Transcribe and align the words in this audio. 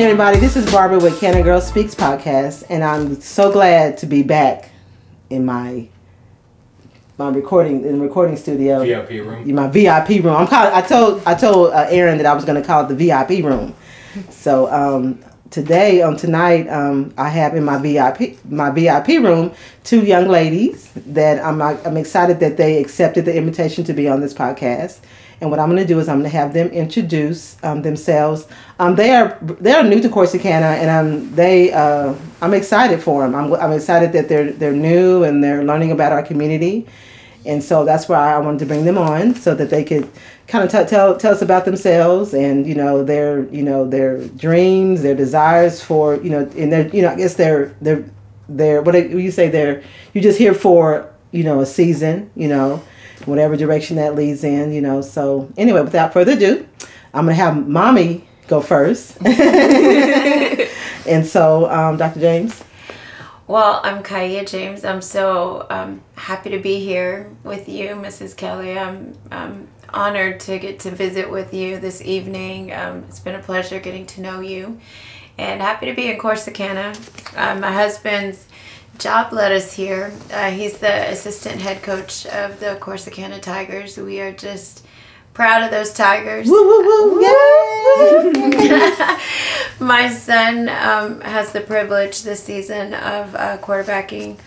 evening, 0.00 0.12
everybody. 0.12 0.40
This 0.40 0.56
is 0.56 0.72
Barbara 0.72 0.98
with 0.98 1.20
Cannon 1.20 1.42
Girl 1.42 1.60
Speaks 1.60 1.94
podcast, 1.94 2.64
and 2.70 2.82
I'm 2.82 3.20
so 3.20 3.52
glad 3.52 3.98
to 3.98 4.06
be 4.06 4.22
back 4.22 4.70
in 5.28 5.44
my 5.44 5.90
my 7.18 7.28
recording 7.28 7.84
in 7.84 7.98
the 7.98 8.02
recording 8.02 8.34
studio. 8.38 8.82
VIP 8.82 9.26
room. 9.26 9.54
My 9.54 9.68
VIP 9.68 10.24
room. 10.24 10.36
I'm 10.36 10.46
calling. 10.46 10.72
I 10.72 10.80
told 10.80 11.22
I 11.26 11.34
told 11.34 11.74
uh, 11.74 11.86
Aaron 11.90 12.16
that 12.16 12.24
I 12.24 12.32
was 12.32 12.46
going 12.46 12.58
to 12.58 12.66
call 12.66 12.86
it 12.86 12.88
the 12.88 12.94
VIP 12.94 13.44
room. 13.44 13.74
So 14.30 14.72
um, 14.72 15.22
today 15.50 16.00
on 16.00 16.16
tonight, 16.16 16.66
um, 16.68 17.12
I 17.18 17.28
have 17.28 17.54
in 17.54 17.62
my 17.62 17.76
VIP 17.76 18.42
my 18.46 18.70
VIP 18.70 19.22
room 19.22 19.52
two 19.84 20.02
young 20.06 20.28
ladies 20.28 20.90
that 20.94 21.44
I'm 21.44 21.60
I'm 21.60 21.98
excited 21.98 22.40
that 22.40 22.56
they 22.56 22.82
accepted 22.82 23.26
the 23.26 23.36
invitation 23.36 23.84
to 23.84 23.92
be 23.92 24.08
on 24.08 24.22
this 24.22 24.32
podcast. 24.32 25.00
And 25.40 25.50
what 25.50 25.58
I'm 25.58 25.70
going 25.70 25.80
to 25.80 25.86
do 25.86 25.98
is 25.98 26.08
I'm 26.08 26.20
going 26.20 26.30
to 26.30 26.36
have 26.36 26.52
them 26.52 26.68
introduce 26.68 27.56
um, 27.62 27.82
themselves. 27.82 28.46
Um, 28.78 28.96
they 28.96 29.14
are 29.14 29.38
they 29.40 29.72
are 29.72 29.82
new 29.82 30.00
to 30.00 30.08
Corsicana, 30.08 30.76
and 30.76 30.90
um, 30.90 31.34
they 31.34 31.72
uh, 31.72 32.14
I'm 32.42 32.52
excited 32.52 33.02
for 33.02 33.22
them. 33.22 33.34
I'm, 33.34 33.54
I'm 33.54 33.72
excited 33.72 34.12
that 34.12 34.28
they're 34.28 34.52
they're 34.52 34.72
new 34.72 35.24
and 35.24 35.42
they're 35.42 35.64
learning 35.64 35.92
about 35.92 36.12
our 36.12 36.22
community, 36.22 36.86
and 37.46 37.62
so 37.62 37.86
that's 37.86 38.06
why 38.06 38.34
I 38.34 38.38
wanted 38.38 38.58
to 38.60 38.66
bring 38.66 38.84
them 38.84 38.98
on 38.98 39.34
so 39.34 39.54
that 39.54 39.70
they 39.70 39.82
could 39.82 40.10
kind 40.46 40.62
of 40.62 40.70
t- 40.70 40.90
tell 40.90 41.16
tell 41.16 41.32
us 41.32 41.40
about 41.40 41.64
themselves 41.64 42.34
and 42.34 42.66
you 42.66 42.74
know 42.74 43.02
their 43.02 43.44
you 43.46 43.62
know 43.62 43.88
their 43.88 44.22
dreams, 44.28 45.00
their 45.00 45.14
desires 45.14 45.82
for 45.82 46.16
you 46.16 46.28
know 46.28 46.40
and 46.56 46.70
their 46.70 46.88
you 46.88 47.00
know 47.00 47.12
I 47.12 47.16
guess 47.16 47.34
they're 47.34 47.74
they're 47.80 48.04
they're 48.46 48.82
what 48.82 48.92
do 48.92 49.18
you 49.18 49.30
say 49.30 49.48
they're 49.48 49.82
you're 50.12 50.22
just 50.22 50.38
here 50.38 50.54
for 50.54 51.10
you 51.30 51.44
know 51.44 51.60
a 51.60 51.66
season 51.66 52.30
you 52.34 52.48
know 52.48 52.82
whatever 53.26 53.56
direction 53.56 53.96
that 53.96 54.14
leads 54.14 54.44
in, 54.44 54.72
you 54.72 54.80
know. 54.80 55.00
So 55.02 55.52
anyway, 55.56 55.82
without 55.82 56.12
further 56.12 56.32
ado, 56.32 56.66
I'm 57.12 57.26
gonna 57.26 57.34
have 57.34 57.66
mommy 57.66 58.26
go 58.50 58.60
first. 58.60 59.16
and 61.06 61.24
so, 61.24 61.70
um, 61.70 61.96
Dr. 61.96 62.20
James. 62.20 62.62
Well, 63.46 63.80
I'm 63.82 64.02
Kaya 64.02 64.44
James. 64.44 64.84
I'm 64.84 65.02
so 65.02 65.66
um, 65.70 66.02
happy 66.16 66.50
to 66.50 66.58
be 66.58 66.80
here 66.80 67.34
with 67.42 67.68
you, 67.68 67.90
Mrs. 67.90 68.36
Kelly. 68.36 68.78
I'm, 68.78 69.16
I'm 69.30 69.68
honored 69.88 70.40
to 70.40 70.58
get 70.58 70.80
to 70.80 70.90
visit 70.90 71.30
with 71.30 71.54
you 71.54 71.78
this 71.78 72.02
evening. 72.02 72.72
Um, 72.72 73.04
it's 73.08 73.20
been 73.20 73.34
a 73.34 73.42
pleasure 73.42 73.80
getting 73.80 74.06
to 74.06 74.20
know 74.20 74.40
you, 74.40 74.80
and 75.38 75.60
happy 75.60 75.86
to 75.86 75.94
be 75.94 76.10
in 76.10 76.18
Corsicana. 76.18 76.94
Uh, 77.36 77.58
my 77.58 77.72
husband's 77.72 78.46
job 78.98 79.32
led 79.32 79.52
us 79.52 79.72
here. 79.72 80.12
Uh, 80.32 80.50
he's 80.50 80.78
the 80.78 81.10
assistant 81.10 81.60
head 81.60 81.82
coach 81.82 82.26
of 82.26 82.60
the 82.60 82.76
Corsicana 82.80 83.40
Tigers. 83.40 83.96
We 83.96 84.20
are 84.20 84.32
just 84.32 84.84
proud 85.32 85.62
of 85.62 85.70
those 85.70 85.92
Tigers. 85.92 86.48
Woo, 86.48 86.66
woo, 86.66 87.14
woo, 87.14 87.20
My 89.80 90.10
son 90.10 90.68
um, 90.68 91.20
has 91.22 91.52
the 91.52 91.62
privilege 91.62 92.22
this 92.22 92.42
season 92.42 92.94
of 92.94 93.34
uh, 93.34 93.58
quarterbacking 93.58 94.38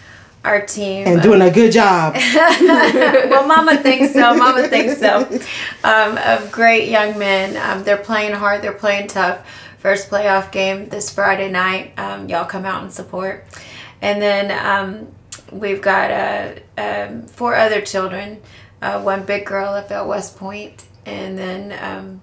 our 0.44 0.66
team 0.66 1.08
and 1.08 1.22
doing 1.22 1.42
a 1.42 1.50
good 1.50 1.72
job. 1.72 2.16
well, 2.16 3.48
Mama 3.48 3.78
thinks 3.78 4.14
so. 4.14 4.36
Mama 4.36 4.68
thinks 4.68 5.00
so. 5.00 5.22
Um, 5.84 6.18
of 6.18 6.52
great 6.52 6.90
young 6.90 7.18
men. 7.18 7.56
Um, 7.58 7.84
they're 7.84 7.98
playing 7.98 8.34
hard. 8.34 8.62
They're 8.62 8.74
playing 8.74 9.08
tough. 9.08 9.48
First 9.80 10.10
playoff 10.10 10.52
game 10.52 10.90
this 10.90 11.14
Friday 11.14 11.50
night. 11.50 11.98
Um, 11.98 12.30
y'all 12.30 12.46
come 12.46 12.66
out 12.66 12.84
and 12.84 12.92
support. 12.92 13.46
And 14.04 14.22
then 14.22 14.52
um, 14.52 15.08
we've 15.50 15.82
got 15.82 16.12
uh, 16.12 16.56
um, 16.78 17.22
four 17.24 17.56
other 17.56 17.80
children. 17.80 18.42
Uh, 18.82 19.02
one 19.02 19.24
big 19.24 19.46
girl 19.46 19.74
up 19.74 19.90
at 19.92 20.06
West 20.06 20.38
Point, 20.38 20.84
and 21.06 21.38
then 21.38 21.72
um, 21.82 22.22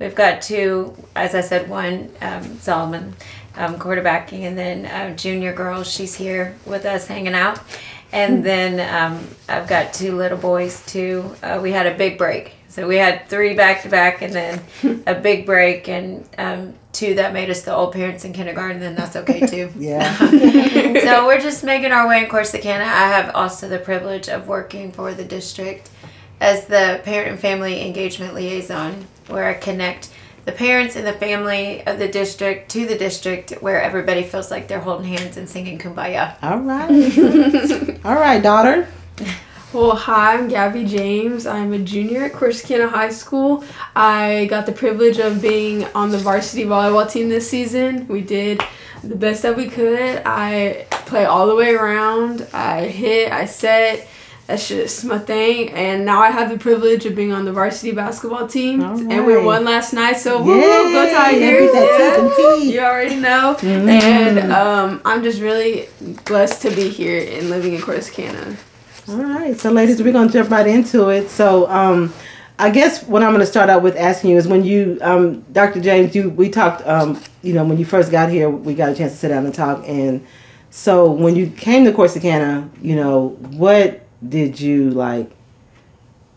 we've 0.00 0.16
got 0.16 0.42
two. 0.42 0.96
As 1.14 1.36
I 1.36 1.40
said, 1.40 1.70
one 1.70 2.10
um, 2.20 2.58
Solomon 2.58 3.14
um, 3.54 3.78
quarterbacking, 3.78 4.40
and 4.40 4.58
then 4.58 4.86
uh, 4.86 5.14
junior 5.14 5.52
girl. 5.52 5.84
She's 5.84 6.16
here 6.16 6.56
with 6.66 6.84
us 6.84 7.06
hanging 7.06 7.34
out. 7.34 7.60
And 8.12 8.44
then 8.44 8.80
um, 8.80 9.26
I've 9.48 9.68
got 9.68 9.94
two 9.94 10.16
little 10.16 10.38
boys 10.38 10.84
too. 10.86 11.34
Uh, 11.42 11.60
we 11.62 11.70
had 11.70 11.86
a 11.86 11.96
big 11.96 12.18
break, 12.18 12.54
so 12.68 12.88
we 12.88 12.96
had 12.96 13.28
three 13.28 13.54
back 13.54 13.82
to 13.82 13.88
back, 13.88 14.22
and 14.22 14.32
then 14.32 14.62
a 15.06 15.14
big 15.14 15.46
break, 15.46 15.88
and 15.88 16.28
um, 16.36 16.74
two 16.92 17.14
that 17.14 17.32
made 17.32 17.50
us 17.50 17.62
the 17.62 17.74
old 17.74 17.92
parents 17.92 18.24
in 18.24 18.32
kindergarten, 18.32 18.80
then 18.80 18.96
that's 18.96 19.14
okay 19.16 19.46
too. 19.46 19.70
yeah. 19.78 20.16
so 21.00 21.26
we're 21.26 21.40
just 21.40 21.62
making 21.62 21.92
our 21.92 22.08
way 22.08 22.24
in 22.24 22.30
Corsicana. 22.30 22.82
I 22.82 23.08
have 23.08 23.34
also 23.34 23.68
the 23.68 23.78
privilege 23.78 24.28
of 24.28 24.48
working 24.48 24.90
for 24.90 25.14
the 25.14 25.24
district 25.24 25.90
as 26.40 26.66
the 26.66 27.00
parent 27.04 27.30
and 27.30 27.38
family 27.38 27.86
engagement 27.86 28.34
liaison, 28.34 29.06
where 29.28 29.44
I 29.44 29.54
connect 29.54 30.10
the 30.50 30.56
parents 30.56 30.96
and 30.96 31.06
the 31.06 31.12
family 31.12 31.86
of 31.86 32.00
the 32.00 32.08
district 32.08 32.70
to 32.72 32.84
the 32.84 32.98
district 32.98 33.52
where 33.60 33.80
everybody 33.80 34.24
feels 34.24 34.50
like 34.50 34.66
they're 34.66 34.80
holding 34.80 35.06
hands 35.06 35.36
and 35.36 35.48
singing 35.48 35.78
kumbaya. 35.78 36.34
All 36.42 36.58
right. 36.58 38.00
All 38.04 38.16
right, 38.16 38.42
daughter. 38.42 38.88
Well, 39.72 39.94
hi, 39.94 40.34
I'm 40.34 40.48
Gabby 40.48 40.84
James. 40.84 41.46
I'm 41.46 41.72
a 41.72 41.78
junior 41.78 42.24
at 42.24 42.32
Corsicana 42.32 42.88
High 42.88 43.10
School. 43.10 43.62
I 43.94 44.46
got 44.50 44.66
the 44.66 44.72
privilege 44.72 45.20
of 45.20 45.40
being 45.40 45.84
on 45.94 46.10
the 46.10 46.18
varsity 46.18 46.64
volleyball 46.64 47.08
team 47.08 47.28
this 47.28 47.48
season. 47.48 48.08
We 48.08 48.20
did 48.20 48.60
the 49.04 49.14
best 49.14 49.42
that 49.42 49.56
we 49.56 49.68
could. 49.68 50.20
I 50.26 50.86
play 50.90 51.26
all 51.26 51.46
the 51.46 51.54
way 51.54 51.74
around. 51.74 52.48
I 52.52 52.86
hit, 52.86 53.30
I 53.30 53.44
set. 53.44 54.08
That's 54.50 54.66
just 54.66 55.04
my 55.04 55.18
thing. 55.18 55.68
And 55.70 56.04
now 56.04 56.20
I 56.20 56.30
have 56.30 56.50
the 56.50 56.58
privilege 56.58 57.06
of 57.06 57.14
being 57.14 57.32
on 57.32 57.44
the 57.44 57.52
varsity 57.52 57.92
basketball 57.92 58.48
team. 58.48 58.82
All 58.82 58.98
And 58.98 59.24
we 59.24 59.36
won 59.40 59.64
last 59.64 59.92
night, 59.92 60.16
so 60.16 60.42
woo, 60.42 60.60
go 60.60 61.08
Tigers. 61.08 61.70
Yeah. 61.72 62.56
You 62.56 62.80
already 62.80 63.14
know. 63.14 63.56
Mhm. 63.60 63.88
And 63.88 64.52
um, 64.52 65.02
I'm 65.04 65.22
just 65.22 65.40
really 65.40 65.88
blessed 66.24 66.62
to 66.62 66.70
be 66.72 66.88
here 66.88 67.38
and 67.38 67.48
living 67.48 67.74
in 67.74 67.80
Corsicana. 67.80 68.56
All 69.08 69.22
right, 69.22 69.58
so 69.58 69.70
ladies, 69.70 70.02
we're 70.02 70.12
gonna 70.12 70.28
jump 70.28 70.50
right 70.50 70.66
into 70.66 71.10
it. 71.10 71.30
So, 71.30 71.70
um, 71.70 72.12
I 72.58 72.70
guess 72.70 73.04
what 73.04 73.22
I'm 73.22 73.30
gonna 73.30 73.46
start 73.46 73.70
out 73.70 73.82
with 73.84 73.96
asking 73.96 74.30
you 74.30 74.36
is 74.36 74.48
when 74.48 74.64
you, 74.64 74.98
um, 75.00 75.42
Dr. 75.52 75.80
James, 75.80 76.12
you 76.16 76.28
we 76.28 76.48
talked, 76.48 76.84
um, 76.88 77.20
you 77.42 77.52
know, 77.52 77.64
when 77.64 77.78
you 77.78 77.84
first 77.84 78.10
got 78.10 78.30
here, 78.30 78.50
we 78.50 78.74
got 78.74 78.88
a 78.88 78.94
chance 78.96 79.12
to 79.12 79.18
sit 79.18 79.28
down 79.28 79.46
and 79.46 79.54
talk, 79.54 79.84
and 79.86 80.26
so 80.70 81.08
when 81.08 81.36
you 81.36 81.46
came 81.46 81.84
to 81.84 81.92
Corsicana, 81.92 82.68
you 82.82 82.96
know, 82.96 83.36
what 83.52 84.06
did 84.26 84.60
you 84.60 84.90
like? 84.90 85.30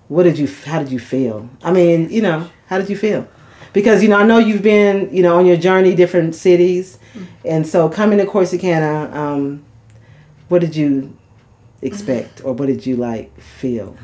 What 0.08 0.24
did 0.24 0.38
you? 0.38 0.48
How 0.66 0.80
did 0.80 0.92
you 0.92 1.00
feel? 1.00 1.50
I 1.64 1.72
mean, 1.72 2.10
you 2.10 2.22
know, 2.22 2.50
how 2.68 2.78
did 2.78 2.90
you 2.90 2.98
feel? 2.98 3.28
Because 3.74 4.04
you 4.04 4.10
know, 4.10 4.18
I 4.18 4.24
know 4.24 4.38
you've 4.38 4.62
been, 4.62 5.14
you 5.16 5.24
know, 5.24 5.38
on 5.38 5.46
your 5.46 5.58
journey, 5.58 5.96
different 5.96 6.36
cities, 6.36 7.00
and 7.44 7.68
so 7.68 7.90
coming 7.90 8.20
to 8.20 8.26
Corsicana, 8.26 9.14
um, 9.14 9.66
what 10.50 10.62
did 10.62 10.76
you 10.76 11.18
expect 11.82 12.44
or 12.44 12.54
what 12.54 12.68
did 12.68 12.86
you 12.86 12.96
like 12.96 13.38
feel 13.40 13.98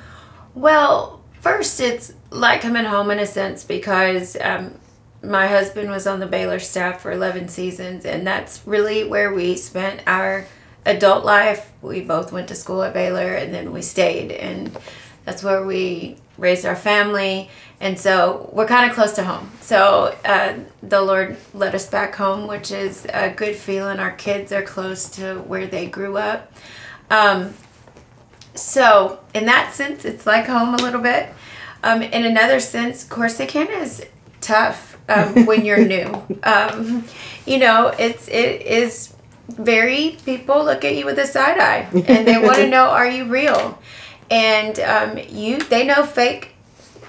Well, 0.53 1.21
first, 1.39 1.79
it's 1.79 2.13
like 2.29 2.61
coming 2.61 2.85
home 2.85 3.11
in 3.11 3.19
a 3.19 3.25
sense 3.25 3.63
because 3.63 4.35
um, 4.41 4.79
my 5.23 5.47
husband 5.47 5.89
was 5.89 6.05
on 6.05 6.19
the 6.19 6.27
Baylor 6.27 6.59
staff 6.59 7.01
for 7.01 7.11
11 7.11 7.47
seasons, 7.47 8.05
and 8.05 8.25
that's 8.25 8.61
really 8.65 9.03
where 9.03 9.33
we 9.33 9.55
spent 9.55 10.01
our 10.07 10.45
adult 10.89 11.25
life. 11.25 11.71
We 11.81 12.01
both 12.01 12.31
went 12.31 12.47
to 12.49 12.55
school 12.55 12.83
at 12.83 12.93
Baylor, 12.93 13.33
and 13.33 13.53
then 13.53 13.71
we 13.71 13.81
stayed, 13.81 14.31
and 14.31 14.77
that's 15.25 15.43
where 15.43 15.65
we 15.65 16.17
raised 16.37 16.65
our 16.65 16.75
family. 16.75 17.49
And 17.81 17.97
so 17.97 18.49
we're 18.51 18.67
kind 18.67 18.89
of 18.89 18.95
close 18.95 19.13
to 19.13 19.23
home. 19.23 19.51
So 19.61 20.15
uh, 20.25 20.55
the 20.83 21.01
Lord 21.01 21.37
led 21.53 21.75
us 21.75 21.87
back 21.87 22.15
home, 22.15 22.47
which 22.47 22.71
is 22.71 23.05
a 23.13 23.29
good 23.29 23.55
feeling. 23.55 23.99
Our 23.99 24.11
kids 24.11 24.51
are 24.51 24.61
close 24.61 25.09
to 25.11 25.35
where 25.39 25.65
they 25.65 25.87
grew 25.87 26.17
up. 26.17 26.51
Um, 27.09 27.53
so, 28.55 29.19
in 29.33 29.45
that 29.45 29.73
sense, 29.73 30.03
it's 30.03 30.25
like 30.25 30.47
home 30.47 30.73
a 30.73 30.77
little 30.77 31.01
bit. 31.01 31.29
Um, 31.81 32.01
in 32.01 32.25
another 32.25 32.59
sense, 32.59 33.07
Corsicana 33.07 33.81
is 33.81 34.05
tough 34.41 34.97
um, 35.07 35.45
when 35.45 35.63
you're 35.63 35.85
new. 35.85 36.25
Um, 36.43 37.05
you 37.45 37.57
know, 37.57 37.87
it's 37.97 38.27
it 38.27 38.61
is 38.63 39.13
very 39.49 40.17
people 40.25 40.63
look 40.63 40.83
at 40.85 40.95
you 40.95 41.05
with 41.05 41.19
a 41.19 41.27
side 41.27 41.59
eye 41.59 41.89
and 42.07 42.27
they 42.27 42.37
want 42.37 42.57
to 42.57 42.69
know 42.75 42.89
are 42.89 43.07
you 43.07 43.25
real, 43.25 43.79
and 44.29 44.79
um, 44.79 45.17
you 45.29 45.59
they 45.59 45.85
know 45.85 46.05
fake. 46.05 46.55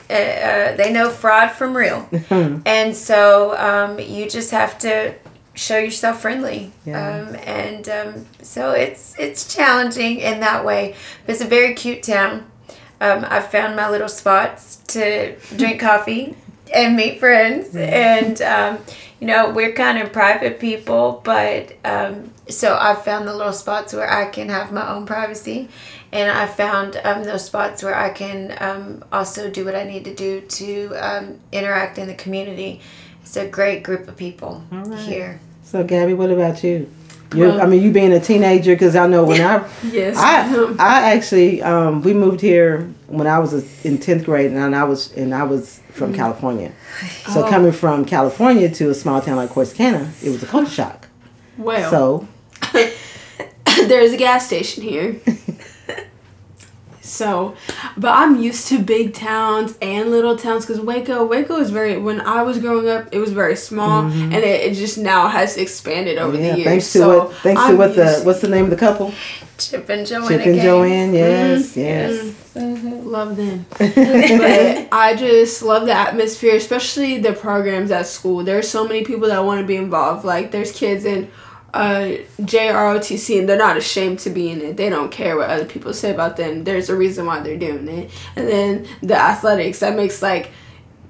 Uh, 0.09 0.13
uh, 0.13 0.77
they 0.77 0.93
know 0.93 1.09
fraud 1.09 1.53
from 1.53 1.77
real, 1.77 2.09
and 2.31 2.97
so 2.97 3.57
um, 3.57 4.01
you 4.01 4.29
just 4.29 4.51
have 4.51 4.77
to 4.77 5.15
show 5.55 5.79
yourself 5.79 6.23
friendly. 6.23 6.73
Yeah. 6.85 7.29
Um, 7.29 7.37
and 7.45 7.89
um, 7.89 8.27
so 8.43 8.73
it's 8.73 9.15
it's 9.19 9.55
challenging 9.55 10.19
in 10.19 10.41
that 10.41 10.65
way. 10.65 10.97
But 11.25 11.35
it's 11.35 11.43
a 11.43 11.47
very 11.47 11.75
cute 11.75 12.03
town. 12.03 12.51
Um, 13.01 13.25
I've 13.29 13.51
found 13.51 13.77
my 13.77 13.89
little 13.89 14.09
spots 14.09 14.77
to 14.89 15.37
drink 15.57 15.81
coffee 15.89 16.37
and 16.75 16.97
meet 16.97 17.21
friends, 17.21 17.75
and 17.75 18.41
um, 18.43 18.79
you 19.21 19.27
know 19.27 19.51
we're 19.51 19.73
kind 19.73 19.99
of 19.99 20.13
private 20.13 20.59
people, 20.59 21.21
but 21.25 21.77
um, 21.85 22.33
so 22.49 22.77
I've 22.77 23.05
found 23.05 23.29
the 23.29 23.35
little 23.35 23.53
spots 23.53 23.93
where 23.93 24.11
I 24.11 24.31
can 24.31 24.49
have 24.49 24.73
my 24.73 24.89
own 24.91 25.07
privacy. 25.07 25.69
And 26.13 26.29
I 26.29 26.47
found 26.49 27.01
um, 27.05 27.23
those 27.23 27.45
spots 27.45 27.85
where 27.85 27.95
I 27.95 28.11
can 28.11 28.57
um, 28.61 29.05
also 29.13 29.49
do 29.49 29.65
what 29.65 29.77
I 29.77 29.85
need 29.85 30.05
to 30.07 30.13
do 30.13 30.41
to 30.41 30.95
um, 30.97 31.39
interact 31.53 31.99
in 31.99 32.09
the 32.09 32.15
community 32.15 32.81
it's 33.31 33.37
a 33.37 33.47
great 33.47 33.85
group 33.85 34.09
of 34.09 34.17
people 34.17 34.65
right. 34.73 34.99
here. 34.99 35.41
So 35.63 35.85
Gabby, 35.85 36.15
what 36.15 36.31
about 36.31 36.65
you? 36.65 36.91
You, 37.35 37.47
Well- 37.47 37.61
I 37.63 37.67
mean, 37.67 37.81
you 37.83 37.93
being 37.93 38.13
a 38.13 38.19
teenager, 38.21 38.75
because 38.75 38.97
I 38.97 39.07
know 39.07 39.25
when 39.25 39.41
I, 39.41 39.65
Yes. 39.93 40.17
I. 40.17 40.75
I 40.79 41.13
actually, 41.15 41.63
um, 41.63 42.03
we 42.03 42.13
moved 42.13 42.41
here 42.41 42.89
when 43.07 43.27
I 43.29 43.39
was 43.39 43.53
in 43.85 43.99
tenth 43.99 44.25
grade, 44.25 44.51
and 44.51 44.75
I 44.75 44.85
was, 44.85 45.13
and 45.13 45.33
I 45.35 45.45
was 45.45 45.81
from 45.93 46.13
California. 46.13 46.73
So 47.33 47.45
Oh. 47.45 47.49
coming 47.51 47.73
from 47.73 48.05
California 48.05 48.69
to 48.71 48.91
a 48.91 48.95
small 48.95 49.21
town 49.21 49.37
like 49.37 49.51
Corsicana, 49.51 50.09
it 50.25 50.31
was 50.31 50.43
a 50.43 50.47
culture 50.47 50.71
shock. 50.71 51.07
well, 51.57 51.89
So 51.91 52.29
there's 53.87 54.13
a 54.13 54.17
gas 54.17 54.47
station 54.47 54.83
here. 54.83 55.21
So, 57.11 57.57
but 57.97 58.13
I'm 58.17 58.41
used 58.41 58.69
to 58.69 58.79
big 58.79 59.15
towns 59.15 59.77
and 59.83 60.11
little 60.11 60.37
towns 60.37 60.65
because 60.65 60.81
Waco, 60.81 61.25
Waco 61.27 61.57
is 61.57 61.71
very. 61.71 61.99
When 61.99 62.21
I 62.21 62.43
was 62.43 62.59
growing 62.59 62.89
up, 62.89 63.09
it 63.13 63.19
was 63.19 63.33
very 63.33 63.57
small, 63.57 64.03
and 64.07 64.33
it, 64.35 64.45
it 64.45 64.75
just 64.75 64.97
now 64.97 65.29
has 65.29 65.57
expanded 65.57 66.19
over 66.19 66.37
Mm-hmm. 66.37 66.45
yeah, 66.45 66.53
the 66.53 66.59
years. 66.59 66.67
thanks 66.69 66.93
to 66.93 66.99
so 66.99 67.25
what, 67.25 67.35
thanks 67.39 67.61
to 67.63 67.67
I'm 67.69 67.79
what 67.79 67.97
the, 67.97 68.21
what's 68.25 68.41
the 68.41 68.49
name 68.49 68.65
of 68.65 68.71
the 68.71 68.77
couple? 68.77 69.13
Chip 69.59 69.89
and 69.91 70.07
Joanna. 70.07 70.29
Chip 70.29 70.47
and 70.47 70.55
Gaines. 70.55 70.63
Joanne. 70.63 71.15
Yes, 71.15 71.77
Mm-hmm. 71.77 72.89
yes. 72.89 73.05
love 73.05 73.37
them. 73.37 73.67
but 73.79 74.89
I 74.93 75.15
just 75.19 75.63
love 75.63 75.87
the 75.87 75.93
atmosphere, 75.93 76.55
especially 76.57 77.19
the 77.19 77.33
programs 77.33 77.91
at 77.91 78.07
school. 78.07 78.43
There's 78.45 78.69
so 78.69 78.87
many 78.87 79.05
people 79.05 79.29
that 79.29 79.45
want 79.45 79.61
to 79.61 79.67
be 79.67 79.77
involved. 79.77 80.25
Like 80.25 80.51
there's 80.51 80.73
kids 80.73 81.05
in 81.05 81.31
uh, 81.73 82.17
JROTC 82.41 83.39
and 83.39 83.49
they're 83.49 83.57
not 83.57 83.77
ashamed 83.77 84.19
to 84.21 84.31
be 84.31 84.51
in 84.51 84.61
it. 84.61 84.77
They 84.77 84.89
don't 84.89 85.11
care 85.13 85.37
what 85.37 85.51
other 85.51 85.65
people 85.65 85.93
say 85.95 86.11
about 86.11 86.37
them. 86.37 86.65
There's 86.65 86.89
a 86.89 86.97
reason 86.97 87.27
why 87.27 87.41
they're 87.41 87.57
doing 87.59 87.89
it. 87.89 88.11
And 88.37 88.49
then 88.49 88.87
the 89.03 89.17
athletics 89.17 89.81
that 89.81 89.95
makes 89.97 90.23
like 90.23 90.51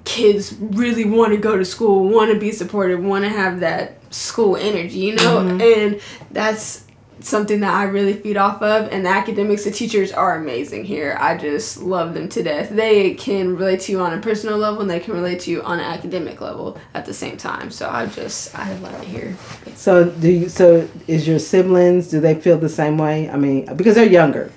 kids 0.04 0.54
really 0.60 1.04
want 1.04 1.32
to 1.32 1.38
go 1.38 1.56
to 1.56 1.64
school, 1.64 2.08
want 2.08 2.32
to 2.32 2.38
be 2.38 2.52
supported, 2.52 3.00
want 3.02 3.24
to 3.24 3.30
have 3.30 3.60
that 3.60 3.96
school 4.12 4.56
energy, 4.56 4.98
you 4.98 5.14
know? 5.14 5.40
And 5.60 6.00
that's 6.30 6.84
something 7.22 7.60
that 7.60 7.72
I 7.72 7.84
really 7.84 8.14
feed 8.14 8.36
off 8.36 8.62
of. 8.62 8.88
And 8.92 9.04
the 9.04 9.10
academics, 9.10 9.64
the 9.64 9.70
teachers 9.70 10.12
are 10.12 10.36
amazing 10.36 10.84
here. 10.84 11.16
I 11.20 11.36
just 11.36 11.82
love 11.82 12.14
them 12.14 12.28
to 12.30 12.42
death. 12.42 12.70
They 12.70 13.14
can 13.14 13.56
relate 13.56 13.80
to 13.82 13.92
you 13.92 14.00
on 14.00 14.12
a 14.12 14.20
personal 14.20 14.58
level 14.58 14.80
and 14.80 14.90
they 14.90 15.00
can 15.00 15.14
relate 15.14 15.40
to 15.40 15.50
you 15.50 15.62
on 15.62 15.78
an 15.78 15.84
academic 15.84 16.40
level 16.40 16.78
at 16.94 17.06
the 17.06 17.14
same 17.14 17.36
time. 17.36 17.70
So 17.70 17.88
I 17.88 18.06
just, 18.06 18.58
I 18.58 18.76
love 18.78 19.00
it 19.02 19.08
here. 19.08 19.36
So 19.74 20.10
do 20.10 20.30
you? 20.30 20.48
So 20.48 20.88
is 21.06 21.26
your 21.26 21.38
siblings? 21.38 22.08
Do 22.08 22.20
they 22.20 22.34
feel 22.34 22.58
the 22.58 22.68
same 22.68 22.98
way? 22.98 23.30
I 23.30 23.36
mean, 23.36 23.74
because 23.76 23.94
they're 23.94 24.04
younger. 24.04 24.52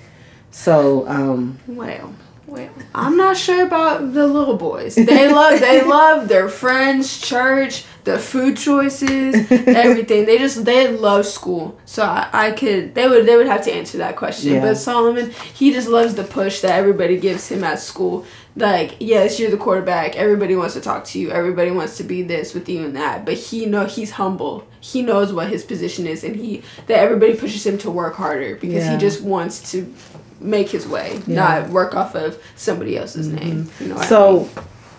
So 0.50 1.06
um, 1.08 1.58
Well, 1.66 2.14
well, 2.46 2.70
I'm 2.94 3.16
not 3.16 3.36
sure 3.36 3.66
about 3.66 4.14
the 4.14 4.26
little 4.26 4.56
boys. 4.56 4.94
They 4.94 5.28
love, 5.32 5.58
they 5.58 5.82
love 5.82 6.28
their 6.28 6.48
friends, 6.48 7.20
church, 7.20 7.84
the 8.04 8.18
food 8.18 8.56
choices, 8.56 9.50
everything. 9.50 10.26
They 10.26 10.38
just 10.38 10.64
they 10.64 10.88
love 10.88 11.26
school. 11.26 11.78
So 11.84 12.04
I, 12.04 12.28
I 12.32 12.50
could 12.52 12.94
they 12.94 13.08
would 13.08 13.26
they 13.26 13.36
would 13.36 13.46
have 13.46 13.64
to 13.64 13.72
answer 13.72 13.98
that 13.98 14.16
question. 14.16 14.54
Yeah. 14.54 14.60
But 14.60 14.76
Solomon, 14.76 15.30
he 15.54 15.72
just 15.72 15.88
loves 15.88 16.14
the 16.14 16.24
push 16.24 16.60
that 16.60 16.72
everybody 16.72 17.18
gives 17.18 17.48
him 17.48 17.64
at 17.64 17.80
school. 17.80 18.24
Like 18.56 18.96
yes, 19.00 19.40
you're 19.40 19.50
the 19.50 19.56
quarterback. 19.56 20.16
Everybody 20.16 20.54
wants 20.54 20.74
to 20.74 20.80
talk 20.80 21.04
to 21.06 21.18
you. 21.18 21.30
Everybody 21.30 21.70
wants 21.70 21.96
to 21.96 22.04
be 22.04 22.22
this 22.22 22.54
with 22.54 22.68
you 22.68 22.84
and 22.84 22.94
that. 22.94 23.24
But 23.24 23.34
he 23.34 23.66
know 23.66 23.86
he's 23.86 24.12
humble. 24.12 24.66
He 24.80 25.02
knows 25.02 25.32
what 25.32 25.48
his 25.48 25.64
position 25.64 26.06
is, 26.06 26.22
and 26.22 26.36
he 26.36 26.62
that 26.86 26.98
everybody 26.98 27.34
pushes 27.34 27.66
him 27.66 27.78
to 27.78 27.90
work 27.90 28.14
harder 28.14 28.54
because 28.56 28.84
Yeah. 28.84 28.92
he 28.92 28.98
just 28.98 29.22
wants 29.22 29.72
to 29.72 29.92
make 30.40 30.68
his 30.68 30.86
way, 30.86 31.20
Yeah. 31.26 31.36
not 31.36 31.70
work 31.70 31.94
off 31.94 32.14
of 32.14 32.38
somebody 32.54 32.96
else's 32.98 33.28
mm-hmm. 33.28 33.36
name. 33.36 33.70
You 33.80 33.88
know 33.88 33.94
what 33.94 34.04
I 34.04 34.08
So, 34.08 34.40
mean? 34.40 34.50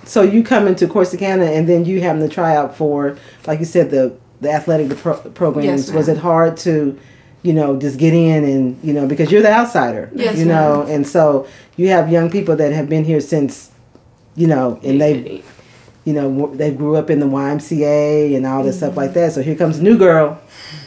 So 0.05 0.21
you 0.21 0.43
come 0.43 0.67
into 0.67 0.87
Corsicana 0.87 1.55
and 1.57 1.67
then 1.67 1.85
you 1.85 2.01
having 2.01 2.21
to 2.27 2.33
try 2.33 2.55
out 2.55 2.75
for, 2.77 3.17
like 3.47 3.59
you 3.59 3.65
said, 3.65 3.89
the 3.91 4.15
the 4.41 4.51
athletic 4.51 4.97
pro- 4.97 5.17
programs. 5.31 5.87
Yes, 5.87 5.91
was 5.95 6.07
it 6.07 6.17
hard 6.17 6.57
to, 6.57 6.97
you 7.41 7.53
know, 7.53 7.77
just 7.79 7.97
get 7.97 8.13
in 8.13 8.43
and 8.43 8.77
you 8.83 8.93
know 8.93 9.07
because 9.07 9.31
you're 9.31 9.41
the 9.41 9.51
outsider, 9.51 10.09
Yes, 10.13 10.37
you 10.37 10.45
know, 10.45 10.81
and 10.83 11.07
so 11.07 11.47
you 11.77 11.87
have 11.89 12.11
young 12.11 12.29
people 12.29 12.55
that 12.57 12.71
have 12.71 12.87
been 12.89 13.03
here 13.05 13.19
since, 13.21 13.71
you 14.35 14.47
know, 14.47 14.79
and 14.83 14.99
they, 15.01 15.43
you 16.05 16.13
know, 16.13 16.53
they 16.55 16.71
grew 16.71 16.95
up 16.95 17.09
in 17.09 17.19
the 17.19 17.25
YMCA 17.25 18.35
and 18.35 18.45
all 18.45 18.63
this 18.63 18.77
stuff 18.77 18.95
like 18.97 19.13
that. 19.13 19.31
So 19.33 19.41
here 19.41 19.55
comes 19.55 19.79
a 19.79 19.83
new 19.83 19.97
girl, 19.97 20.39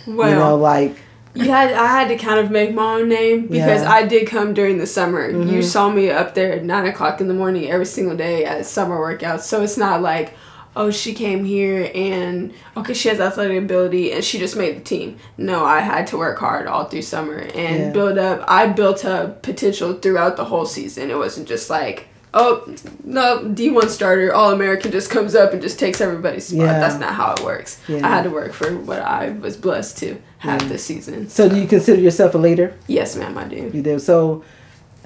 well, 0.07 0.29
you 0.31 0.35
know, 0.37 0.57
like 0.57 0.97
You 1.35 1.45
had 1.51 1.73
I 1.73 1.87
had 1.87 2.09
to 2.09 2.17
kind 2.17 2.41
of 2.41 2.51
make 2.51 2.75
my 2.75 2.95
own 3.01 3.09
name 3.09 3.43
because 3.49 3.83
Yeah. 3.83 3.93
I 3.93 4.05
did 4.07 4.27
come 4.27 4.55
during 4.55 4.79
the 4.79 4.87
summer. 4.87 5.33
Mhm. 5.33 5.51
You 5.53 5.63
saw 5.63 5.89
me 5.91 6.11
up 6.11 6.35
there 6.35 6.53
at 6.53 6.65
nine 6.65 6.87
o'clock 6.87 7.21
in 7.21 7.29
the 7.29 7.35
morning 7.35 7.71
every 7.71 7.87
single 7.87 8.17
day 8.17 8.45
at 8.45 8.67
summer 8.67 8.97
workouts. 8.99 9.41
So 9.43 9.63
it's 9.63 9.77
not 9.77 10.03
like, 10.03 10.35
oh, 10.75 10.91
she 10.91 11.13
came 11.13 11.45
here 11.45 11.91
and 11.95 12.53
okay, 12.77 12.95
she 12.95 13.09
has 13.09 13.21
athletic 13.21 13.59
ability 13.59 14.13
and 14.13 14.25
she 14.25 14.39
just 14.39 14.57
made 14.57 14.77
the 14.77 14.81
team. 14.81 15.17
No, 15.37 15.65
I 15.65 15.81
had 15.81 16.07
to 16.09 16.17
work 16.19 16.39
hard 16.39 16.67
all 16.67 16.85
through 16.85 17.03
summer 17.03 17.39
and 17.55 17.79
Yeah. 17.81 17.91
build 17.91 18.19
up. 18.19 18.45
I 18.49 18.67
built 18.67 19.05
up 19.05 19.43
potential 19.43 19.95
throughout 19.95 20.37
the 20.37 20.45
whole 20.47 20.67
season. 20.67 21.11
It 21.11 21.19
wasn't 21.19 21.47
just 21.49 21.69
like. 21.71 22.07
Oh 22.35 22.63
no! 23.05 23.43
D 23.43 23.71
one 23.71 23.89
starter, 23.89 24.35
All 24.35 24.53
American 24.53 24.93
just 24.93 25.09
comes 25.11 25.35
up 25.35 25.55
and 25.55 25.63
just 25.63 25.79
takes 25.79 25.99
everybody's 25.99 26.45
spot. 26.49 26.59
Yeah. 26.61 26.79
That's 26.79 26.99
not 27.01 27.15
how 27.15 27.33
it 27.33 27.41
works. 27.43 27.79
I 27.89 28.07
had 28.07 28.25
to 28.25 28.31
work 28.31 28.53
for 28.53 28.71
what 28.77 29.01
I 29.01 29.31
was 29.41 29.57
blessed 29.57 29.97
to 30.01 30.17
have 30.39 30.63
Yeah. 30.63 30.69
this 30.69 30.85
season. 30.85 31.29
so. 31.29 31.49
Do 31.49 31.57
you 31.57 31.67
consider 31.67 32.01
yourself 32.01 32.35
a 32.35 32.39
leader? 32.39 32.75
Yes, 32.87 33.17
ma'am, 33.17 33.37
I 33.39 33.45
do. 33.45 33.71
You 33.75 33.83
do. 33.83 33.99
So 33.99 34.43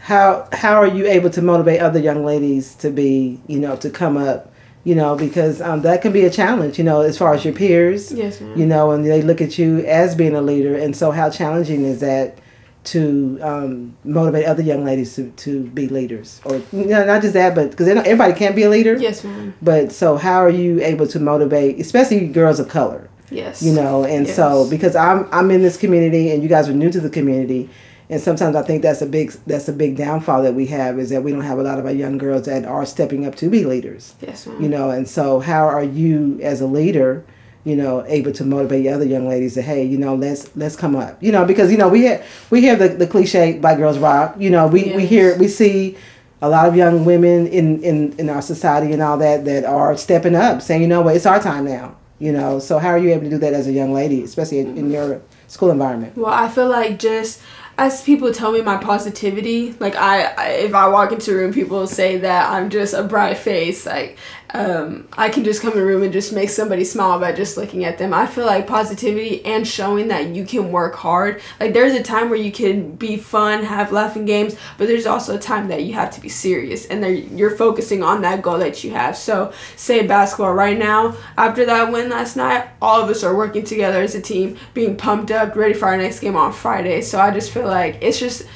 how 0.01 0.49
how 0.53 0.75
are 0.75 0.87
you 0.87 1.07
able 1.07 1.31
to 1.31 1.43
motivate 1.43 1.81
other 1.81 1.99
young 1.99 2.25
ladies 2.25 2.75
to 2.77 2.91
be, 2.91 3.41
you 3.47 3.59
know, 3.59 3.77
to 3.77 3.89
come 3.91 4.17
up, 4.17 4.53
you 4.85 4.95
know, 4.95 5.15
because 5.17 5.61
um, 5.63 5.83
that 5.83 6.03
can 6.03 6.13
be 6.13 6.25
a 6.25 6.31
challenge, 6.31 6.77
you 6.79 6.85
know, 6.85 7.01
as 7.03 7.17
far 7.17 7.35
as 7.35 7.45
your 7.45 7.55
peers, 7.55 8.13
Yes, 8.13 8.41
ma'am. 8.41 8.59
you 8.59 8.67
know, 8.67 8.91
and 8.91 9.07
they 9.07 9.23
look 9.23 9.41
at 9.41 9.59
you 9.59 9.79
as 9.87 10.15
being 10.15 10.35
a 10.35 10.43
leader, 10.43 10.77
and 10.77 10.95
so 10.97 11.13
how 11.13 11.31
challenging 11.31 11.85
is 11.85 12.01
that 12.01 12.39
to 12.85 13.39
um, 13.43 13.97
motivate 14.03 14.45
other 14.45 14.61
young 14.63 14.85
ladies 14.85 15.15
to, 15.15 15.31
to 15.37 15.63
be 15.69 15.87
leaders, 15.87 16.41
or 16.45 16.57
you 16.73 16.87
know, 16.87 17.05
not 17.07 17.23
just 17.23 17.35
that, 17.35 17.55
but 17.55 17.71
because 17.71 17.87
everybody 17.87 18.33
can't 18.33 18.57
be 18.57 18.65
a 18.65 18.69
leader. 18.71 18.97
Yes, 18.97 19.23
ma'am. 19.23 19.55
But 19.63 19.93
so 19.93 20.17
how 20.17 20.39
are 20.43 20.51
you 20.51 20.81
able 20.83 21.07
to 21.07 21.21
motivate, 21.21 21.79
especially 21.79 22.27
girls 22.27 22.59
of 22.59 22.69
color? 22.69 23.09
Yes. 23.33 23.63
you 23.63 23.73
know 23.73 24.05
and 24.05 24.29
so 24.29 24.69
because 24.69 24.95
i'm 24.95 25.29
i'm 25.33 25.51
in 25.51 25.63
this 25.63 25.77
community 25.77 26.31
and 26.31 26.43
you 26.43 26.49
guys 26.49 26.69
are 26.69 26.75
new 26.75 26.91
to 26.91 27.01
the 27.01 27.11
community 27.11 27.69
and 28.11 28.21
sometimes 28.21 28.55
i 28.57 28.63
think 28.63 28.83
that's 28.83 29.03
a 29.03 29.07
big 29.07 29.31
that's 29.47 29.69
a 29.69 29.73
big 29.73 29.97
downfall 29.97 30.43
that 30.43 30.55
we 30.55 30.67
have 30.67 30.99
is 30.99 31.11
that 31.11 31.23
we 31.23 31.33
don't 31.33 31.43
have 31.43 31.59
a 31.59 31.63
lot 31.63 31.79
of 31.79 31.87
our 31.87 31.93
young 31.93 32.19
girls 32.19 32.45
that 32.47 32.65
are 32.65 32.85
stepping 32.85 33.27
up 33.27 33.35
to 33.37 33.49
be 33.49 33.65
leaders. 33.65 34.15
Yes, 34.21 34.47
ma'am. 34.47 34.63
you 34.63 34.69
know 34.69 34.91
and 34.91 35.09
so 35.09 35.41
how 35.41 35.67
are 35.67 35.85
you 35.85 36.39
as 36.43 36.61
a 36.61 36.67
leader 36.67 37.25
you 37.65 37.77
know 37.77 38.05
able 38.07 38.33
to 38.33 38.45
motivate 38.45 38.87
other 38.87 39.05
young 39.05 39.29
ladies 39.29 39.55
to 39.55 39.63
hey 39.63 39.85
you 39.85 39.97
know 39.97 40.15
let's 40.15 40.55
let's 40.57 40.77
come 40.77 40.97
up? 40.97 41.23
You 41.23 41.33
know 41.33 41.45
because 41.45 41.71
you 41.71 41.79
know 41.79 41.89
we 41.89 42.01
hear 42.03 42.25
we 42.51 42.61
hear 42.61 42.77
the, 42.77 42.89
the 42.89 43.07
cliche 43.07 43.59
by 43.59 43.77
girls 43.77 43.99
rock. 43.99 44.35
You 44.39 44.51
know 44.51 44.67
we 44.67 44.93
we 44.95 45.07
hear 45.07 45.39
we 45.39 45.49
see 45.49 45.97
a 46.43 46.49
lot 46.49 46.67
of 46.67 46.75
young 46.75 47.05
women 47.05 47.47
in, 47.47 47.81
in, 47.85 48.19
in 48.19 48.29
our 48.29 48.43
society 48.43 48.93
and 48.93 49.01
all 49.01 49.17
that 49.17 49.45
that 49.45 49.65
are 49.65 49.97
stepping 49.97 50.35
up 50.35 50.61
saying 50.61 50.83
you 50.83 50.89
know 50.89 51.01
what? 51.01 51.15
It's 51.15 51.25
our 51.25 51.41
time 51.41 51.65
now 51.65 51.97
you 52.23 52.31
know 52.31 52.61
so 52.61 52.79
how 52.79 52.89
are 52.89 52.99
you 52.99 53.11
able 53.11 53.25
to 53.25 53.31
do 53.31 53.39
that 53.39 53.53
as 53.53 53.67
a 53.67 53.73
young 53.73 53.93
lady 53.93 54.23
especially 54.23 54.61
in, 54.61 54.79
in 54.79 54.91
your 54.91 55.21
school 55.49 55.71
environment 55.71 56.17
Well, 56.17 56.33
I 56.33 56.49
feel 56.49 56.69
like 56.69 56.99
just 56.99 57.43
as 57.79 58.03
people 58.03 58.33
tell 58.33 58.53
me 58.53 58.61
my 58.61 58.77
positivity, 58.77 59.73
like 59.81 59.97
I, 59.97 60.25
I 60.25 60.49
if 60.67 60.75
I 60.75 60.89
walk 60.89 61.11
into 61.11 61.33
a 61.33 61.37
room, 61.37 61.53
people 61.53 61.87
say 61.87 62.19
that 62.19 62.51
I'm 62.51 62.71
just 62.71 62.93
a 62.95 63.03
bright 63.03 63.39
face. 63.39 63.87
Like 63.87 64.19
um, 64.55 65.09
I 65.15 65.31
can 65.31 65.45
just 65.45 65.63
come 65.63 65.73
in 65.73 65.79
a 65.79 65.85
room 65.85 66.03
and 66.03 66.13
just 66.13 66.33
make 66.33 66.51
somebody 66.51 66.85
smile 66.85 67.19
by 67.19 67.33
just 67.33 67.57
looking 67.57 67.85
at 67.85 67.97
them. 67.97 68.13
I 68.13 68.27
feel 68.27 68.45
like 68.45 68.67
positivity 68.67 69.45
and 69.47 69.67
showing 69.67 70.09
that 70.09 70.29
you 70.29 70.45
can 70.45 70.71
work 70.71 70.95
hard. 70.95 71.41
Like 71.59 71.73
there's 71.73 71.95
a 71.95 72.03
time 72.03 72.29
where 72.29 72.39
you 72.39 72.53
can 72.53 72.95
be 72.97 73.17
fun, 73.17 73.65
have 73.65 73.93
laughing 73.93 74.27
games, 74.27 74.55
but 74.77 74.89
there's 74.89 75.07
also 75.07 75.37
a 75.37 75.41
time 75.41 75.69
that 75.69 75.85
you 75.85 75.95
have 75.95 76.11
to 76.13 76.21
be 76.21 76.29
serious 76.29 76.85
and 76.87 77.03
you're 77.39 77.57
focusing 77.57 78.03
on 78.03 78.21
that 78.23 78.43
goal 78.43 78.59
that 78.59 78.85
you 78.85 78.91
have. 78.91 79.17
So 79.17 79.53
say 79.77 80.07
basketball 80.07 80.53
right 80.53 80.79
now, 80.79 81.17
after 81.39 81.65
that 81.65 81.91
win 81.91 82.11
last 82.11 82.37
night, 82.37 82.69
all 82.83 83.01
of 83.01 83.09
us 83.09 83.25
are 83.25 83.35
working 83.35 83.65
together 83.65 84.03
as 84.03 84.15
a 84.15 84.21
team, 84.21 84.59
being 84.75 84.97
pumped 84.97 85.31
up, 85.31 85.57
ready 85.57 85.75
for 85.75 85.87
our 85.87 85.97
next 85.97 86.21
game 86.21 86.37
on 86.37 86.53
Friday. 86.53 87.01
So 87.01 87.19
I 87.19 87.31
just 87.31 87.51
feel 87.51 87.67
like 87.67 87.99
it's 88.03 88.19
just 88.19 88.47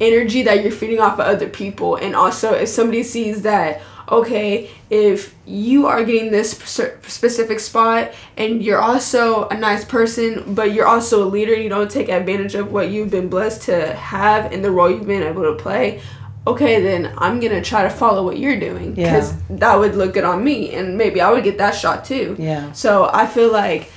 energy 0.00 0.42
that 0.42 0.64
you're 0.64 0.72
feeding 0.72 0.98
off 0.98 1.14
of 1.14 1.20
other 1.20 1.48
people 1.48 1.94
and 1.94 2.16
also 2.16 2.52
if 2.52 2.68
somebody 2.68 3.04
sees 3.04 3.42
that 3.42 3.80
okay 4.08 4.70
if 4.90 5.34
you 5.46 5.86
are 5.86 6.04
getting 6.04 6.30
this 6.30 6.50
specific 6.52 7.60
spot 7.60 8.12
and 8.36 8.62
you're 8.62 8.80
also 8.80 9.48
a 9.48 9.54
nice 9.56 9.84
person 9.84 10.54
but 10.54 10.72
you're 10.72 10.86
also 10.86 11.24
a 11.24 11.28
leader 11.28 11.54
you 11.54 11.68
don't 11.68 11.90
take 11.90 12.08
advantage 12.08 12.54
of 12.54 12.70
what 12.70 12.90
you've 12.90 13.10
been 13.10 13.28
blessed 13.28 13.62
to 13.62 13.94
have 13.94 14.52
and 14.52 14.64
the 14.64 14.70
role 14.70 14.90
you've 14.90 15.06
been 15.06 15.22
able 15.22 15.42
to 15.42 15.54
play 15.54 16.00
okay 16.46 16.82
then 16.82 17.12
i'm 17.18 17.40
gonna 17.40 17.62
try 17.62 17.82
to 17.82 17.90
follow 17.90 18.22
what 18.24 18.38
you're 18.38 18.60
doing. 18.60 18.94
Yeah. 18.96 19.12
because 19.12 19.34
that 19.48 19.78
would 19.78 19.94
look 19.94 20.14
good 20.14 20.24
on 20.24 20.44
me 20.44 20.74
and 20.74 20.98
maybe 20.98 21.20
i 21.20 21.30
would 21.30 21.44
get 21.44 21.58
that 21.58 21.74
shot 21.74 22.04
too. 22.04 22.36
Yeah. 22.38 22.72
So 22.72 23.08
i 23.12 23.26
feel 23.26 23.50
like 23.50 23.90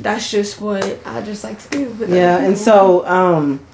that's 0.00 0.30
just 0.30 0.60
what 0.60 0.98
i 1.06 1.22
just 1.22 1.42
like 1.42 1.58
to 1.58 1.68
do 1.70 2.06
yeah 2.08 2.38
and 2.38 2.58
so 2.58 3.06
um 3.06 3.65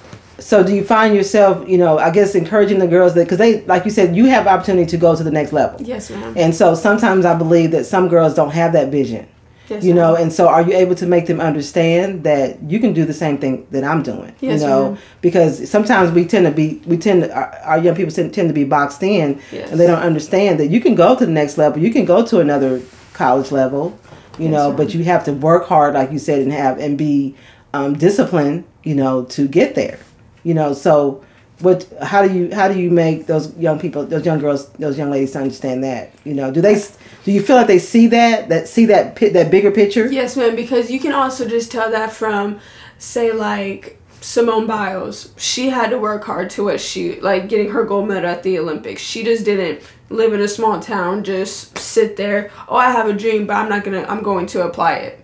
so 0.43 0.63
do 0.63 0.75
you 0.75 0.83
find 0.83 1.15
yourself, 1.15 1.67
you 1.67 1.77
know, 1.77 1.97
I 1.97 2.09
guess 2.11 2.35
encouraging 2.35 2.79
the 2.79 2.87
girls 2.87 3.13
that 3.15 3.23
because 3.25 3.37
they, 3.37 3.61
like 3.65 3.85
you 3.85 3.91
said, 3.91 4.15
you 4.15 4.25
have 4.25 4.45
opportunity 4.47 4.85
to 4.87 4.97
go 4.97 5.15
to 5.15 5.23
the 5.23 5.31
next 5.31 5.53
level. 5.53 5.81
Yes, 5.81 6.09
ma'am. 6.09 6.33
And 6.37 6.53
so 6.55 6.75
sometimes 6.75 7.25
I 7.25 7.35
believe 7.35 7.71
that 7.71 7.85
some 7.85 8.07
girls 8.09 8.33
don't 8.35 8.51
have 8.51 8.73
that 8.73 8.89
vision. 8.89 9.27
Yes, 9.69 9.81
you 9.85 9.93
know, 9.93 10.15
and 10.17 10.31
so 10.33 10.49
are 10.49 10.61
you 10.61 10.73
able 10.73 10.93
to 10.95 11.05
make 11.05 11.25
them 11.25 11.39
understand 11.39 12.25
that 12.25 12.61
you 12.69 12.79
can 12.81 12.91
do 12.91 13.05
the 13.05 13.13
same 13.13 13.37
thing 13.37 13.65
that 13.71 13.85
I'm 13.85 14.03
doing? 14.03 14.35
Yes, 14.41 14.59
you 14.61 14.67
know, 14.67 14.97
because 15.21 15.69
sometimes 15.69 16.11
we 16.11 16.25
tend 16.25 16.45
to 16.45 16.51
be, 16.51 16.81
we 16.85 16.97
tend 16.97 17.23
to, 17.23 17.33
our, 17.33 17.49
our 17.63 17.77
young 17.79 17.95
people 17.95 18.11
tend, 18.13 18.33
tend 18.33 18.49
to 18.49 18.53
be 18.53 18.65
boxed 18.65 19.01
in, 19.01 19.39
Yes. 19.53 19.71
and 19.71 19.79
they 19.79 19.87
don't 19.87 20.01
understand 20.03 20.59
that 20.59 20.67
you 20.67 20.81
can 20.81 20.95
go 20.95 21.15
to 21.15 21.25
the 21.25 21.31
next 21.31 21.57
level. 21.57 21.81
You 21.81 21.93
can 21.93 22.03
go 22.03 22.25
to 22.25 22.39
another 22.41 22.81
college 23.13 23.53
level, 23.53 23.97
you 24.37 24.45
Yes, 24.49 24.51
know, 24.51 24.67
ma'am. 24.67 24.75
but 24.77 24.93
you 24.93 25.05
have 25.05 25.23
to 25.25 25.31
work 25.31 25.65
hard, 25.67 25.93
like 25.93 26.11
you 26.11 26.19
said, 26.19 26.41
and 26.41 26.51
have 26.51 26.77
and 26.79 26.97
be 26.97 27.33
um, 27.73 27.93
disciplined, 27.93 28.65
you 28.83 28.95
know, 28.95 29.23
to 29.23 29.47
get 29.47 29.75
there. 29.75 29.97
You 30.43 30.53
know, 30.53 30.73
so 30.73 31.23
what? 31.59 31.87
How 32.01 32.27
do 32.27 32.33
you 32.33 32.53
how 32.53 32.67
do 32.67 32.79
you 32.79 32.89
make 32.89 33.27
those 33.27 33.55
young 33.57 33.79
people, 33.79 34.05
those 34.05 34.25
young 34.25 34.39
girls, 34.39 34.69
those 34.73 34.97
young 34.97 35.09
ladies 35.09 35.35
understand 35.35 35.83
that? 35.83 36.13
You 36.23 36.33
know, 36.33 36.51
do 36.51 36.61
they? 36.61 36.81
Do 37.23 37.31
you 37.31 37.41
feel 37.41 37.55
like 37.55 37.67
they 37.67 37.79
see 37.79 38.07
that 38.07 38.49
that 38.49 38.67
see 38.67 38.85
that 38.87 39.15
pi- 39.15 39.29
that 39.29 39.49
bigger 39.51 39.71
picture? 39.71 40.11
Yes, 40.11 40.35
ma'am, 40.35 40.55
because 40.55 40.91
you 40.91 40.99
can 40.99 41.13
also 41.13 41.47
just 41.47 41.71
tell 41.71 41.89
that 41.91 42.11
from, 42.11 42.59
say, 42.97 43.31
like 43.31 43.99
Simone 44.23 44.65
Biles. 44.65 45.33
She 45.37 45.69
had 45.69 45.89
to 45.89 45.99
work 45.99 46.23
hard 46.23 46.49
to 46.51 46.63
what 46.63 46.79
she, 46.79 47.19
like 47.19 47.49
getting 47.49 47.71
her 47.71 47.83
gold 47.83 48.07
medal 48.07 48.29
at 48.29 48.43
the 48.43 48.57
Olympics. 48.57 49.01
She 49.01 49.23
just 49.23 49.43
didn't 49.43 49.81
live 50.09 50.33
in 50.33 50.41
a 50.41 50.47
small 50.47 50.79
town, 50.79 51.23
just 51.23 51.77
sit 51.77 52.15
there. 52.15 52.49
Oh, 52.67 52.75
I 52.77 52.91
have 52.91 53.07
a 53.07 53.13
dream, 53.13 53.47
but 53.47 53.55
I'm 53.55 53.69
not 53.69 53.83
gonna, 53.83 54.03
I'm 54.03 54.23
going 54.23 54.45
to 54.47 54.65
apply 54.65 54.93
it. 54.95 55.22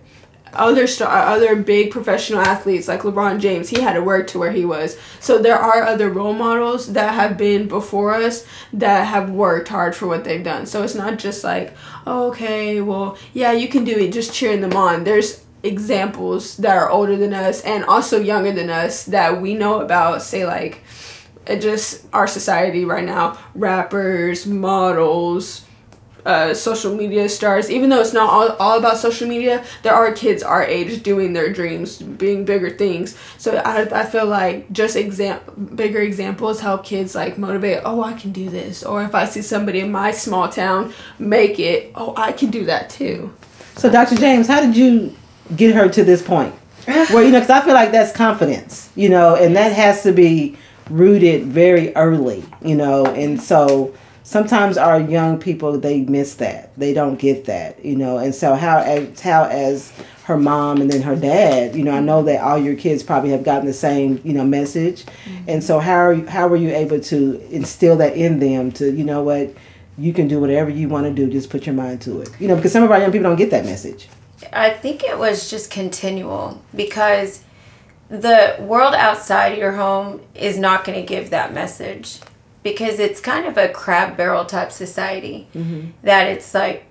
Other 0.52 0.86
star, 0.86 1.08
other 1.08 1.54
big 1.56 1.90
professional 1.90 2.40
athletes 2.40 2.88
like 2.88 3.02
LeBron 3.02 3.40
James, 3.40 3.68
he 3.68 3.80
had 3.80 3.92
to 3.92 4.02
work 4.02 4.26
to 4.28 4.38
where 4.38 4.52
he 4.52 4.64
was. 4.64 4.98
So 5.20 5.38
there 5.38 5.58
are 5.58 5.82
other 5.82 6.10
role 6.10 6.34
models 6.34 6.92
that 6.92 7.14
have 7.14 7.38
been 7.38 7.68
before 7.68 8.14
us 8.14 8.44
that 8.72 9.06
have 9.06 9.30
worked 9.30 9.68
hard 9.68 9.94
for 9.94 10.06
what 10.06 10.24
they've 10.24 10.42
done. 10.42 10.66
So 10.66 10.82
it's 10.82 10.94
not 10.94 11.18
just 11.18 11.44
like, 11.44 11.74
oh, 12.06 12.30
okay, 12.30 12.80
well, 12.80 13.16
yeah, 13.32 13.52
you 13.52 13.68
can 13.68 13.84
do 13.84 13.96
it, 13.98 14.12
just 14.12 14.34
cheering 14.34 14.60
them 14.60 14.76
on. 14.76 15.04
There's 15.04 15.44
examples 15.62 16.56
that 16.56 16.76
are 16.76 16.90
older 16.90 17.16
than 17.16 17.34
us 17.34 17.60
and 17.62 17.84
also 17.84 18.20
younger 18.20 18.52
than 18.52 18.70
us 18.70 19.04
that 19.04 19.40
we 19.40 19.54
know 19.54 19.80
about, 19.80 20.22
say, 20.22 20.46
like, 20.46 20.82
just 21.58 22.06
our 22.12 22.26
society 22.26 22.84
right 22.84 23.04
now 23.04 23.38
rappers, 23.54 24.46
models, 24.46 25.64
uh, 26.24 26.54
social 26.54 26.94
media 26.94 27.28
stars. 27.28 27.70
Even 27.70 27.90
though 27.90 28.00
it's 28.00 28.12
not 28.12 28.30
all, 28.30 28.56
all 28.56 28.78
about 28.78 28.96
social 28.96 29.28
media, 29.28 29.64
there 29.82 29.94
are 29.94 30.12
kids 30.12 30.42
our 30.42 30.62
age 30.62 31.02
doing 31.02 31.32
their 31.32 31.52
dreams, 31.52 31.98
being 32.00 32.44
bigger 32.44 32.70
things. 32.70 33.16
So 33.38 33.56
I, 33.56 34.00
I 34.00 34.06
feel 34.06 34.26
like 34.26 34.70
just 34.72 34.96
exam 34.96 35.40
bigger 35.74 36.00
examples 36.00 36.60
help 36.60 36.84
kids 36.84 37.14
like 37.14 37.38
motivate. 37.38 37.80
Oh, 37.84 38.02
I 38.02 38.12
can 38.14 38.32
do 38.32 38.48
this. 38.48 38.82
Or 38.82 39.02
if 39.02 39.14
I 39.14 39.24
see 39.24 39.42
somebody 39.42 39.80
in 39.80 39.92
my 39.92 40.10
small 40.10 40.48
town 40.48 40.92
make 41.18 41.58
it, 41.58 41.92
oh, 41.94 42.14
I 42.16 42.32
can 42.32 42.50
do 42.50 42.64
that 42.66 42.90
too. 42.90 43.32
So, 43.76 43.90
Dr. 43.90 44.16
James, 44.16 44.46
how 44.46 44.60
did 44.60 44.76
you 44.76 45.16
get 45.56 45.74
her 45.74 45.88
to 45.88 46.04
this 46.04 46.22
point? 46.22 46.54
Well, 46.86 47.22
you 47.22 47.30
know, 47.30 47.40
because 47.40 47.50
I 47.50 47.64
feel 47.64 47.74
like 47.74 47.92
that's 47.92 48.12
confidence, 48.12 48.90
you 48.96 49.08
know, 49.08 49.36
and 49.36 49.54
that 49.56 49.72
has 49.72 50.02
to 50.02 50.12
be 50.12 50.56
rooted 50.88 51.44
very 51.44 51.94
early, 51.94 52.44
you 52.62 52.74
know, 52.74 53.06
and 53.06 53.40
so 53.40 53.94
sometimes 54.30 54.78
our 54.78 55.00
young 55.00 55.40
people 55.40 55.76
they 55.76 56.02
miss 56.02 56.36
that, 56.36 56.70
they 56.78 56.94
don't 56.94 57.18
get 57.18 57.46
that, 57.46 57.84
you 57.84 57.96
know, 57.96 58.16
and 58.16 58.32
so 58.32 58.54
how 58.54 58.78
as 58.78 59.18
how 59.18 59.42
as 59.46 59.92
her 60.22 60.36
mom 60.36 60.80
and 60.80 60.88
then 60.88 61.02
her 61.02 61.16
dad, 61.16 61.74
you 61.74 61.82
know, 61.82 61.90
I 61.90 61.98
know 61.98 62.22
that 62.22 62.40
all 62.40 62.56
your 62.56 62.76
kids 62.76 63.02
probably 63.02 63.30
have 63.30 63.42
gotten 63.42 63.66
the 63.66 63.72
same, 63.72 64.20
you 64.22 64.32
know, 64.32 64.44
message, 64.44 65.04
mm-hmm. 65.04 65.50
and 65.50 65.64
so 65.64 65.80
how 65.80 65.96
are 65.96 66.12
you, 66.12 66.26
how 66.28 66.46
were 66.46 66.54
you 66.54 66.72
able 66.72 67.00
to 67.00 67.40
instill 67.50 67.96
that 67.96 68.16
in 68.16 68.38
them 68.38 68.70
to, 68.72 68.92
you 68.92 69.02
know, 69.02 69.20
what 69.20 69.52
you 69.98 70.12
can 70.12 70.28
do 70.28 70.38
whatever 70.38 70.70
you 70.70 70.88
want 70.88 71.06
to 71.06 71.12
do, 71.12 71.28
just 71.28 71.50
put 71.50 71.66
your 71.66 71.74
mind 71.74 72.00
to 72.02 72.20
it, 72.20 72.30
you 72.38 72.46
know, 72.46 72.54
because 72.54 72.72
some 72.72 72.84
of 72.84 72.92
our 72.92 73.00
young 73.00 73.10
people 73.10 73.28
don't 73.28 73.36
get 73.36 73.50
that 73.50 73.64
message. 73.64 74.08
I 74.52 74.70
think 74.70 75.02
it 75.02 75.18
was 75.18 75.50
just 75.50 75.72
continual 75.72 76.62
because 76.72 77.42
the 78.08 78.56
world 78.60 78.94
outside 78.94 79.58
your 79.58 79.72
home 79.72 80.20
is 80.36 80.56
not 80.56 80.84
going 80.84 81.00
to 81.00 81.06
give 81.06 81.30
that 81.30 81.52
message 81.52 82.20
because 82.62 82.98
it's 82.98 83.20
kind 83.20 83.46
of 83.46 83.56
a 83.56 83.68
crab 83.68 84.16
barrel 84.16 84.44
type 84.44 84.72
society. 84.72 85.48
Mm-hmm. 85.54 85.90
That 86.02 86.28
it's 86.28 86.54
like 86.54 86.84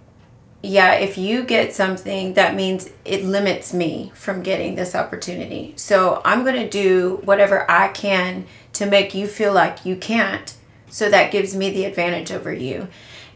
yeah 0.61 0.93
if 0.93 1.17
you 1.17 1.43
get 1.43 1.73
something 1.73 2.33
that 2.33 2.53
means 2.53 2.89
it 3.05 3.23
limits 3.23 3.73
me 3.73 4.11
from 4.13 4.43
getting 4.43 4.75
this 4.75 4.93
opportunity. 4.95 5.73
So 5.77 6.21
i'm 6.25 6.43
going 6.43 6.55
to 6.55 6.69
do 6.69 7.21
whatever 7.23 7.69
i 7.71 7.87
can 7.89 8.45
to 8.73 8.85
make 8.85 9.13
you 9.13 9.27
feel 9.27 9.53
like 9.53 9.85
you 9.85 9.95
can't 9.95 10.55
so 10.89 11.09
that 11.09 11.31
gives 11.31 11.55
me 11.55 11.69
the 11.69 11.85
advantage 11.85 12.31
over 12.31 12.51
you. 12.51 12.87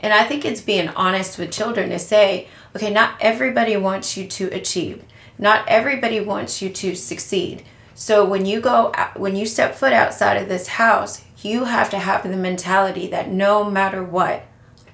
And 0.02 0.14
i 0.14 0.26
think 0.26 0.44
it's 0.44 0.62
being 0.62 0.90
honest 0.90 1.38
with 1.38 1.52
children 1.52 1.90
to 1.92 2.00
say 2.00 2.48
okay 2.76 2.92
not 2.92 3.16
everybody 3.22 3.78
wants 3.78 4.18
you 4.18 4.28
to 4.28 4.48
achieve. 4.48 5.04
Not 5.40 5.68
everybody 5.68 6.20
wants 6.20 6.62
you 6.62 6.70
to 6.70 6.96
succeed 6.96 7.64
so 7.96 8.26
when 8.26 8.46
you 8.46 8.60
go 8.60 8.92
when 9.16 9.36
you 9.36 9.46
step 9.46 9.76
foot 9.76 9.94
outside 9.94 10.38
of 10.38 10.48
this 10.48 10.68
house 10.68 11.24
you 11.42 11.66
have 11.66 11.90
to 11.90 12.00
have 12.00 12.24
the 12.24 12.36
mentality 12.36 13.08
that 13.08 13.30
no 13.30 13.64
matter 13.64 14.04
what 14.04 14.46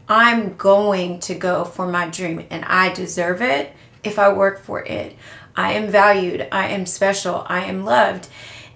I'm 0.09 0.55
going 0.55 1.19
to 1.21 1.35
go 1.35 1.63
for 1.63 1.87
my 1.87 2.09
dream 2.09 2.43
and 2.49 2.65
I 2.65 2.91
deserve 2.91 3.43
it 3.43 3.73
if 4.03 4.17
I 4.17 4.33
work 4.33 4.63
for 4.63 4.83
it. 4.83 5.15
I 5.55 5.73
am 5.73 5.87
valued. 5.87 6.47
I 6.51 6.69
am 6.69 6.87
special. 6.87 7.45
I 7.47 7.65
am 7.65 7.85
loved. 7.85 8.27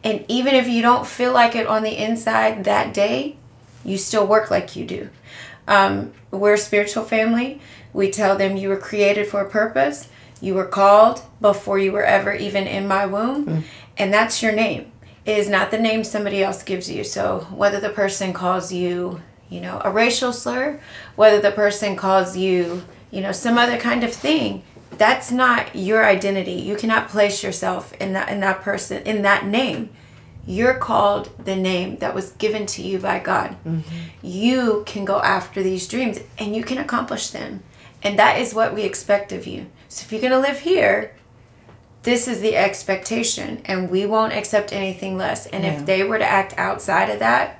And 0.03 0.25
even 0.27 0.53
if 0.53 0.67
you 0.67 0.83
don't 0.83 1.07
feel 1.07 1.33
like 1.33 1.55
it 1.55 1.65
on 1.65 1.81
the 1.81 1.97
inside 1.97 2.65
that 2.65 2.93
day, 2.93 3.37
you 3.83 3.97
still 3.97 4.27
work 4.27 4.51
like 4.51 4.75
you 4.75 4.85
do. 4.85 5.09
Um, 5.67 6.13
we're 6.29 6.53
a 6.53 6.57
spiritual 6.57 7.03
family. 7.03 7.61
We 7.93 8.11
tell 8.11 8.37
them 8.37 8.55
you 8.55 8.69
were 8.69 8.77
created 8.77 9.27
for 9.27 9.41
a 9.41 9.49
purpose. 9.49 10.09
You 10.39 10.53
were 10.55 10.65
called 10.65 11.23
before 11.41 11.79
you 11.79 11.93
were 11.93 12.03
ever 12.03 12.33
even 12.33 12.67
in 12.67 12.87
my 12.87 13.05
womb. 13.05 13.63
And 13.97 14.13
that's 14.13 14.41
your 14.41 14.51
name. 14.51 14.91
It 15.25 15.37
is 15.37 15.47
not 15.47 15.71
the 15.71 15.77
name 15.77 16.03
somebody 16.03 16.43
else 16.43 16.63
gives 16.63 16.89
you. 16.89 17.03
So 17.03 17.47
whether 17.51 17.79
the 17.79 17.89
person 17.89 18.33
calls 18.33 18.73
you, 18.73 19.21
you 19.49 19.61
know, 19.61 19.81
a 19.85 19.91
racial 19.91 20.33
slur, 20.33 20.79
whether 21.15 21.39
the 21.39 21.51
person 21.51 21.95
calls 21.95 22.35
you, 22.35 22.83
you 23.11 23.21
know, 23.21 23.31
some 23.31 23.57
other 23.57 23.77
kind 23.77 24.03
of 24.03 24.11
thing, 24.11 24.63
that's 24.97 25.31
not 25.31 25.75
your 25.75 26.05
identity. 26.05 26.53
You 26.53 26.75
cannot 26.75 27.09
place 27.09 27.43
yourself 27.43 27.93
in 27.93 28.13
that 28.13 28.29
in 28.29 28.39
that 28.41 28.61
person 28.61 29.03
in 29.03 29.21
that 29.21 29.45
name. 29.45 29.89
You're 30.45 30.77
called 30.77 31.29
the 31.45 31.55
name 31.55 31.97
that 31.97 32.13
was 32.13 32.31
given 32.31 32.65
to 32.67 32.81
you 32.81 32.99
by 32.99 33.19
God. 33.19 33.55
Mm-hmm. 33.65 33.81
You 34.21 34.83
can 34.85 35.05
go 35.05 35.19
after 35.21 35.63
these 35.63 35.87
dreams 35.87 36.19
and 36.37 36.53
you 36.53 36.63
can 36.63 36.77
accomplish 36.77 37.29
them. 37.29 37.63
And 38.01 38.19
that 38.19 38.37
is 38.39 38.53
what 38.53 38.75
we 38.75 38.81
expect 38.81 39.31
of 39.31 39.47
you. 39.47 39.67
So 39.87 40.03
if 40.03 40.11
you're 40.11 40.19
going 40.19 40.33
to 40.33 40.39
live 40.39 40.59
here, 40.59 41.15
this 42.03 42.27
is 42.27 42.41
the 42.41 42.55
expectation 42.55 43.61
and 43.65 43.89
we 43.89 44.05
won't 44.05 44.33
accept 44.33 44.71
anything 44.73 45.17
less. 45.17 45.45
And 45.47 45.63
Yeah. 45.63 45.71
if 45.73 45.85
they 45.85 46.03
were 46.03 46.19
to 46.19 46.25
act 46.25 46.53
outside 46.57 47.09
of 47.09 47.19
that, 47.19 47.59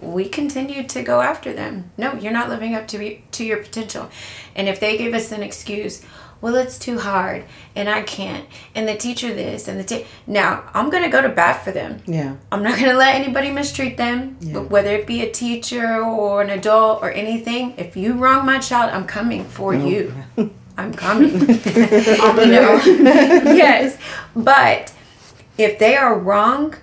we 0.00 0.28
continue 0.28 0.82
to 0.84 1.02
go 1.02 1.20
after 1.22 1.52
them. 1.52 1.90
No, 1.96 2.14
you're 2.14 2.32
not 2.32 2.48
living 2.48 2.74
up 2.74 2.86
to 2.88 2.98
be, 2.98 3.24
to 3.32 3.44
your 3.44 3.56
potential. 3.58 4.08
And 4.54 4.68
if 4.68 4.78
they 4.78 4.96
give 4.96 5.12
us 5.14 5.32
an 5.32 5.42
excuse, 5.42 6.02
well, 6.40 6.54
it's 6.54 6.78
too 6.78 6.98
hard 7.00 7.44
and 7.74 7.88
I 7.88 8.02
can't, 8.02 8.44
and 8.72 8.86
the 8.86 8.94
teacher 8.94 9.34
this 9.34 9.66
and 9.66 9.80
the 9.80 9.82
ta- 9.84 10.06
now 10.24 10.62
I'm 10.72 10.88
gonna 10.88 11.08
go 11.08 11.20
to 11.20 11.28
bat 11.28 11.64
for 11.64 11.72
them. 11.72 12.00
Yeah. 12.06 12.34
I'm 12.52 12.62
not 12.62 12.78
gonna 12.78 12.94
let 12.94 13.16
anybody 13.16 13.50
mistreat 13.50 13.96
them, 13.96 14.36
Yeah. 14.40 14.52
but 14.54 14.70
whether 14.70 14.90
it 14.94 15.04
be 15.06 15.20
a 15.22 15.30
teacher 15.30 16.00
or 16.00 16.42
an 16.42 16.50
adult 16.50 17.02
or 17.02 17.10
anything. 17.10 17.74
If 17.76 17.96
you 17.96 18.12
wrong 18.12 18.46
my 18.46 18.58
child, 18.60 18.92
I'm 18.94 19.04
coming 19.06 19.44
for 19.46 19.74
you. 19.74 20.14
I'm 20.78 20.94
coming. 20.94 21.30
you 21.40 22.46
know? 22.46 22.80
yes, 22.84 23.98
but 24.34 24.94
if 25.58 25.78
they 25.80 25.96
are 25.96 26.16
wrong, 26.16 26.76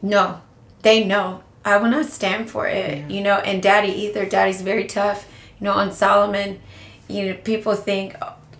no, 0.00 0.40
they 0.82 1.04
know. 1.04 1.42
I 1.64 1.78
will 1.78 1.90
not 1.90 2.06
stand 2.06 2.48
for 2.48 2.68
it. 2.68 3.10
You 3.10 3.22
know, 3.22 3.38
and 3.38 3.60
Daddy 3.60 3.88
either. 3.88 4.24
Daddy's 4.24 4.62
very 4.62 4.84
tough. 4.84 5.28
You 5.58 5.64
know, 5.64 5.72
on 5.72 5.90
Solomon, 5.90 6.60
you 7.08 7.26
know, 7.26 7.34
people 7.34 7.74
think, 7.74 8.14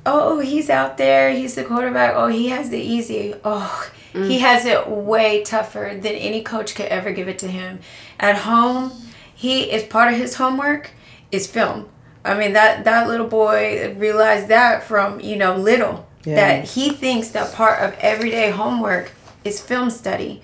oh, 0.04 0.40
he's 0.40 0.68
out 0.68 0.98
there. 0.98 1.30
He's 1.30 1.54
the 1.54 1.62
quarterback. 1.62 2.14
Oh, 2.16 2.26
he 2.26 2.48
has 2.48 2.70
the 2.70 2.80
easy. 2.80 3.32
Oh, 3.44 3.90
he 4.12 4.38
mm. 4.38 4.40
has 4.40 4.64
it 4.64 4.88
way 4.88 5.44
tougher 5.44 5.92
than 5.92 6.14
any 6.14 6.42
coach 6.42 6.74
could 6.74 6.86
ever 6.86 7.12
give 7.12 7.28
it 7.28 7.38
to 7.40 7.48
him. 7.48 7.78
At 8.18 8.38
home, 8.38 8.90
he 9.32 9.70
is 9.70 9.84
part 9.84 10.12
of 10.12 10.18
his 10.18 10.34
homework 10.34 10.90
is 11.30 11.46
film. 11.46 11.90
I 12.26 12.36
mean 12.36 12.52
that 12.54 12.84
that 12.84 13.08
little 13.08 13.26
boy 13.28 13.94
realized 13.96 14.48
that 14.48 14.82
from 14.84 15.20
you 15.20 15.36
know 15.36 15.56
little 15.56 16.06
Yeah. 16.24 16.34
that 16.36 16.64
he 16.70 16.90
thinks 16.90 17.28
that 17.28 17.52
part 17.54 17.80
of 17.82 17.94
everyday 18.00 18.50
homework 18.50 19.12
is 19.44 19.60
film 19.60 19.90
study. 19.90 20.42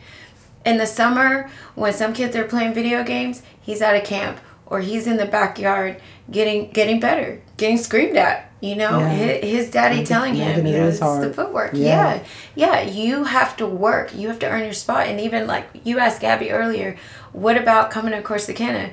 In 0.65 0.79
the 0.79 0.87
summer, 0.87 1.51
when 1.75 1.93
some 1.93 2.12
kids 2.12 2.37
are 2.37 2.45
playing 2.45 2.73
video 2.73 3.03
games, 3.03 3.43
he's 3.61 3.83
at 3.83 3.97
a 3.97 4.01
camp 4.01 4.39
or 4.67 4.81
he's 4.81 5.07
in 5.09 5.17
the 5.17 5.27
backyard 5.27 6.01
getting 6.31 6.71
getting 6.71 7.01
better, 7.01 7.41
getting 7.57 7.79
screamed 7.79 8.17
at 8.17 8.49
You 8.62 8.77
know, 8.77 9.01
Yeah. 9.01 9.09
his, 9.09 9.51
his 9.55 9.71
daddy 9.73 9.97
Imagine- 9.97 10.07
telling 10.15 10.35
him, 10.37 10.65
you 10.69 10.77
know, 10.79 10.87
is 10.87 11.01
the 11.01 11.33
footwork. 11.35 11.71
Yeah. 11.75 12.21
Yeah. 12.55 12.75
yeah. 12.75 12.81
You 12.83 13.25
have 13.25 13.57
to 13.57 13.67
work. 13.67 14.15
You 14.15 14.29
have 14.29 14.39
to 14.39 14.49
earn 14.49 14.62
your 14.62 14.73
spot. 14.85 15.09
And 15.09 15.19
even 15.19 15.49
like 15.49 15.65
you 15.83 15.99
asked 15.99 16.21
Gabby 16.21 16.53
earlier, 16.53 16.95
what 17.33 17.57
about 17.57 17.91
coming 17.91 18.12
to 18.12 18.23
Corsicana? 18.23 18.91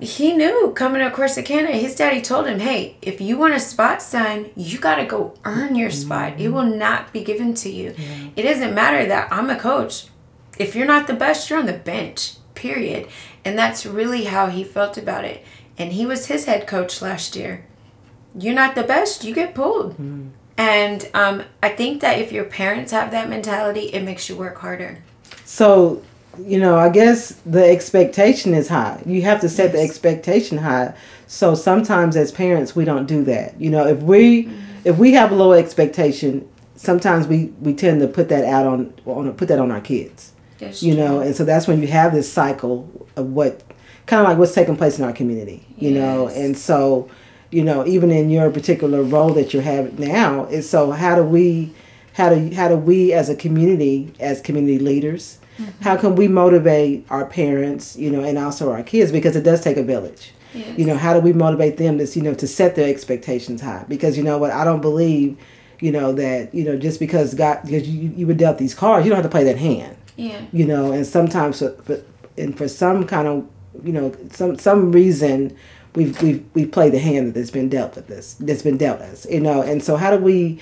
He 0.00 0.32
knew 0.32 0.72
coming 0.76 1.00
to 1.00 1.14
Corsicana, 1.14 1.70
his 1.70 1.94
daddy 1.94 2.20
told 2.20 2.46
him, 2.46 2.58
hey, 2.58 2.96
if 3.00 3.20
you 3.20 3.38
want 3.38 3.54
a 3.54 3.60
spot, 3.60 4.02
son, 4.02 4.50
you 4.56 4.78
got 4.78 4.96
to 4.96 5.04
go 5.06 5.34
earn 5.44 5.76
your 5.76 5.90
spot. 5.90 6.40
It 6.40 6.48
will 6.48 6.64
not 6.64 7.12
be 7.12 7.22
given 7.22 7.54
to 7.54 7.70
you. 7.70 7.94
It 8.36 8.42
doesn't 8.42 8.74
matter 8.74 9.06
that 9.06 9.32
I'm 9.32 9.50
a 9.50 9.56
coach. 9.58 10.06
If 10.58 10.74
you're 10.74 10.86
not 10.86 11.06
the 11.06 11.14
best, 11.14 11.48
you're 11.48 11.58
on 11.58 11.66
the 11.66 11.72
bench, 11.72 12.34
period. 12.54 13.08
And 13.44 13.56
that's 13.58 13.86
really 13.86 14.24
how 14.24 14.48
he 14.48 14.64
felt 14.64 14.98
about 14.98 15.24
it. 15.24 15.44
And 15.78 15.92
he 15.92 16.06
was 16.06 16.26
his 16.26 16.44
head 16.44 16.66
coach 16.66 17.00
last 17.00 17.34
year. 17.36 17.64
You're 18.36 18.54
not 18.54 18.74
the 18.74 18.82
best, 18.82 19.24
you 19.24 19.32
get 19.34 19.54
pulled. 19.54 19.96
And 20.56 21.08
um, 21.14 21.44
I 21.62 21.68
think 21.68 22.00
that 22.00 22.18
if 22.18 22.30
your 22.32 22.44
parents 22.44 22.92
have 22.92 23.10
that 23.12 23.28
mentality, 23.28 23.86
it 23.92 24.02
makes 24.02 24.28
you 24.28 24.36
work 24.36 24.58
harder. 24.58 25.02
So, 25.44 26.02
you 26.38 26.58
know, 26.58 26.76
I 26.76 26.88
guess 26.88 27.32
the 27.46 27.64
expectation 27.64 28.54
is 28.54 28.68
high. 28.68 29.02
You 29.06 29.22
have 29.22 29.40
to 29.40 29.48
set 29.48 29.72
the 29.72 29.80
expectation 29.80 30.58
high. 30.58 30.94
So 31.26 31.54
sometimes 31.54 32.16
as 32.16 32.32
parents 32.32 32.76
we 32.76 32.84
don't 32.84 33.06
do 33.06 33.24
that. 33.24 33.60
You 33.60 33.70
know, 33.70 33.86
if 33.86 34.02
we 34.02 34.44
mm-hmm. 34.44 34.60
if 34.84 34.98
we 34.98 35.12
have 35.14 35.32
a 35.32 35.34
low 35.34 35.52
expectation, 35.52 36.48
sometimes 36.76 37.26
we 37.26 37.46
we 37.60 37.74
tend 37.74 38.00
to 38.00 38.08
put 38.08 38.28
that 38.28 38.44
out 38.44 38.66
on 38.66 38.94
on 39.06 39.32
put 39.34 39.48
that 39.48 39.58
on 39.58 39.70
our 39.70 39.80
kids. 39.80 40.32
It's 40.60 40.82
You 40.82 40.94
true. 40.94 41.04
know, 41.04 41.20
and 41.20 41.34
so 41.34 41.44
that's 41.44 41.66
when 41.66 41.80
you 41.80 41.88
have 41.88 42.12
this 42.12 42.32
cycle 42.32 43.08
of 43.16 43.26
what 43.32 43.62
kind 44.06 44.20
of 44.20 44.28
like 44.28 44.38
what's 44.38 44.54
taking 44.54 44.76
place 44.76 44.98
in 44.98 45.04
our 45.04 45.12
community, 45.12 45.66
you 45.76 45.90
know. 45.90 46.28
And 46.28 46.56
so, 46.56 47.08
you 47.50 47.64
know, 47.64 47.86
even 47.86 48.10
in 48.10 48.30
your 48.30 48.50
particular 48.50 49.02
role 49.02 49.32
that 49.34 49.52
you 49.54 49.60
have 49.60 49.98
now, 49.98 50.44
is 50.46 50.68
so 50.68 50.92
how 50.92 51.16
do 51.16 51.22
we 51.22 51.72
how 52.14 52.28
do 52.28 52.54
how 52.54 52.68
do 52.68 52.76
we 52.76 53.12
as 53.12 53.28
a 53.28 53.34
community 53.36 54.12
as 54.20 54.40
community 54.40 54.78
leaders 54.78 55.38
how 55.80 55.96
can 55.96 56.16
we 56.16 56.28
motivate 56.28 57.06
our 57.10 57.26
parents 57.26 57.96
you 57.96 58.10
know 58.10 58.22
and 58.22 58.38
also 58.38 58.70
our 58.72 58.82
kids? 58.82 59.12
Because 59.12 59.36
it 59.36 59.42
does 59.42 59.60
take 59.60 59.76
a 59.76 59.82
village. 59.82 60.32
Yes. 60.52 60.78
you 60.78 60.86
know 60.86 60.96
how 60.96 61.12
do 61.14 61.18
we 61.20 61.32
motivate 61.32 61.78
them 61.78 61.98
to 61.98 62.06
you 62.06 62.22
know 62.22 62.34
to 62.34 62.46
set 62.46 62.76
their 62.76 62.88
expectations 62.88 63.60
high? 63.60 63.84
Because 63.88 64.16
you 64.16 64.22
know 64.22 64.38
what? 64.38 64.50
I 64.50 64.64
don't 64.64 64.80
believe 64.80 65.36
you 65.80 65.92
know 65.92 66.12
that 66.12 66.54
you 66.54 66.64
know 66.64 66.76
just 66.78 67.00
because 67.00 67.34
god 67.34 67.60
because 67.64 67.88
you, 67.88 68.10
you 68.16 68.26
were 68.26 68.34
dealt 68.34 68.58
these 68.58 68.74
cards 68.74 69.04
you 69.04 69.10
don't 69.10 69.16
have 69.16 69.24
to 69.24 69.30
play 69.30 69.44
that 69.44 69.58
hand. 69.58 69.96
Yeah. 70.16 70.40
you 70.52 70.64
know 70.64 70.92
and 70.92 71.04
sometimes 71.04 71.58
for, 71.58 71.70
for, 71.82 72.00
and 72.38 72.56
for 72.56 72.68
some 72.68 73.04
kind 73.06 73.26
of 73.26 73.48
you 73.82 73.92
know 73.92 74.14
some 74.30 74.58
some 74.58 74.92
reason 74.92 75.56
we've 75.94 76.20
we've 76.22 76.44
we've 76.54 76.70
played 76.70 76.92
the 76.92 76.98
hand 76.98 77.34
that's 77.34 77.50
been 77.50 77.68
dealt 77.68 77.96
with 77.96 78.06
this 78.06 78.34
that's 78.34 78.62
been 78.62 78.76
dealt 78.76 79.00
us 79.00 79.26
you 79.28 79.40
know? 79.40 79.62
And 79.62 79.82
so 79.82 79.96
how 79.96 80.16
do 80.16 80.22
we 80.22 80.60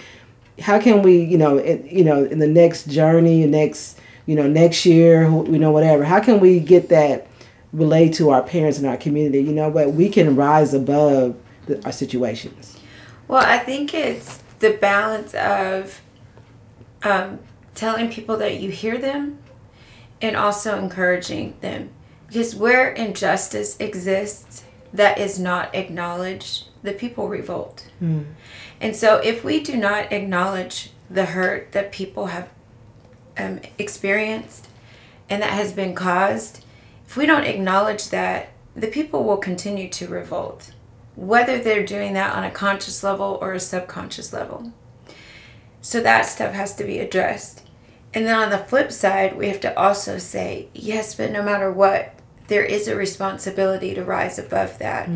how 0.61 0.81
can 0.81 1.03
we 1.03 1.23
you 1.23 1.39
know 1.39 1.59
in, 1.59 1.87
you 1.87 2.05
know 2.05 2.25
in 2.25 2.39
the 2.39 2.47
next 2.47 2.89
journey 2.89 3.47
next 3.47 3.99
you 4.27 4.35
know 4.35 4.47
next 4.47 4.87
year 4.87 5.25
you 5.25 5.59
know 5.59 5.71
whatever. 5.71 6.05
How 6.05 6.21
can 6.21 6.41
we 6.41 6.61
get 6.61 6.89
that 6.89 7.27
relayed 7.73 8.15
to 8.15 8.31
our 8.31 8.43
parents 8.43 8.79
and 8.79 8.87
our 8.87 8.97
community? 8.97 9.41
You 9.41 9.53
know 9.53 9.71
but 9.71 9.93
we 9.93 10.09
can 10.09 10.37
rise 10.37 10.75
above 10.75 11.37
the, 11.67 11.85
our 11.85 11.93
situations. 11.93 12.79
Well, 13.29 13.45
I 13.45 13.59
think 13.59 13.95
it's 13.95 14.43
the 14.59 14.71
balance 14.75 15.35
of 15.35 16.01
um, 17.03 17.39
telling 17.75 18.11
people 18.11 18.37
that 18.39 18.61
you 18.61 18.71
hear 18.71 18.99
them 18.99 19.39
and 20.21 20.37
also 20.37 20.79
encouraging 20.79 21.57
them. 21.61 21.91
Because 22.27 22.55
where 22.55 22.91
injustice 22.91 23.77
exists 23.79 24.65
that 24.93 25.19
is 25.19 25.39
not 25.39 25.75
acknowledged, 25.75 26.69
the 26.83 26.93
people 26.93 27.29
revolt. 27.29 27.89
And 28.81 28.97
so 28.97 29.17
if 29.17 29.45
we 29.45 29.61
do 29.61 29.77
not 29.77 30.13
acknowledge 30.13 30.91
the 31.11 31.27
hurt 31.27 31.73
that 31.73 31.93
people 31.93 32.27
have 32.27 32.49
um, 33.37 33.61
experienced 33.79 34.69
and 35.29 35.43
that 35.43 35.51
has 35.51 35.73
been 35.73 35.95
caused, 35.95 36.65
if 37.07 37.17
we 37.17 37.27
don't 37.27 37.45
acknowledge 37.45 38.09
that, 38.11 38.51
the 38.75 38.87
people 38.87 39.25
will 39.25 39.37
continue 39.37 39.89
to 39.89 40.09
revolt 40.09 40.73
whether 41.15 41.59
they're 41.59 41.85
doing 41.85 42.15
that 42.15 42.35
on 42.35 42.45
a 42.45 42.51
conscious 42.51 43.03
level 43.03 43.39
or 43.41 43.53
a 43.53 43.61
subconscious 43.61 44.33
level. 44.33 44.73
So 45.81 46.01
that 46.01 46.23
stuff 46.23 46.55
has 46.55 46.75
to 46.77 46.85
be 46.85 46.99
addressed. 47.01 47.67
And 48.15 48.27
then 48.27 48.35
on 48.35 48.51
the 48.51 48.59
flip 48.59 48.93
side, 48.93 49.37
we 49.37 49.49
have 49.49 49.61
to 49.61 49.79
also 49.79 50.19
say, 50.19 50.69
yes, 50.75 51.15
but 51.15 51.31
no 51.31 51.43
matter 51.43 51.71
what, 51.71 52.15
there 52.49 52.65
is 52.65 52.89
a 52.89 52.97
responsibility 52.97 53.95
to 53.95 54.05
rise 54.05 54.39
above 54.39 54.79
that. 54.79 55.07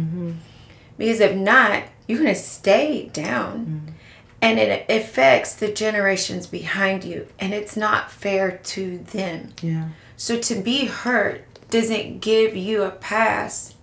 Because 0.99 1.21
if 1.21 1.35
not, 1.37 1.85
you're 2.07 2.19
going 2.19 2.35
to 2.35 2.41
stay 2.41 3.09
down. 3.13 3.95
And 4.43 4.59
it 4.59 4.89
affects 4.89 5.55
the 5.55 5.73
generations 5.73 6.47
behind 6.47 7.05
you. 7.05 7.27
And 7.39 7.55
it's 7.55 7.77
not 7.77 8.11
fair 8.11 8.59
to 8.65 8.99
them. 8.99 9.53
yeah 9.63 9.89
So 10.17 10.39
to 10.39 10.61
be 10.61 10.87
hurt 10.87 11.45
doesn't 11.71 12.21
give 12.21 12.55
you 12.55 12.83
a 12.83 12.91
pass 12.91 13.75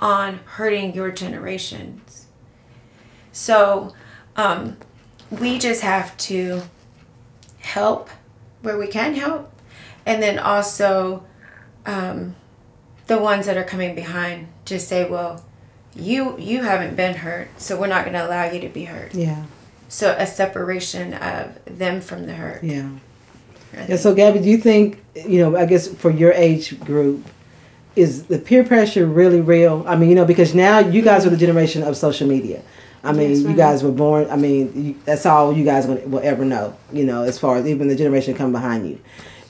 on 0.00 0.40
hurting 0.44 0.94
your 0.94 1.10
generations. 1.10 2.26
So 3.32 3.94
um, 4.36 4.76
we 5.30 5.58
just 5.58 5.82
have 5.82 6.16
to 6.18 6.62
help 7.60 8.08
where 8.62 8.78
we 8.78 8.86
can 8.86 9.14
help, 9.14 9.52
and 10.06 10.22
then 10.22 10.38
also 10.38 11.24
um, 11.86 12.36
the 13.06 13.18
ones 13.18 13.46
that 13.46 13.56
are 13.56 13.64
coming 13.64 13.94
behind 13.94 14.48
just 14.64 14.88
say, 14.88 15.08
well, 15.08 15.44
you 15.94 16.38
you 16.38 16.62
haven't 16.62 16.96
been 16.96 17.16
hurt, 17.16 17.48
so 17.60 17.78
we're 17.78 17.86
not 17.86 18.04
going 18.04 18.14
to 18.14 18.26
allow 18.26 18.44
you 18.50 18.60
to 18.60 18.68
be 18.68 18.84
hurt. 18.84 19.14
yeah 19.14 19.44
So 19.94 20.16
a 20.18 20.26
separation 20.26 21.14
of 21.14 21.56
them 21.66 22.00
from 22.00 22.26
the 22.26 22.34
hurt. 22.34 22.64
yeah 22.64 22.88
Yeah, 23.88 23.94
so 23.94 24.12
Gabby, 24.12 24.40
do 24.40 24.50
you 24.50 24.58
think 24.58 25.02
you 25.14 25.38
know? 25.38 25.56
I 25.56 25.66
guess 25.66 25.86
for 25.86 26.10
your 26.10 26.32
age 26.32 26.80
group, 26.80 27.24
is 27.94 28.24
the 28.24 28.38
peer 28.40 28.64
pressure 28.64 29.06
really 29.06 29.40
real? 29.40 29.84
I 29.86 29.94
mean, 29.94 30.08
you 30.10 30.16
know, 30.16 30.24
because 30.24 30.52
now 30.52 30.80
you 30.80 31.00
guys 31.00 31.24
are 31.26 31.30
the 31.30 31.36
generation 31.36 31.84
of 31.84 31.96
social 31.96 32.26
media. 32.26 32.62
I 33.04 33.12
mean, 33.12 33.30
Yes, 33.30 33.42
you 33.42 33.54
guys 33.54 33.84
were 33.84 33.92
born. 33.92 34.26
I 34.30 34.36
mean, 34.36 34.72
you, 34.74 34.94
that's 35.04 35.26
all 35.26 35.52
you 35.52 35.64
guys 35.64 35.86
gonna, 35.86 36.00
will 36.06 36.26
ever 36.32 36.44
know. 36.44 36.76
You 36.92 37.04
know, 37.04 37.22
as 37.22 37.38
far 37.38 37.56
as 37.56 37.66
even 37.66 37.86
the 37.86 37.94
generation 37.96 38.34
come 38.34 38.50
behind 38.50 38.88
you, 38.88 38.98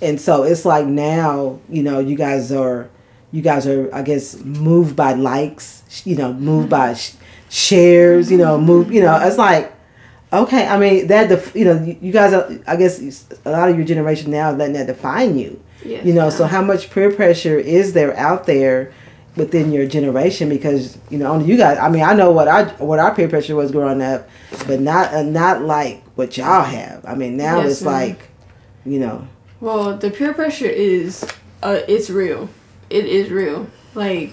and 0.02 0.20
so 0.20 0.42
it's 0.42 0.66
like 0.66 0.86
now, 0.86 1.58
you 1.70 1.82
know, 1.82 2.00
you 2.00 2.16
guys 2.16 2.52
are, 2.52 2.90
you 3.32 3.40
guys 3.40 3.66
are, 3.66 3.88
I 3.94 4.02
guess, 4.02 4.36
moved 4.44 4.94
by 4.94 5.14
likes. 5.14 5.82
You 6.04 6.16
know, 6.16 6.32
moved 6.34 6.68
by 6.68 6.92
sh- 6.94 7.14
shares. 7.48 8.30
You 8.30 8.36
know, 8.38 8.58
move. 8.60 8.92
You 8.92 9.00
know, 9.00 9.16
it's 9.26 9.38
like 9.38 9.72
Okay, 10.42 10.66
I 10.66 10.78
mean 10.78 11.06
that 11.08 11.28
def- 11.28 11.54
you 11.54 11.64
know 11.64 11.82
you 12.00 12.12
guys 12.12 12.32
are 12.32 12.50
I 12.66 12.76
guess 12.76 13.24
a 13.44 13.50
lot 13.50 13.68
of 13.68 13.76
your 13.76 13.84
generation 13.86 14.30
now 14.30 14.50
letting 14.50 14.74
that 14.74 14.86
define 14.88 15.38
you. 15.38 15.60
Yes, 15.84 16.04
you 16.04 16.12
know, 16.14 16.30
so 16.30 16.46
how 16.46 16.62
much 16.62 16.90
peer 16.90 17.10
pressure 17.12 17.58
is 17.58 17.92
there 17.92 18.16
out 18.16 18.46
there 18.46 18.92
within 19.36 19.70
your 19.72 19.86
generation? 19.86 20.48
Because 20.48 20.96
you 21.10 21.18
know, 21.18 21.30
only 21.32 21.46
you 21.46 21.56
guys. 21.56 21.78
I 21.78 21.88
mean, 21.90 22.02
I 22.02 22.14
know 22.14 22.30
what 22.32 22.48
our 22.48 22.64
what 22.78 22.98
our 22.98 23.14
peer 23.14 23.28
pressure 23.28 23.54
was 23.54 23.70
growing 23.70 24.00
up, 24.02 24.28
but 24.66 24.80
not 24.80 25.12
uh, 25.12 25.22
not 25.22 25.62
like 25.62 26.02
what 26.16 26.36
y'all 26.36 26.62
have. 26.64 27.04
I 27.06 27.14
mean, 27.14 27.36
now 27.36 27.60
Yes, 27.60 27.72
it's 27.72 27.82
ma'am. 27.82 27.92
like, 27.92 28.28
you 28.86 28.98
know, 29.00 29.26
Well, 29.60 29.96
the 29.96 30.10
peer 30.10 30.32
pressure 30.32 30.66
is, 30.66 31.24
uh, 31.62 31.80
it's 31.88 32.08
real. 32.08 32.48
It 32.88 33.04
is 33.06 33.30
real. 33.30 33.66
Like, 33.94 34.32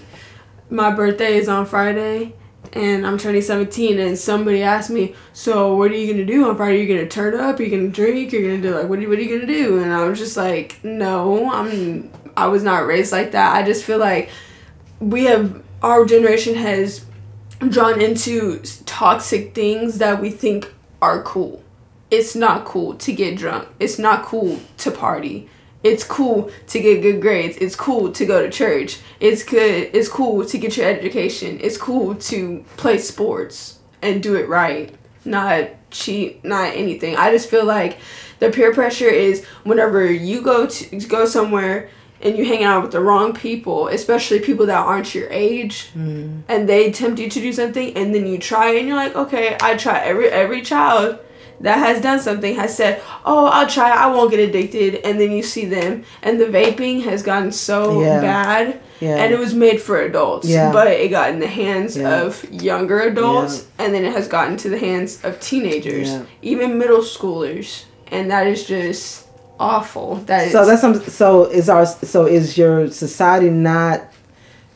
my 0.70 0.90
birthday 0.90 1.36
is 1.36 1.48
on 1.48 1.66
Friday, 1.66 2.34
and 2.72 3.06
I'm 3.06 3.18
turning 3.18 3.42
17, 3.42 3.98
and 3.98 4.18
somebody 4.18 4.62
asked 4.62 4.90
me, 4.90 5.14
so 5.32 5.76
what 5.76 5.90
are 5.90 5.96
you 5.96 6.12
gonna 6.12 6.24
do 6.24 6.48
on 6.48 6.56
Friday? 6.56 6.78
Are 6.78 6.82
you 6.82 6.96
gonna 6.96 7.08
turn 7.08 7.38
up? 7.38 7.58
Are 7.58 7.62
you 7.62 7.70
gonna 7.70 7.88
drink? 7.90 8.32
You're 8.32 8.42
gonna 8.42 8.62
do 8.62 8.74
like, 8.74 8.88
what 8.88 8.98
are, 8.98 9.08
what 9.08 9.18
are 9.18 9.22
you 9.22 9.38
gonna 9.38 9.52
do? 9.52 9.82
And 9.82 9.92
I 9.92 10.04
was 10.04 10.18
just 10.18 10.36
like, 10.36 10.82
no, 10.84 11.52
I'm, 11.52 12.10
I 12.36 12.46
was 12.46 12.62
not 12.62 12.86
raised 12.86 13.12
like 13.12 13.32
that. 13.32 13.54
I 13.54 13.62
just 13.62 13.84
feel 13.84 13.98
like 13.98 14.30
we 15.00 15.24
have, 15.24 15.62
our 15.82 16.04
generation 16.04 16.54
has 16.54 17.04
drawn 17.58 18.00
into 18.00 18.60
toxic 18.86 19.54
things 19.54 19.98
that 19.98 20.20
we 20.20 20.30
think 20.30 20.72
are 21.00 21.22
cool 21.22 21.62
it's 22.12 22.36
not 22.36 22.66
cool 22.66 22.94
to 22.96 23.10
get 23.10 23.38
drunk. 23.38 23.66
It's 23.80 23.98
not 23.98 24.22
cool 24.22 24.60
to 24.76 24.90
party. 24.90 25.48
It's 25.82 26.04
cool 26.04 26.50
to 26.68 26.80
get 26.80 27.02
good 27.02 27.20
grades. 27.20 27.56
It's 27.56 27.74
cool 27.74 28.12
to 28.12 28.26
go 28.26 28.42
to 28.42 28.50
church. 28.50 29.00
It's 29.20 29.42
good. 29.42 29.90
It's 29.92 30.08
cool 30.08 30.44
to 30.44 30.58
get 30.58 30.76
your 30.76 30.86
education. 30.88 31.58
It's 31.60 31.76
cool 31.76 32.14
to 32.14 32.64
play 32.76 32.98
sports 32.98 33.78
and 34.00 34.22
do 34.22 34.36
it 34.36 34.48
right. 34.48 34.94
Not 35.24 35.70
cheat, 35.90 36.44
not 36.44 36.74
anything. 36.74 37.16
I 37.16 37.30
just 37.30 37.48
feel 37.48 37.64
like 37.64 37.98
the 38.38 38.50
peer 38.50 38.72
pressure 38.72 39.08
is 39.08 39.44
whenever 39.64 40.04
you 40.10 40.42
go 40.42 40.66
to 40.66 40.96
go 41.06 41.26
somewhere 41.26 41.90
and 42.20 42.36
you 42.36 42.44
hang 42.44 42.62
out 42.62 42.82
with 42.82 42.92
the 42.92 43.00
wrong 43.00 43.32
people, 43.32 43.88
especially 43.88 44.38
people 44.38 44.66
that 44.66 44.78
aren't 44.78 45.14
your 45.14 45.28
age, 45.30 45.90
mm. 45.94 46.42
and 46.48 46.68
they 46.68 46.92
tempt 46.92 47.18
you 47.18 47.28
to 47.28 47.40
do 47.40 47.52
something, 47.52 47.96
and 47.96 48.14
then 48.14 48.26
you 48.26 48.38
try, 48.38 48.74
and 48.74 48.86
you're 48.86 48.96
like, 48.96 49.16
okay, 49.16 49.56
I 49.60 49.76
try. 49.76 49.98
Every 50.00 50.28
every 50.28 50.62
child 50.62 51.18
that 51.62 51.78
has 51.78 52.00
done 52.02 52.20
something 52.20 52.54
has 52.56 52.76
said, 52.76 53.00
"Oh, 53.24 53.46
I'll 53.46 53.66
try. 53.66 53.90
I 53.90 54.06
won't 54.08 54.30
get 54.30 54.40
addicted," 54.40 54.96
and 55.04 55.18
then 55.20 55.32
you 55.32 55.42
see 55.42 55.64
them, 55.64 56.04
and 56.22 56.40
the 56.40 56.46
vaping 56.46 57.04
has 57.04 57.22
gotten 57.22 57.52
so 57.52 58.00
Yeah. 58.02 58.20
bad, 58.20 58.80
Yeah. 59.00 59.16
and 59.16 59.32
it 59.32 59.38
was 59.38 59.54
made 59.54 59.80
for 59.80 60.00
adults, 60.00 60.48
Yeah. 60.48 60.70
but 60.72 60.86
it 60.88 61.08
got 61.10 61.30
in 61.30 61.38
the 61.40 61.46
hands 61.46 61.96
of 61.96 62.44
younger 62.50 63.00
adults, 63.00 63.64
and 63.78 63.94
then 63.94 64.04
it 64.04 64.12
has 64.12 64.28
gotten 64.28 64.56
to 64.58 64.68
the 64.68 64.78
hands 64.78 65.18
of 65.24 65.40
teenagers, 65.40 66.10
even 66.42 66.78
middle 66.78 67.00
schoolers, 67.02 67.84
and 68.10 68.30
that 68.30 68.46
is 68.46 68.64
just 68.64 69.24
awful. 69.60 70.20
That 70.26 70.46
is 70.46 70.52
So 70.52 70.64
that's 70.66 70.80
some. 70.80 71.00
So 71.00 71.44
is 71.44 71.68
our. 71.68 71.86
So 71.86 72.26
is 72.26 72.58
your 72.58 72.88
society 72.90 73.50
not, 73.50 74.02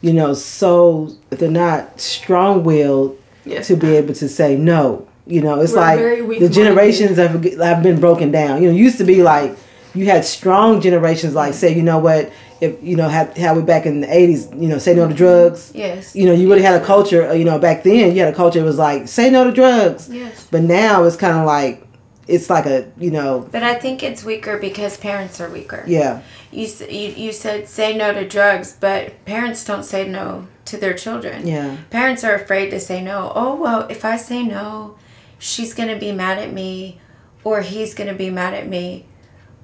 you 0.00 0.12
know, 0.12 0.34
so 0.34 1.10
they're 1.30 1.50
not 1.50 2.00
strong 2.00 2.62
willed 2.62 3.16
yes, 3.44 3.66
to 3.66 3.76
be 3.76 3.96
able 3.96 4.14
to 4.14 4.28
say 4.28 4.54
no. 4.56 5.05
You 5.26 5.40
know, 5.42 5.60
it's 5.60 5.72
We're 5.72 6.22
like 6.24 6.38
the 6.40 6.48
generations 6.48 7.18
have 7.18 7.42
have 7.58 7.82
been 7.82 7.98
broken 8.00 8.30
down. 8.30 8.62
You 8.62 8.70
know, 8.70 8.76
used 8.76 8.98
to 8.98 9.04
be 9.04 9.22
like 9.22 9.56
you 9.94 10.06
had 10.06 10.24
strong 10.24 10.80
generations 10.80 11.34
like 11.34 11.54
say, 11.54 11.74
you 11.74 11.82
know 11.82 11.98
what, 11.98 12.30
if 12.60 12.80
you 12.82 12.96
know 12.96 13.08
had 13.08 13.36
how 13.36 13.54
we 13.54 13.62
back 13.62 13.86
in 13.86 14.02
the 14.02 14.14
eighties, 14.14 14.48
you 14.52 14.68
know, 14.68 14.78
say 14.78 14.94
no 14.94 15.08
to 15.08 15.14
drugs. 15.14 15.72
Yes. 15.74 16.14
You 16.14 16.26
know, 16.26 16.32
you 16.32 16.48
really 16.48 16.62
had 16.62 16.80
a 16.80 16.84
culture. 16.84 17.28
uh, 17.28 17.32
You 17.32 17.44
know, 17.44 17.58
back 17.58 17.82
then 17.82 18.14
you 18.14 18.20
had 18.22 18.32
a 18.32 18.36
culture 18.36 18.60
that 18.60 18.64
was 18.64 18.78
like 18.78 19.08
say 19.08 19.28
no 19.30 19.42
to 19.44 19.52
drugs. 19.52 20.08
Yes. 20.08 20.46
But 20.50 20.62
now 20.62 21.02
it's 21.04 21.16
kind 21.16 21.36
of 21.38 21.44
like 21.44 21.82
it's 22.28 22.48
like 22.50 22.66
a 22.66 22.90
you 22.96 23.10
know 23.10 23.48
But 23.50 23.62
I 23.64 23.74
think 23.74 24.02
it's 24.02 24.22
weaker 24.24 24.58
because 24.58 24.96
parents 24.96 25.40
are 25.40 25.48
weaker. 25.50 25.82
yeah 25.86 26.22
You, 26.52 26.66
you, 26.88 27.08
you 27.24 27.32
said 27.32 27.68
say 27.68 27.96
no 27.96 28.12
to 28.12 28.26
drugs, 28.26 28.76
but 28.78 29.24
parents 29.24 29.64
don't 29.64 29.84
say 29.84 30.08
no 30.08 30.46
to 30.66 30.76
their 30.76 30.94
children. 30.94 31.46
yeah 31.46 31.76
Parents 31.90 32.22
are 32.24 32.34
afraid 32.34 32.70
to 32.70 32.78
say 32.80 33.02
no. 33.02 33.32
Oh, 33.34 33.54
well, 33.56 33.86
if 33.88 34.04
I 34.04 34.16
say 34.16 34.42
no, 34.42 34.96
she's 35.38 35.74
going 35.74 35.88
to 35.88 35.96
be 35.98 36.12
mad 36.12 36.38
at 36.38 36.52
me 36.52 37.00
or 37.44 37.60
he's 37.62 37.94
going 37.94 38.08
to 38.08 38.14
be 38.14 38.30
mad 38.30 38.54
at 38.54 38.68
me. 38.68 39.06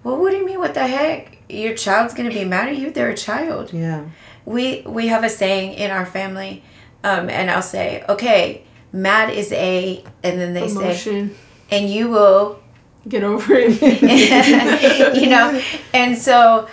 Well, 0.05 0.17
what 0.19 0.31
do 0.31 0.37
you 0.39 0.47
mean? 0.47 0.59
What 0.59 0.75
the 0.75 0.87
heck? 0.87 1.39
Your 1.49 1.75
child's 1.75 2.15
going 2.15 2.29
to 2.29 2.35
be 2.35 2.45
mad 2.45 2.69
at 2.69 2.77
you? 2.77 2.91
They're 2.91 3.11
a 3.11 3.17
child. 3.17 3.73
yeah 3.73 4.07
We, 4.45 4.83
we 4.83 5.09
have 5.09 5.25
a 5.25 5.29
saying 5.29 5.75
in 5.75 5.91
our 5.91 6.07
family, 6.07 6.63
um, 7.05 7.29
and 7.29 7.51
I'll 7.51 7.63
say, 7.63 8.05
okay, 8.09 8.65
mad 8.93 9.31
is 9.31 9.53
a, 9.53 10.05
and 10.23 10.41
then 10.41 10.55
they 10.55 10.69
say, 10.69 10.81
emotion. 10.81 11.37
and 11.71 11.91
you 11.91 12.09
will 12.09 12.63
Get 13.09 13.25
over 13.25 13.55
it. 13.57 13.81
you 15.17 15.29
know 15.29 15.61
and 15.93 16.17
so 16.17 16.69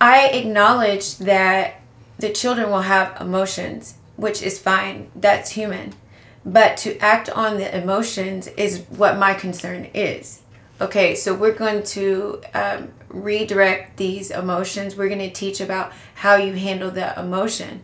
i 0.00 0.28
acknowledge 0.28 1.16
that 1.18 1.80
the 2.18 2.30
children 2.30 2.70
will 2.70 2.82
have 2.82 3.20
emotions 3.20 3.94
which 4.16 4.42
is 4.42 4.60
fine 4.60 5.10
that's 5.16 5.50
human 5.50 5.92
but 6.44 6.76
to 6.76 6.98
act 6.98 7.30
on 7.30 7.56
the 7.56 7.76
emotions 7.76 8.48
is 8.48 8.80
what 8.88 9.18
my 9.18 9.34
concern 9.34 9.84
is 9.94 10.40
okay 10.80 11.14
so 11.14 11.34
we're 11.34 11.52
going 11.52 11.82
to 11.82 12.40
um, 12.54 12.88
redirect 13.08 13.96
these 13.96 14.30
emotions 14.30 14.96
we're 14.96 15.08
going 15.08 15.18
to 15.18 15.30
teach 15.30 15.60
about 15.60 15.92
how 16.16 16.34
you 16.34 16.54
handle 16.54 16.90
the 16.90 17.18
emotion 17.18 17.82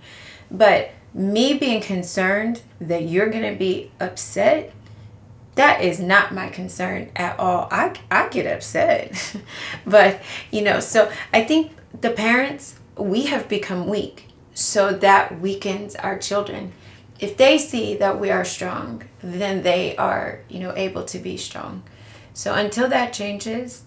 but 0.50 0.90
me 1.14 1.54
being 1.54 1.80
concerned 1.80 2.62
that 2.80 3.02
you're 3.02 3.28
going 3.28 3.50
to 3.50 3.58
be 3.58 3.90
upset 4.00 4.72
that 5.58 5.82
is 5.82 5.98
not 5.98 6.32
my 6.32 6.48
concern 6.50 7.10
at 7.16 7.36
all. 7.36 7.66
I, 7.72 7.92
I 8.12 8.28
get 8.28 8.46
upset. 8.46 9.36
but, 9.84 10.22
you 10.52 10.62
know, 10.62 10.78
so 10.78 11.10
I 11.34 11.42
think 11.42 11.72
the 12.00 12.10
parents, 12.10 12.78
we 12.96 13.26
have 13.26 13.48
become 13.48 13.88
weak. 13.88 14.28
So 14.54 14.92
that 14.92 15.40
weakens 15.40 15.96
our 15.96 16.16
children. 16.16 16.74
If 17.20 17.36
they 17.36 17.58
see 17.58 17.94
that 17.96 18.20
we 18.20 18.30
are 18.30 18.44
strong, 18.44 19.02
then 19.22 19.62
they 19.62 19.96
are, 19.96 20.40
you 20.48 20.60
know, 20.60 20.72
able 20.76 21.04
to 21.04 21.18
be 21.18 21.36
strong. 21.36 21.82
So 22.32 22.54
until 22.54 22.88
that 22.88 23.12
changes, 23.12 23.82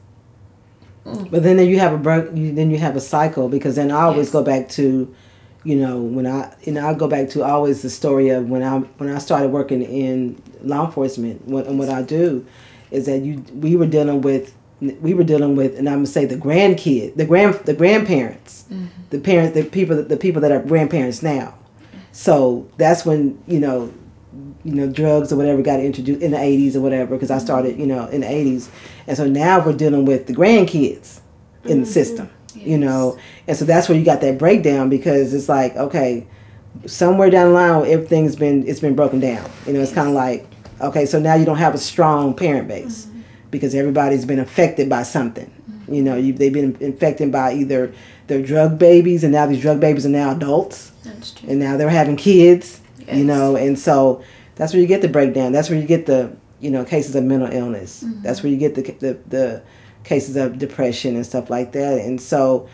mm. 1.06 1.32
But 1.32 1.44
then 1.44 1.58
you 1.60 1.80
have 1.80 2.06
a. 2.06 2.38
You, 2.38 2.52
then 2.54 2.70
you 2.72 2.78
have 2.80 2.96
a 2.96 3.02
cycle 3.02 3.48
because 3.50 3.76
then 3.76 3.91
I 3.91 4.02
always 4.02 4.28
Yes. 4.28 4.34
go 4.34 4.44
back 4.44 4.70
to, 4.70 5.13
you 5.63 5.76
know, 5.76 6.02
when 6.02 6.28
I 6.28 6.54
you 6.63 6.74
know 6.74 6.88
I 6.88 6.94
go 6.94 7.08
back 7.08 7.30
to 7.30 7.44
always 7.44 7.82
the 7.82 7.89
story 7.89 8.30
of 8.30 8.50
when 8.50 8.63
I 8.63 8.80
when 8.98 9.10
I 9.10 9.17
started 9.20 9.52
working 9.52 9.82
in 9.82 10.41
law 10.63 10.86
enforcement. 10.86 11.48
What 11.48 11.67
and 11.67 11.80
what 11.80 11.89
I 11.89 12.02
do, 12.02 12.46
is 12.91 13.06
that 13.06 13.22
you 13.22 13.44
we 13.54 13.76
were 13.76 13.88
dealing 13.88 14.22
with 14.22 14.54
we 14.82 15.13
were 15.13 15.24
dealing 15.24 15.56
with 15.56 15.78
and 15.78 15.88
I'm 15.88 15.98
gonna 16.00 16.08
say 16.08 16.26
the 16.26 16.36
grandkid 16.38 17.15
the 17.15 17.26
grand 17.26 17.56
the 17.65 17.74
grandparents, 17.74 18.65
mm-hmm. 18.70 18.88
the 19.12 19.20
parents 19.20 19.54
the 19.54 19.63
people 19.63 20.04
the 20.04 20.17
people 20.17 20.41
that 20.41 20.52
are 20.52 20.62
grandparents 20.62 21.24
now. 21.24 21.56
So 22.12 22.69
that's 22.78 23.06
when 23.06 23.41
you 23.47 23.60
know 23.60 23.93
you 24.63 24.74
know, 24.74 24.88
drugs 24.88 25.32
or 25.32 25.36
whatever 25.36 25.62
got 25.62 25.80
introduced 25.80 26.21
in 26.21 26.32
the 26.32 26.38
80s 26.38 26.76
or 26.76 26.82
whatever, 26.82 27.15
because 27.15 27.32
I 27.32 27.36
mm-hmm. 27.36 27.45
started, 27.45 27.80
you 27.80 27.86
know, 27.86 28.08
in 28.08 28.21
the 28.21 28.28
80s. 28.28 28.69
And 29.08 29.17
so 29.17 29.28
now 29.28 29.63
we're 29.65 29.74
dealing 29.74 30.06
with 30.06 30.28
the 30.28 30.34
grandkids 30.34 31.19
in 31.63 31.69
the 31.69 31.76
mm-hmm. 31.76 31.84
system, 31.86 32.30
you 32.56 32.78
know. 32.78 33.17
And 33.47 33.58
so 33.58 33.65
that's 33.65 33.89
where 33.89 33.97
you 33.97 34.06
got 34.06 34.21
that 34.21 34.38
breakdown 34.38 34.89
because 34.89 35.34
it's 35.34 35.50
like, 35.50 35.76
okay, 35.76 36.28
somewhere 36.86 37.30
down 37.30 37.50
the 37.50 37.54
line, 37.54 37.86
everything's 37.88 38.36
been, 38.36 38.67
it's 38.67 38.80
been 38.80 38.95
broken 38.95 39.19
down. 39.19 39.50
You 39.65 39.74
know, 39.74 39.82
it's 39.82 39.93
kind 39.93 40.08
of 40.08 40.13
like, 40.13 40.47
okay, 40.80 41.06
so 41.06 41.19
now 41.19 41.36
you 41.36 41.45
don't 41.45 41.58
have 41.58 41.76
a 41.76 41.80
strong 41.80 42.34
parent 42.34 42.67
base 42.67 43.06
mm-hmm. 43.06 43.21
because 43.50 43.76
everybody's 43.76 44.26
been 44.26 44.39
affected 44.39 44.89
by 44.89 45.04
something. 45.04 45.52
You 45.88 46.02
know, 46.02 46.15
you, 46.15 46.34
they've 46.34 46.54
been 46.54 46.78
infected 46.80 47.32
by 47.32 47.54
either 47.54 47.94
their 48.28 48.41
drug 48.41 48.80
babies, 48.80 49.24
and 49.24 49.34
now 49.34 49.46
these 49.46 49.62
drug 49.62 49.80
babies 49.80 50.06
are 50.06 50.10
now 50.10 50.32
adults 50.32 50.91
that's 51.04 51.32
true. 51.32 51.50
and 51.50 51.60
now 51.60 51.78
they're 51.78 51.89
having 51.89 52.15
kids 52.15 52.80
you 53.12 53.24
know 53.24 53.56
and 53.56 53.78
so 53.78 54.24
that's 54.56 54.74
where 54.74 54.82
you 54.82 54.88
get 54.88 55.02
the 55.02 55.08
breakdown 55.08 55.52
that's 55.52 55.70
where 55.70 55.80
you 55.80 55.88
get 55.88 56.06
the 56.06 56.36
you 56.60 56.70
know 56.70 56.86
cases 56.86 57.15
of 57.15 57.24
mental 57.24 57.52
illness 57.52 58.06
that's 58.22 58.44
where 58.44 58.52
you 58.52 58.58
get 58.58 58.76
the, 58.76 58.84
the 58.84 59.20
the 59.28 59.63
cases 60.04 60.36
of 60.36 60.58
depression 60.58 61.15
and 61.15 61.26
stuff 61.26 61.50
like 61.50 61.72
that 61.72 62.00
and 62.02 62.22
so 62.22 62.70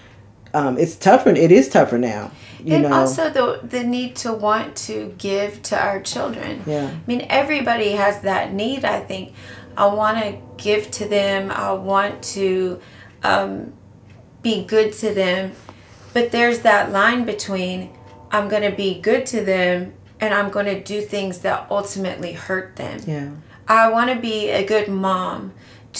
um, 0.53 0.77
it's 0.77 0.95
tougher 0.95 1.29
it 1.29 1.51
is 1.51 1.69
tougher 1.69 1.97
now 1.97 2.31
you 2.63 2.73
and 2.73 2.83
know 2.83 2.93
also 2.93 3.29
the 3.29 3.65
the 3.67 3.83
need 3.83 4.15
to 4.17 4.33
want 4.33 4.75
to 4.75 5.13
give 5.17 5.61
to 5.63 5.79
our 5.81 6.01
children. 6.01 6.63
yeah 6.65 6.87
I 6.87 6.99
mean, 7.05 7.25
everybody 7.29 7.91
has 7.91 8.21
that 8.21 8.53
need. 8.53 8.83
I 8.83 8.99
think 8.99 9.33
I 9.75 9.85
want 9.87 10.17
to 10.23 10.37
give 10.57 10.89
to 10.91 11.07
them. 11.07 11.51
I 11.51 11.73
want 11.73 12.23
to 12.35 12.81
um, 13.27 13.73
be 14.41 14.63
good 14.65 14.93
to 14.93 15.13
them, 15.13 15.51
but 16.13 16.31
there's 16.31 16.59
that 16.59 16.91
line 16.91 17.25
between 17.25 17.89
I'm 18.31 18.47
going 18.49 18.63
to 18.69 18.75
be 18.75 18.99
good 18.99 19.25
to 19.27 19.43
them 19.43 19.93
and 20.19 20.33
I'm 20.33 20.49
going 20.49 20.65
to 20.65 20.81
do 20.83 21.01
things 21.01 21.39
that 21.39 21.67
ultimately 21.69 22.33
hurt 22.33 22.75
them. 22.75 22.99
yeah 23.05 23.29
I 23.69 23.89
want 23.89 24.09
to 24.13 24.19
be 24.31 24.49
a 24.49 24.65
good 24.65 24.87
mom 24.87 25.53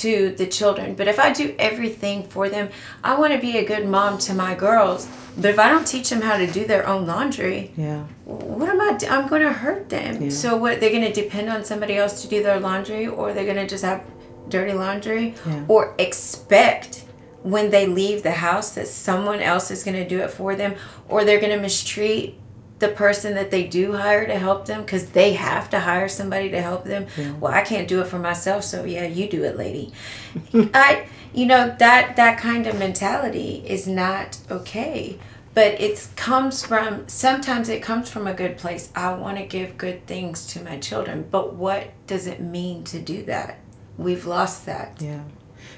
to 0.04 0.30
the 0.38 0.46
children. 0.48 0.96
But 0.96 1.08
if 1.08 1.20
I 1.20 1.34
do 1.34 1.56
everything 1.60 2.24
for 2.34 2.50
them, 2.50 2.70
I 3.04 3.20
want 3.20 3.34
to 3.34 3.40
be 3.40 3.58
a 3.58 3.66
good 3.66 3.86
mom 3.88 4.18
to 4.20 4.34
my 4.34 4.54
girls. 4.56 5.08
But 5.36 5.48
if 5.54 5.60
I 5.60 5.68
don't 5.70 5.86
teach 5.86 6.10
them 6.10 6.22
how 6.22 6.38
to 6.38 6.48
do 6.48 6.66
their 6.66 6.88
own 6.88 7.06
laundry, 7.08 7.72
yeah 7.76 8.04
what 8.26 8.70
am 8.70 8.80
I? 8.82 8.94
Do? 8.98 9.08
I'm 9.08 9.28
going 9.28 9.42
to 9.42 9.54
hurt 9.54 9.90
them. 9.90 10.22
Yeah. 10.22 10.30
So 10.30 10.56
what? 10.58 10.80
They're 10.80 10.92
going 10.98 11.10
to 11.14 11.22
depend 11.24 11.50
on 11.50 11.64
somebody 11.66 11.96
else 11.98 12.22
to 12.22 12.28
do 12.28 12.42
their 12.44 12.60
laundry, 12.60 13.08
or 13.08 13.34
they're 13.34 13.46
going 13.52 13.64
to 13.66 13.68
just 13.68 13.84
have 13.84 14.04
dirty 14.50 14.74
laundry, 14.74 15.34
Yeah. 15.46 15.64
or 15.68 15.94
expect 15.98 17.04
when 17.50 17.70
they 17.70 17.86
leave 17.88 18.24
the 18.24 18.32
house 18.32 18.72
that 18.72 18.88
someone 18.88 19.40
else 19.40 19.72
is 19.72 19.84
going 19.84 19.96
to 19.96 20.08
do 20.08 20.20
it 20.20 20.32
for 20.32 20.56
them, 20.56 20.76
or 21.08 21.24
they're 21.24 21.40
going 21.40 21.56
to 21.56 21.62
mistreat 21.62 22.36
the 22.80 22.88
person 22.90 23.34
that 23.34 23.50
they 23.50 23.66
do 23.66 23.94
hire 23.94 24.28
to 24.28 24.38
help 24.38 24.68
them 24.68 24.82
because 24.82 25.08
they 25.12 25.34
have 25.34 25.70
to 25.70 25.80
hire 25.80 26.08
somebody 26.08 26.50
to 26.52 26.62
help 26.62 26.84
them. 26.84 27.08
Well, 27.40 27.52
I 27.52 27.62
can't 27.62 27.88
do 27.88 28.02
it 28.02 28.08
for 28.08 28.20
myself, 28.20 28.64
so 28.64 28.84
yeah, 28.84 29.06
you 29.06 29.28
do 29.28 29.44
it, 29.44 29.58
lady. 29.58 29.92
I, 30.54 31.08
you 31.34 31.46
know, 31.46 31.76
that 31.80 32.16
that 32.16 32.38
kind 32.38 32.68
of 32.68 32.78
mentality 32.78 33.64
is 33.66 33.88
not 33.88 34.38
okay. 34.52 35.20
But 35.56 35.82
it 35.82 36.10
comes 36.16 36.64
from 36.64 37.08
sometimes 37.08 37.68
it 37.68 37.82
comes 37.82 38.12
from 38.12 38.28
a 38.28 38.34
good 38.34 38.58
place. 38.58 38.92
I 38.94 39.16
want 39.16 39.38
to 39.38 39.44
give 39.44 39.76
good 39.76 40.06
things 40.06 40.46
to 40.48 40.64
my 40.64 40.78
children, 40.78 41.28
but 41.32 41.56
what 41.56 41.94
does 42.06 42.28
it 42.28 42.40
mean 42.40 42.84
to 42.84 43.00
do 43.00 43.24
that? 43.24 43.58
We've 43.98 44.28
lost 44.28 44.68
that. 44.68 45.02
yeah 45.02 45.24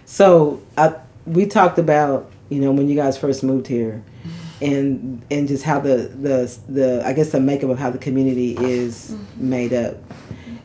so 0.09 0.61
I, 0.75 0.95
we 1.29 1.45
talked 1.45 1.77
about 1.79 2.29
you 2.49 2.59
know 2.59 2.71
when 2.71 2.89
you 2.89 2.95
guys 2.95 3.17
first 3.17 3.43
moved 3.43 3.67
here 3.67 4.03
and 4.61 5.23
and 5.31 5.47
just 5.47 5.63
how 5.63 5.79
the 5.79 5.95
the 6.21 6.57
the 6.67 7.01
I 7.05 7.13
guess 7.13 7.31
the 7.31 7.39
makeup 7.39 7.69
of 7.69 7.79
how 7.79 7.89
the 7.91 7.97
community 7.97 8.55
is 8.59 9.15
made 9.37 9.73
up. 9.73 9.95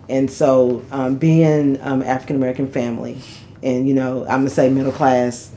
And 0.08 0.30
so 0.30 0.84
um, 0.90 1.16
being 1.16 1.80
um, 1.80 2.02
African 2.02 2.36
American 2.36 2.70
family, 2.70 3.18
and 3.62 3.88
you 3.88 3.94
know 3.94 4.22
I'm 4.24 4.40
gonna 4.40 4.50
say 4.50 4.68
middle 4.68 4.92
class, 4.92 5.50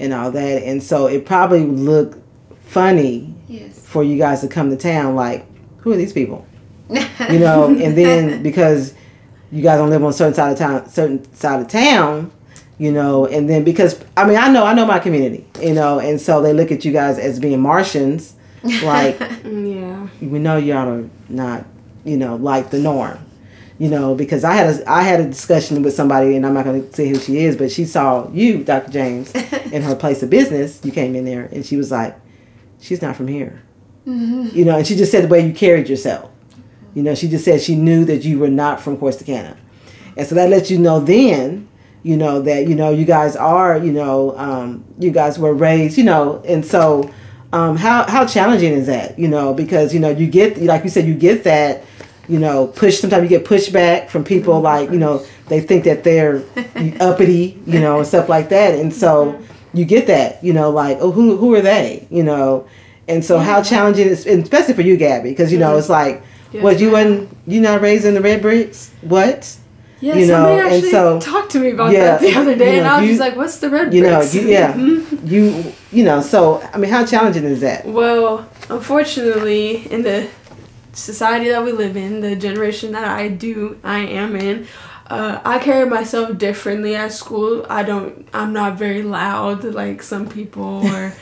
and 0.00 0.12
all 0.12 0.30
that, 0.32 0.62
and 0.64 0.82
so 0.82 1.06
it 1.06 1.24
probably 1.26 1.64
looked 1.64 2.18
funny 2.64 3.34
Yes. 3.46 3.78
for 3.86 4.02
you 4.02 4.16
guys 4.18 4.40
to 4.40 4.48
come 4.48 4.70
to 4.70 4.76
town 4.76 5.14
like, 5.14 5.46
who 5.78 5.92
are 5.92 5.96
these 5.96 6.12
people? 6.12 6.46
You 7.30 7.38
know, 7.38 7.66
and 7.68 7.96
then 7.96 8.42
because 8.42 8.94
you 9.52 9.62
guys 9.62 9.78
don't 9.78 9.88
live 9.90 10.02
on 10.02 10.10
a 10.10 10.12
certain 10.12 10.34
side 10.34 10.52
of 10.52 10.58
town, 10.58 10.88
certain 10.88 11.32
side 11.34 11.60
of 11.60 11.68
town, 11.68 12.32
you 12.78 12.90
know, 12.92 13.26
and 13.26 13.48
then 13.48 13.64
because 13.64 14.02
I 14.16 14.26
mean 14.26 14.36
I 14.36 14.48
know 14.48 14.64
I 14.64 14.74
know 14.74 14.86
my 14.86 14.98
community, 14.98 15.46
you 15.60 15.74
know, 15.74 16.00
and 16.00 16.20
so 16.20 16.42
they 16.42 16.52
look 16.52 16.72
at 16.72 16.84
you 16.84 16.92
guys 16.92 17.18
as 17.18 17.38
being 17.38 17.60
Martians, 17.60 18.34
like 18.82 19.18
yeah. 19.44 20.08
we 20.20 20.38
know 20.38 20.56
y'all 20.56 20.88
are 20.88 21.08
not, 21.28 21.64
you 22.04 22.16
know, 22.16 22.36
like 22.36 22.70
the 22.70 22.78
norm. 22.78 23.18
you 23.78 23.88
know, 23.88 24.14
because 24.14 24.44
I 24.44 24.54
had 24.54 24.74
a 24.74 24.90
I 24.90 25.02
had 25.02 25.20
a 25.20 25.24
discussion 25.24 25.82
with 25.82 25.94
somebody, 25.94 26.36
and 26.36 26.46
I'm 26.46 26.54
not 26.54 26.64
going 26.64 26.86
to 26.86 26.94
say 26.94 27.08
who 27.08 27.18
she 27.18 27.38
is, 27.38 27.56
but 27.56 27.72
she 27.72 27.84
saw 27.84 28.30
you, 28.30 28.62
Dr. 28.62 28.90
James, 28.90 29.34
in 29.72 29.82
her 29.82 29.96
place 29.96 30.22
of 30.22 30.30
business. 30.30 30.80
You 30.84 30.92
came 30.92 31.14
in 31.16 31.24
there, 31.24 31.46
and 31.52 31.66
she 31.66 31.76
was 31.76 31.90
like, 31.90 32.16
"She's 32.80 33.02
not 33.02 33.16
from 33.16 33.28
here," 33.28 33.62
mm-hmm. 34.06 34.56
you 34.56 34.64
know, 34.64 34.76
and 34.78 34.86
she 34.86 34.94
just 34.94 35.10
said 35.10 35.24
the 35.24 35.28
way 35.28 35.44
you 35.46 35.52
carried 35.52 35.88
yourself. 35.88 36.30
You 36.94 37.02
know, 37.02 37.14
she 37.16 37.28
just 37.28 37.44
said 37.44 37.60
she 37.60 37.74
knew 37.74 38.04
that 38.04 38.24
you 38.24 38.38
were 38.38 38.48
not 38.48 38.80
from 38.80 38.96
Corsicana, 38.96 39.56
and 40.16 40.26
so 40.26 40.36
that 40.36 40.50
lets 40.50 40.70
you 40.70 40.78
know 40.78 41.00
then, 41.00 41.68
you 42.04 42.16
know, 42.16 42.40
that 42.42 42.68
you 42.68 42.76
know 42.76 42.90
you 42.90 43.04
guys 43.04 43.34
are, 43.34 43.76
you 43.76 43.90
know, 43.92 44.38
um, 44.38 44.84
you 45.00 45.10
guys 45.10 45.38
were 45.38 45.54
raised, 45.54 45.98
you 45.98 46.04
know, 46.04 46.42
and 46.46 46.64
so. 46.64 47.10
Um, 47.52 47.76
how 47.76 48.02
how 48.10 48.26
challenging 48.26 48.72
is 48.72 48.88
that? 48.88 49.16
You 49.16 49.28
know, 49.28 49.54
because 49.54 49.94
you 49.94 50.00
know 50.00 50.10
you 50.10 50.26
get 50.26 50.60
like 50.60 50.82
you 50.82 50.90
said 50.90 51.06
you 51.06 51.14
get 51.14 51.44
that 51.44 51.84
you 52.28 52.38
know, 52.38 52.68
push. 52.68 52.98
Sometimes 52.98 53.22
you 53.22 53.28
get 53.28 53.44
pushback 53.46 54.08
from 54.08 54.24
people 54.24 54.60
like 54.60 54.90
you 54.90 54.98
know 54.98 55.24
they 55.48 55.60
think 55.60 55.84
that 55.84 56.04
they're 56.04 56.42
uppity, 57.00 57.60
you 57.66 57.80
know, 57.80 57.98
and 57.98 58.06
stuff 58.06 58.28
like 58.28 58.48
that, 58.48 58.74
and 58.74 58.92
so 58.92 59.40
you 59.72 59.84
get 59.84 60.06
that, 60.06 60.42
you 60.42 60.52
know, 60.52 60.70
like 60.70 60.98
oh 61.00 61.10
who 61.10 61.36
who 61.36 61.54
are 61.54 61.60
they, 61.60 62.06
you 62.10 62.22
know, 62.22 62.66
and 63.08 63.24
so 63.24 63.38
how 63.38 63.62
challenging 63.62 64.08
is, 64.08 64.26
especially 64.26 64.74
for 64.74 64.82
you, 64.82 64.96
Gabby, 64.96 65.30
because 65.30 65.52
you 65.52 65.58
know 65.58 65.76
it's 65.76 65.88
like 65.88 66.24
what 66.52 66.80
you 66.80 66.92
wasn't 66.92 67.36
you 67.46 67.60
not 67.60 67.80
raised 67.80 68.04
in 68.04 68.14
the 68.14 68.20
red 68.20 68.40
bricks, 68.40 68.90
what? 69.02 69.56
Yeah, 70.04 70.16
You 70.16 70.26
know, 70.26 70.34
somebody 70.34 70.60
actually 70.68 70.90
so- 70.90 71.20
talked 71.32 71.50
to 71.52 71.58
me 71.64 71.70
about 71.76 71.90
Yeah, 71.92 72.04
that 72.04 72.20
the 72.20 72.34
other 72.40 72.54
day, 72.62 72.72
you 72.74 72.78
and 72.80 72.88
I 72.88 72.94
was 72.96 73.04
you- 73.04 73.12
just 73.12 73.20
like, 73.26 73.36
"What's 73.40 73.56
the 73.64 73.70
red 73.76 73.86
You 73.94 74.02
know, 74.02 74.20
you, 74.34 74.40
yeah, 74.56 74.76
you 75.32 75.42
you 75.96 76.04
know, 76.08 76.18
so 76.20 76.38
I 76.74 76.76
mean, 76.80 76.90
how 76.90 77.02
challenging 77.12 77.44
is 77.54 77.60
that? 77.66 77.86
Well, 77.86 78.46
unfortunately, 78.68 79.86
in 79.90 80.02
the 80.02 80.18
society 80.92 81.48
that 81.50 81.64
we 81.64 81.72
live 81.72 81.96
in, 81.96 82.20
the 82.20 82.36
generation 82.36 82.92
that 82.92 83.04
I 83.04 83.28
do, 83.28 83.78
I 83.82 84.00
am 84.00 84.36
in, 84.36 84.66
uh, 85.10 85.40
I 85.44 85.58
carry 85.58 85.86
myself 85.88 86.36
differently 86.38 86.94
at 86.94 87.12
school. 87.12 87.66
I 87.68 87.82
don't, 87.82 88.28
I'm 88.32 88.52
not 88.52 88.78
very 88.78 89.02
loud 89.02 89.64
like 89.64 90.02
some 90.02 90.28
people 90.28 90.86
or 90.94 91.12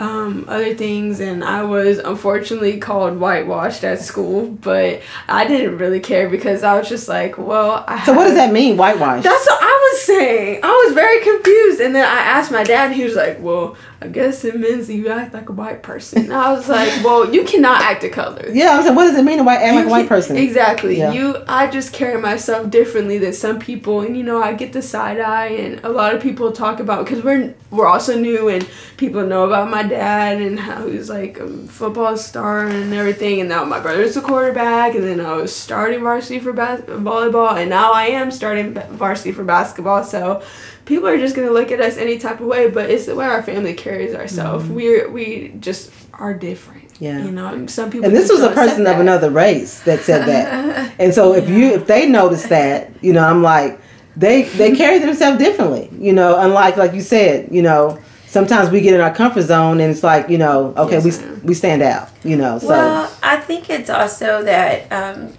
um, 0.00 0.44
other 0.48 0.74
things, 0.74 1.20
and 1.20 1.44
I 1.44 1.62
was 1.62 1.98
unfortunately 1.98 2.78
called 2.78 3.18
whitewashed 3.18 3.84
at 3.84 4.00
school, 4.00 4.46
but 4.48 5.02
I 5.28 5.46
didn't 5.46 5.78
really 5.78 6.00
care 6.00 6.28
because 6.28 6.62
I 6.62 6.78
was 6.78 6.88
just 6.88 7.06
like, 7.08 7.38
well, 7.38 7.84
I 7.86 8.04
So 8.04 8.12
what 8.14 8.24
does 8.24 8.34
that 8.34 8.52
mean, 8.52 8.76
whitewash? 8.76 9.22
that's 9.22 9.46
what 9.46 9.58
I 9.62 9.90
was 9.92 10.02
saying. 10.02 10.60
I 10.62 10.84
was 10.86 10.94
very 10.94 11.20
confused, 11.22 11.80
and 11.80 11.94
then 11.94 12.04
I 12.04 12.18
asked 12.20 12.50
my 12.50 12.64
dad. 12.64 12.86
and 12.86 12.94
He 12.94 13.04
was 13.04 13.14
like, 13.14 13.38
"Well, 13.40 13.76
I 14.02 14.08
guess 14.08 14.44
it 14.44 14.58
means 14.58 14.88
you 14.88 15.08
act 15.08 15.34
like 15.34 15.48
a 15.48 15.52
white 15.52 15.82
person." 15.82 16.24
And 16.24 16.32
I 16.32 16.52
was 16.52 16.68
like, 16.68 17.04
"Well, 17.04 17.32
you 17.34 17.44
cannot 17.44 17.82
act 17.82 18.02
a 18.04 18.08
color." 18.08 18.48
yeah, 18.52 18.72
I 18.72 18.76
was 18.76 18.86
like, 18.86 18.96
what 18.96 19.04
does 19.04 19.18
it 19.18 19.24
mean 19.24 19.38
to 19.44 19.48
act 19.50 19.62
like 19.76 19.86
a 19.86 19.88
white 19.88 20.08
person? 20.08 20.36
Exactly. 20.36 20.98
Yeah. 20.98 21.12
You 21.12 21.36
I 21.48 21.66
just 21.68 21.92
carry 21.92 22.20
myself 22.20 22.70
differently 22.70 23.18
than 23.18 23.32
some 23.32 23.58
people 23.58 24.00
and 24.00 24.16
you 24.16 24.22
know, 24.22 24.42
I 24.42 24.52
get 24.54 24.72
the 24.72 24.82
side 24.82 25.20
eye 25.20 25.48
and 25.48 25.80
a 25.84 25.88
lot 25.90 26.14
of 26.14 26.22
people 26.22 26.52
talk 26.52 26.80
about 26.80 27.06
cuz 27.06 27.22
we're 27.22 27.54
we're 27.70 27.86
also 27.86 28.18
new 28.18 28.48
and 28.48 28.66
people 28.96 29.22
know 29.24 29.44
about 29.44 29.70
my 29.70 29.82
dad 29.82 30.40
and 30.40 30.58
how 30.60 30.86
he's 30.86 31.08
like 31.08 31.38
a 31.38 31.48
football 31.68 32.16
star 32.16 32.66
and 32.66 32.92
everything 32.94 33.40
and 33.40 33.48
now 33.48 33.64
my 33.64 33.80
brother's 33.80 34.16
a 34.16 34.20
quarterback 34.20 34.94
and 34.94 35.04
then 35.04 35.20
I 35.20 35.34
was 35.34 35.54
starting 35.54 36.00
varsity 36.00 36.40
for 36.40 36.52
bas- 36.52 36.80
volleyball 36.82 37.56
and 37.56 37.70
now 37.70 37.92
I 37.92 38.06
am 38.06 38.30
starting 38.30 38.74
varsity 38.90 39.32
for 39.32 39.44
basketball. 39.44 40.04
So 40.04 40.42
people 40.90 41.08
are 41.08 41.16
just 41.16 41.34
going 41.36 41.46
to 41.46 41.54
look 41.54 41.70
at 41.70 41.80
us 41.80 41.96
any 41.96 42.18
type 42.18 42.40
of 42.40 42.46
way, 42.46 42.68
but 42.68 42.90
it's 42.90 43.06
the 43.06 43.14
way 43.14 43.24
our 43.24 43.42
family 43.42 43.72
carries 43.72 44.14
ourselves. 44.14 44.68
We're 44.68 45.08
we 45.08 45.54
just 45.60 45.90
are 46.12 46.34
different. 46.34 46.88
Mm-hmm. 46.88 47.04
Yeah. 47.04 47.24
You 47.24 47.30
know, 47.30 47.46
and 47.46 47.70
some 47.70 47.90
people 47.90 48.06
And 48.06 48.14
this 48.14 48.28
was 48.30 48.42
a 48.42 48.50
person 48.50 48.86
of 48.86 48.98
another 49.00 49.30
race 49.30 49.80
that 49.84 50.00
said 50.00 50.26
that. 50.26 50.92
and 50.98 51.14
so 51.14 51.32
if 51.34 51.48
you 51.48 51.68
if 51.68 51.86
they 51.86 52.06
notice 52.08 52.46
that, 52.48 52.92
you 53.02 53.14
know, 53.14 53.24
I'm 53.24 53.42
like 53.42 53.80
they 54.16 54.42
they 54.42 54.76
carry 54.82 54.98
themselves 54.98 55.38
differently. 55.38 55.88
You 55.98 56.12
know, 56.12 56.38
unlike 56.38 56.76
like 56.76 56.92
you 56.92 57.00
said, 57.00 57.48
you 57.54 57.62
know, 57.62 57.98
sometimes 58.26 58.70
we 58.70 58.80
get 58.80 58.92
in 58.92 59.00
our 59.00 59.14
comfort 59.14 59.42
zone 59.42 59.80
and 59.80 59.90
it's 59.92 60.02
like, 60.02 60.28
you 60.28 60.38
know, 60.38 60.74
okay, 60.76 61.00
Yes, 61.00 61.04
we 61.04 61.24
ma'am. 61.24 61.40
we 61.44 61.54
stand 61.54 61.82
out, 61.82 62.10
you 62.24 62.36
know. 62.36 62.58
So 62.58 62.68
Well, 62.68 63.12
I 63.22 63.36
think 63.38 63.70
it's 63.70 63.88
also 63.88 64.42
that 64.42 64.90
um, 64.92 65.32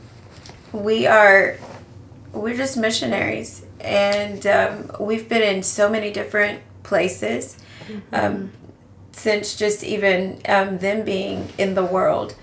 we 0.71 1.05
are 1.07 1.57
we're 2.33 2.55
just 2.55 2.77
missionaries, 2.77 3.65
and 3.83 4.45
um, 4.47 4.91
we've 4.99 5.27
been 5.27 5.41
in 5.41 5.63
so 5.63 5.89
many 5.89 6.11
different 6.11 6.61
places 6.83 7.57
um, 8.13 8.51
since 9.11 9.55
just 9.55 9.83
even 9.83 10.41
um, 10.47 10.77
them 10.79 11.03
being 11.03 11.49
in 11.57 11.75
the 11.75 11.83
world. 11.83 12.35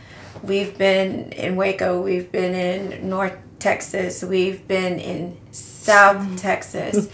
We've 0.42 0.76
been 0.76 1.32
in 1.32 1.56
Waco. 1.56 2.00
We've 2.00 2.30
been 2.30 2.54
in 2.54 3.08
North 3.08 3.36
Texas. 3.58 4.22
We've 4.22 4.66
been 4.68 4.98
in 5.00 5.36
South 5.50 6.38
Texas, 6.40 7.08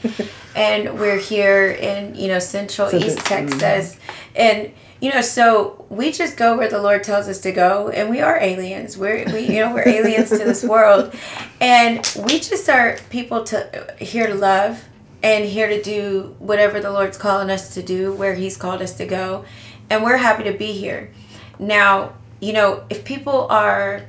and 0.56 0.98
we're 0.98 1.18
here 1.18 1.68
in 1.70 2.14
you 2.14 2.28
know 2.28 2.38
Central 2.38 2.90
Central- 2.90 3.10
East 3.10 3.24
Texas, 3.26 3.96
and 4.34 4.72
you 5.00 5.12
know 5.12 5.20
so 5.20 5.84
we 5.88 6.12
just 6.12 6.36
go 6.36 6.56
where 6.56 6.68
the 6.68 6.80
Lord 6.80 7.04
tells 7.04 7.28
us 7.28 7.40
to 7.40 7.52
go, 7.52 7.88
and 7.88 8.10
we 8.10 8.20
are 8.20 8.38
aliens. 8.38 8.96
We're 8.96 9.24
we 9.32 9.40
you 9.40 9.60
know 9.60 9.72
we're 9.74 9.88
aliens 9.88 10.30
to 10.30 10.38
this 10.38 10.64
world, 10.64 11.14
and 11.60 11.98
we 12.26 12.40
just 12.40 12.68
are 12.68 12.98
people 13.10 13.44
to 13.44 13.94
here 13.98 14.26
to 14.26 14.34
love 14.34 14.84
and 15.22 15.44
here 15.44 15.68
to 15.68 15.82
do 15.82 16.36
whatever 16.38 16.80
the 16.80 16.90
Lord's 16.90 17.16
calling 17.16 17.50
us 17.50 17.74
to 17.74 17.82
do, 17.82 18.12
where 18.12 18.34
He's 18.34 18.56
called 18.56 18.82
us 18.82 18.94
to 18.98 19.06
go, 19.06 19.44
and 19.90 20.02
we're 20.02 20.18
happy 20.18 20.44
to 20.44 20.52
be 20.52 20.72
here. 20.72 21.12
Now, 21.58 22.14
you 22.40 22.52
know, 22.52 22.84
if 22.90 23.04
people 23.04 23.46
are 23.48 24.06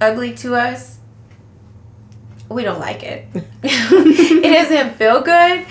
ugly 0.00 0.34
to 0.36 0.54
us, 0.54 0.98
we 2.48 2.64
don't 2.64 2.80
like 2.80 3.02
it. 3.02 3.26
it 3.62 4.42
doesn't 4.42 4.96
feel 4.96 5.20
good. 5.20 5.66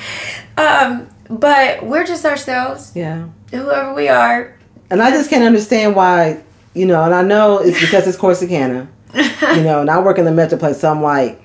Um, 0.57 1.09
but 1.29 1.83
we're 1.83 2.05
just 2.05 2.25
ourselves, 2.25 2.91
yeah. 2.95 3.27
whoever 3.51 3.93
we 3.93 4.07
are. 4.07 4.57
And 4.89 5.01
I 5.01 5.11
just 5.11 5.29
can't 5.29 5.43
understand 5.43 5.95
why, 5.95 6.41
you 6.73 6.85
know, 6.85 7.03
and 7.03 7.13
I 7.13 7.21
know 7.21 7.59
it's 7.59 7.79
because 7.79 8.07
it's 8.07 8.17
Corsicana, 8.17 8.87
you 9.13 9.63
know, 9.63 9.81
and 9.81 9.89
I 9.89 9.99
work 9.99 10.17
in 10.17 10.25
the 10.25 10.31
Metroplex, 10.31 10.75
so 10.75 10.91
I'm 10.91 11.01
like, 11.01 11.41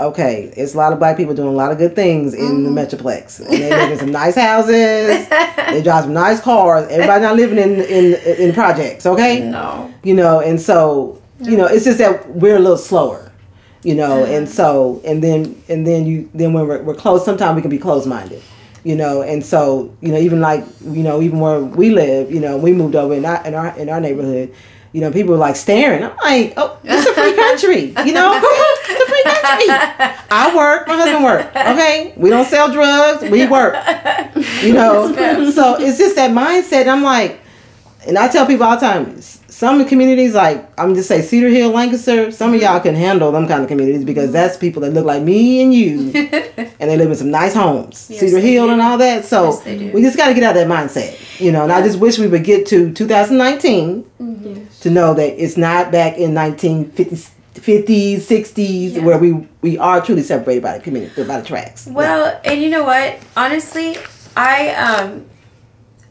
okay, 0.00 0.52
it's 0.56 0.74
a 0.74 0.76
lot 0.76 0.92
of 0.92 0.98
black 0.98 1.16
people 1.16 1.34
doing 1.34 1.48
a 1.48 1.52
lot 1.52 1.72
of 1.72 1.78
good 1.78 1.94
things 1.94 2.34
in 2.34 2.64
the 2.64 2.70
mm-hmm. 2.70 2.78
Metroplex. 2.78 3.40
And 3.40 3.50
they're 3.50 3.76
making 3.76 3.98
some 3.98 4.12
nice 4.12 4.34
houses, 4.34 5.28
they 5.28 5.82
drive 5.82 6.04
some 6.04 6.12
nice 6.12 6.40
cars. 6.40 6.88
Everybody 6.88 7.22
not 7.22 7.36
living 7.36 7.58
in 7.58 7.80
in 7.80 8.14
in 8.14 8.54
projects, 8.54 9.06
okay? 9.06 9.40
No. 9.40 9.92
You 10.02 10.14
know, 10.14 10.40
and 10.40 10.60
so 10.60 11.20
you 11.40 11.56
know, 11.56 11.66
it's 11.66 11.84
just 11.84 11.98
that 11.98 12.28
we're 12.30 12.56
a 12.56 12.60
little 12.60 12.76
slower, 12.76 13.32
you 13.82 13.94
know, 13.94 14.24
and 14.24 14.46
mm. 14.46 14.50
so 14.50 15.00
and 15.04 15.22
then 15.22 15.60
and 15.68 15.86
then 15.86 16.06
you 16.06 16.30
then 16.34 16.52
when 16.52 16.66
we're, 16.66 16.82
we're 16.82 16.94
close, 16.94 17.24
sometimes 17.24 17.56
we 17.56 17.62
can 17.62 17.70
be 17.70 17.78
close 17.78 18.06
minded. 18.06 18.42
You 18.82 18.96
know, 18.96 19.22
and 19.22 19.44
so 19.44 19.94
you 20.00 20.10
know, 20.12 20.18
even 20.18 20.40
like 20.40 20.64
you 20.82 21.02
know, 21.02 21.20
even 21.20 21.40
where 21.40 21.60
we 21.60 21.90
live, 21.90 22.32
you 22.32 22.40
know, 22.40 22.56
we 22.56 22.72
moved 22.72 22.94
over 22.94 23.14
in 23.14 23.24
our 23.24 23.46
in 23.46 23.54
our 23.54 23.76
in 23.78 23.88
our 23.88 24.00
neighborhood. 24.00 24.54
You 24.92 25.00
know, 25.02 25.12
people 25.12 25.32
were 25.32 25.38
like 25.38 25.54
staring. 25.54 26.02
I'm 26.02 26.16
like, 26.16 26.54
oh, 26.56 26.76
it's 26.82 27.06
a 27.06 27.14
free 27.14 27.34
country. 27.34 27.94
You 28.04 28.12
know, 28.12 28.32
it's 28.42 29.02
a 29.02 29.08
free 29.08 29.22
country. 29.22 29.66
I 30.32 30.52
work. 30.56 30.88
My 30.88 30.96
husband 30.96 31.22
work. 31.22 31.46
Okay, 31.54 32.12
we 32.16 32.28
don't 32.30 32.46
sell 32.46 32.72
drugs. 32.72 33.22
We 33.30 33.46
work. 33.46 33.74
You 34.62 34.72
know, 34.72 35.12
so 35.52 35.76
it's 35.78 35.98
just 35.98 36.16
that 36.16 36.30
mindset. 36.32 36.88
I'm 36.88 37.02
like, 37.02 37.40
and 38.06 38.18
I 38.18 38.28
tell 38.28 38.46
people 38.46 38.64
all 38.64 38.74
the 38.74 38.80
time, 38.80 39.20
some 39.60 39.84
communities 39.84 40.34
like 40.34 40.66
I'm 40.80 40.94
just 40.94 41.06
say 41.06 41.20
Cedar 41.20 41.50
Hill, 41.50 41.68
Lancaster. 41.68 42.32
Some 42.32 42.54
of 42.54 42.60
mm-hmm. 42.60 42.64
y'all 42.64 42.80
can 42.80 42.94
handle 42.94 43.30
them 43.30 43.46
kind 43.46 43.60
of 43.62 43.68
communities 43.68 44.06
because 44.06 44.32
that's 44.32 44.54
mm-hmm. 44.54 44.60
people 44.60 44.80
that 44.80 44.94
look 44.94 45.04
like 45.04 45.22
me 45.22 45.62
and 45.62 45.74
you, 45.74 46.12
and 46.80 46.90
they 46.90 46.96
live 46.96 47.10
in 47.10 47.14
some 47.14 47.30
nice 47.30 47.52
homes, 47.52 48.08
Yes, 48.08 48.20
Cedar 48.20 48.38
Hill 48.38 48.68
do. 48.68 48.72
and 48.72 48.80
all 48.80 48.96
that. 48.96 49.26
So 49.26 49.60
Yes, 49.66 49.92
we 49.92 50.00
just 50.00 50.16
got 50.16 50.28
to 50.28 50.34
get 50.34 50.44
out 50.44 50.56
of 50.56 50.66
that 50.66 50.74
mindset, 50.74 51.14
you 51.38 51.52
know. 51.52 51.64
And 51.64 51.72
I 51.72 51.82
just 51.82 51.98
wish 51.98 52.18
we 52.18 52.26
would 52.26 52.42
get 52.42 52.68
to 52.68 52.90
2019 52.94 54.02
mm-hmm. 54.02 54.46
Yes. 54.46 54.80
to 54.80 54.88
know 54.88 55.12
that 55.12 55.44
it's 55.44 55.58
not 55.58 55.92
back 55.92 56.16
in 56.16 56.30
1950s, 56.30 57.28
50s, 57.52 58.16
60s 58.16 59.04
where 59.04 59.18
we 59.18 59.46
we 59.60 59.76
are 59.76 60.00
truly 60.00 60.22
separated 60.22 60.62
by 60.62 60.78
the 60.78 60.82
community 60.82 61.22
by 61.24 61.38
the 61.38 61.46
tracks. 61.46 61.86
Well, 61.86 62.40
and 62.46 62.62
you 62.62 62.70
know 62.70 62.84
what? 62.84 63.18
Honestly, 63.36 63.98
I 64.34 64.70
um, 64.70 65.26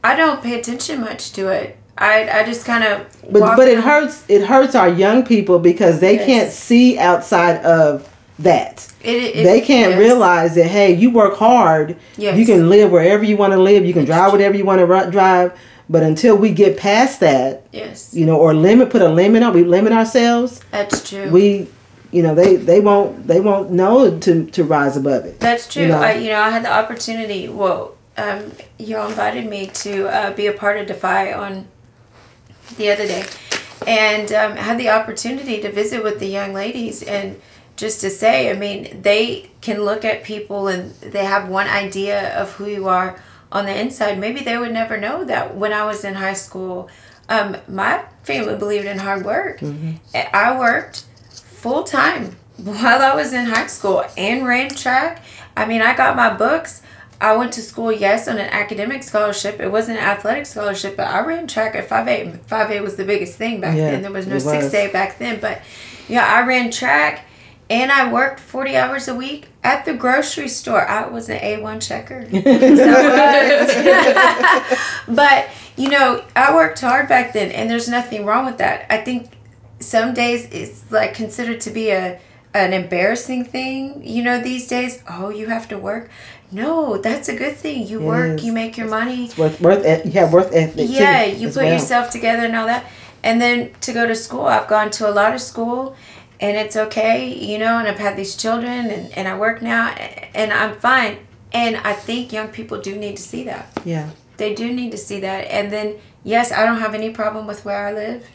I 0.04 0.16
don't 0.16 0.44
pay 0.44 0.60
attention 0.60 1.02
much 1.02 1.32
to 1.32 1.48
it. 1.48 1.79
I 2.00 2.40
I 2.40 2.44
just 2.44 2.66
kind 2.66 2.84
of. 2.84 3.06
But 3.32 3.56
but 3.58 3.68
it 3.68 3.80
hurts 3.80 4.24
it 4.28 4.46
hurts 4.46 4.74
our 4.74 4.90
young 4.90 5.24
people 5.24 5.60
because 5.60 6.00
they 6.00 6.16
Yes. 6.16 6.26
can't 6.26 6.52
see 6.52 6.98
outside 6.98 7.58
of 7.64 8.08
that. 8.40 8.88
It, 9.04 9.36
it, 9.36 9.44
they 9.44 9.60
can't 9.62 9.92
yes. 9.92 10.00
realize 10.00 10.56
that 10.56 10.68
hey, 10.68 10.94
you 10.94 11.12
work 11.12 11.38
hard, 11.38 11.98
Yes. 12.18 12.38
you 12.38 12.46
can 12.46 12.70
live 12.70 12.92
wherever 12.92 13.24
you 13.24 13.36
want 13.38 13.52
to 13.54 13.60
live, 13.60 13.86
you 13.86 13.94
can 13.94 14.06
drive 14.06 14.32
whatever 14.32 14.56
you 14.56 14.66
want 14.66 14.80
to 14.80 15.12
drive. 15.12 15.54
But 15.92 16.04
until 16.04 16.38
we 16.38 16.52
get 16.52 16.78
past 16.78 17.20
that, 17.20 17.66
Yes, 17.74 18.14
you 18.14 18.26
know, 18.26 18.38
or 18.38 18.54
limit 18.54 18.90
put 18.92 19.02
a 19.02 19.10
limit 19.10 19.44
on, 19.44 19.54
we 19.54 19.64
limit 19.64 19.92
ourselves. 19.92 20.62
that's 20.72 21.10
true. 21.10 21.30
We, 21.32 21.68
you 22.12 22.24
know, 22.24 22.34
they 22.34 22.56
they 22.56 22.80
won't 22.80 23.28
they 23.28 23.42
won't 23.42 23.72
know 23.72 24.18
to 24.20 24.46
to 24.46 24.64
rise 24.64 24.96
above 24.96 25.26
it. 25.26 25.40
That's 25.40 25.68
true. 25.72 25.84
You 25.84 25.88
know. 25.90 26.02
I, 26.02 26.14
you 26.14 26.30
know, 26.30 26.40
I 26.40 26.50
had 26.50 26.64
the 26.64 26.72
opportunity. 26.72 27.50
Well, 27.50 27.96
um, 28.18 28.52
y'all 28.78 29.10
invited 29.10 29.50
me 29.50 29.68
to 29.68 30.08
uh, 30.08 30.32
be 30.34 30.48
a 30.48 30.54
part 30.54 30.78
of 30.78 30.88
Defy 30.88 31.34
on 31.34 31.68
the 32.78 32.92
other 32.92 33.08
day, 33.08 33.26
and 33.88 34.32
um, 34.32 34.56
had 34.56 34.78
the 34.78 34.90
opportunity 34.90 35.62
to 35.62 35.72
visit 35.72 36.04
with 36.04 36.20
the 36.20 36.28
young 36.28 36.54
ladies 36.54 37.04
and 37.04 37.42
just 37.76 38.02
to 38.02 38.10
say, 38.10 38.52
I 38.52 38.54
mean, 38.54 39.02
they 39.02 39.52
can 39.62 39.84
look 39.84 40.04
at 40.04 40.24
people 40.24 40.68
and 40.68 40.92
they 40.96 41.24
have 41.24 41.48
one 41.48 41.68
idea 41.68 42.38
of 42.38 42.52
who 42.54 42.66
you 42.66 42.90
are 42.90 43.18
on 43.52 43.66
the 43.66 43.80
inside. 43.80 44.20
Maybe 44.20 44.42
they 44.42 44.58
would 44.58 44.74
never 44.74 44.98
know 44.98 45.24
that 45.24 45.56
when 45.56 45.72
I 45.72 45.86
was 45.86 46.04
in 46.04 46.16
high 46.16 46.34
school, 46.34 46.90
um, 47.30 47.56
my 47.70 48.04
family 48.24 48.58
believed 48.58 48.86
in 48.86 48.98
hard 48.98 49.24
work. 49.24 49.60
Mm-hmm. 49.60 49.94
I 50.14 50.60
worked 50.60 51.06
full 51.32 51.84
time 51.84 52.36
while 52.58 53.02
I 53.02 53.16
was 53.16 53.32
in 53.32 53.46
high 53.46 53.68
school 53.68 54.04
and 54.18 54.46
ran 54.46 54.70
track. 54.72 55.24
I 55.56 55.66
mean, 55.66 55.82
I 55.82 55.96
got 55.96 56.16
my 56.16 56.34
books. 56.34 56.82
I 57.22 57.36
went 57.36 57.52
to 57.54 57.62
school, 57.62 57.92
yes, 57.92 58.28
on 58.28 58.38
an 58.38 58.50
academic 58.50 59.04
scholarship. 59.04 59.60
It 59.60 59.72
wasn't 59.72 60.00
an 60.00 60.06
athletic 60.06 60.46
scholarship, 60.46 60.96
but 60.96 61.08
I 61.08 61.20
ran 61.20 61.48
track 61.48 61.76
at 61.76 61.90
5'8". 61.90 62.40
5'8 62.46 62.82
was 62.82 62.96
the 62.96 63.04
biggest 63.04 63.38
thing 63.38 63.60
back 63.60 63.76
Yeah, 63.76 63.92
then. 63.92 64.02
There 64.04 64.12
was 64.12 64.26
no 64.26 64.38
it 64.38 64.46
was. 64.46 64.74
6'8 64.74 64.94
back 64.94 65.18
then. 65.18 65.40
But 65.40 65.62
yeah, 66.08 66.26
I 66.26 66.46
ran 66.46 66.72
track 66.72 67.26
and 67.70 67.92
I 67.92 68.12
worked 68.12 68.40
40 68.40 68.78
hours 68.78 69.08
a 69.08 69.16
week 69.16 69.48
at 69.64 69.84
the 69.84 69.94
grocery 69.94 70.48
store. 70.48 70.88
I 70.88 71.08
was 71.08 71.28
an 71.30 71.40
A1 71.40 71.86
checker. 71.86 72.26
But, 75.08 75.50
you 75.76 75.90
know, 75.90 76.24
I 76.36 76.54
worked 76.56 76.80
hard 76.80 77.10
back 77.10 77.34
then 77.34 77.52
and 77.52 77.70
there's 77.70 77.90
nothing 77.90 78.26
wrong 78.26 78.46
with 78.46 78.58
that. 78.60 78.86
I 78.90 78.98
think 78.98 79.32
some 79.80 80.14
days 80.14 80.48
it's 80.52 80.90
like 80.92 81.14
considered 81.14 81.60
to 81.62 81.72
be 81.72 81.90
a 81.92 82.20
an 82.54 82.74
embarrassing 82.74 83.46
thing, 83.46 84.02
you 84.04 84.24
know, 84.24 84.40
these 84.42 84.68
days. 84.68 85.04
Oh, 85.10 85.30
you 85.30 85.48
have 85.48 85.68
to 85.70 85.78
work. 85.78 86.10
No, 86.52 86.98
that's 86.98 87.30
a 87.30 87.36
good 87.36 87.56
thing. 87.58 87.88
You 87.88 88.02
It 88.02 88.06
work, 88.06 88.44
you 88.44 88.52
make 88.52 88.76
your 88.78 88.88
money. 88.88 89.26
It's 89.26 89.38
Worth, 89.38 89.62
worth, 89.62 89.86
you 90.06 90.12
have 90.14 90.34
worth 90.34 90.52
ethic 90.54 90.88
too, 90.88 90.94
Yeah, 90.94 91.26
you 91.26 91.48
put 91.50 91.58
well. 91.58 91.74
yourself 91.74 92.10
together 92.10 92.46
and 92.46 92.56
all 92.56 92.66
that. 92.66 92.86
And 93.24 93.40
then 93.40 93.72
to 93.82 93.94
go 93.94 94.08
to 94.08 94.16
school, 94.16 94.46
I've 94.46 94.68
gone 94.68 94.90
to 94.92 95.08
a 95.10 95.12
lot 95.12 95.34
of 95.36 95.42
school 95.42 95.96
and 96.40 96.58
it's 96.58 96.76
okay, 96.76 97.28
you 97.32 97.60
know, 97.60 97.78
and 97.78 97.88
I've 97.88 98.00
had 98.00 98.16
these 98.18 98.36
children 98.36 98.88
and, 98.90 99.12
and 99.16 99.28
I 99.28 99.38
work 99.38 99.62
now 99.62 99.90
and 100.34 100.52
I'm 100.52 100.76
fine. 100.78 101.20
And 101.54 101.78
I 101.78 101.94
think 101.94 102.32
young 102.32 102.48
people 102.48 102.80
do 102.82 102.96
need 102.96 103.18
to 103.18 103.24
see 103.24 103.44
that. 103.44 103.72
Yeah, 103.86 104.10
They 104.38 104.56
do 104.56 104.72
need 104.74 104.92
to 104.92 104.98
see 104.98 105.20
that. 105.20 105.42
And 105.52 105.72
then, 105.72 105.98
yes, 106.24 106.52
I 106.52 106.66
don't 106.66 106.80
have 106.80 106.96
any 106.96 107.10
problem 107.12 107.46
with 107.46 107.66
where 107.66 107.86
I 107.88 107.92
live 107.94 108.26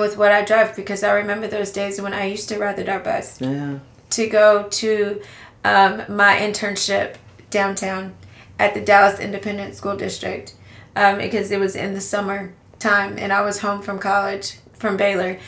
with 0.00 0.16
what 0.16 0.32
I 0.32 0.44
drive 0.44 0.76
because 0.76 1.02
I 1.02 1.12
remember 1.12 1.48
those 1.48 1.72
days 1.72 2.00
when 2.00 2.12
I 2.12 2.26
used 2.26 2.48
to 2.48 2.58
ride 2.58 2.76
the 2.76 2.84
DART 2.84 3.04
bus 3.04 3.40
yeah, 3.40 3.78
to 4.10 4.26
go 4.28 4.68
to 4.68 5.22
um, 5.64 6.02
my 6.08 6.36
internship 6.36 7.16
downtown 7.50 8.14
at 8.58 8.74
the 8.74 8.80
Dallas 8.80 9.20
Independent 9.20 9.74
School 9.74 9.96
District 9.96 10.54
um, 10.94 11.18
because 11.18 11.50
it 11.50 11.60
was 11.60 11.76
in 11.76 11.94
the 11.94 12.00
summer 12.00 12.54
time 12.78 13.18
and 13.18 13.32
I 13.32 13.42
was 13.42 13.60
home 13.60 13.82
from 13.82 13.98
college 13.98 14.58
from 14.74 14.96
Baylor. 14.96 15.38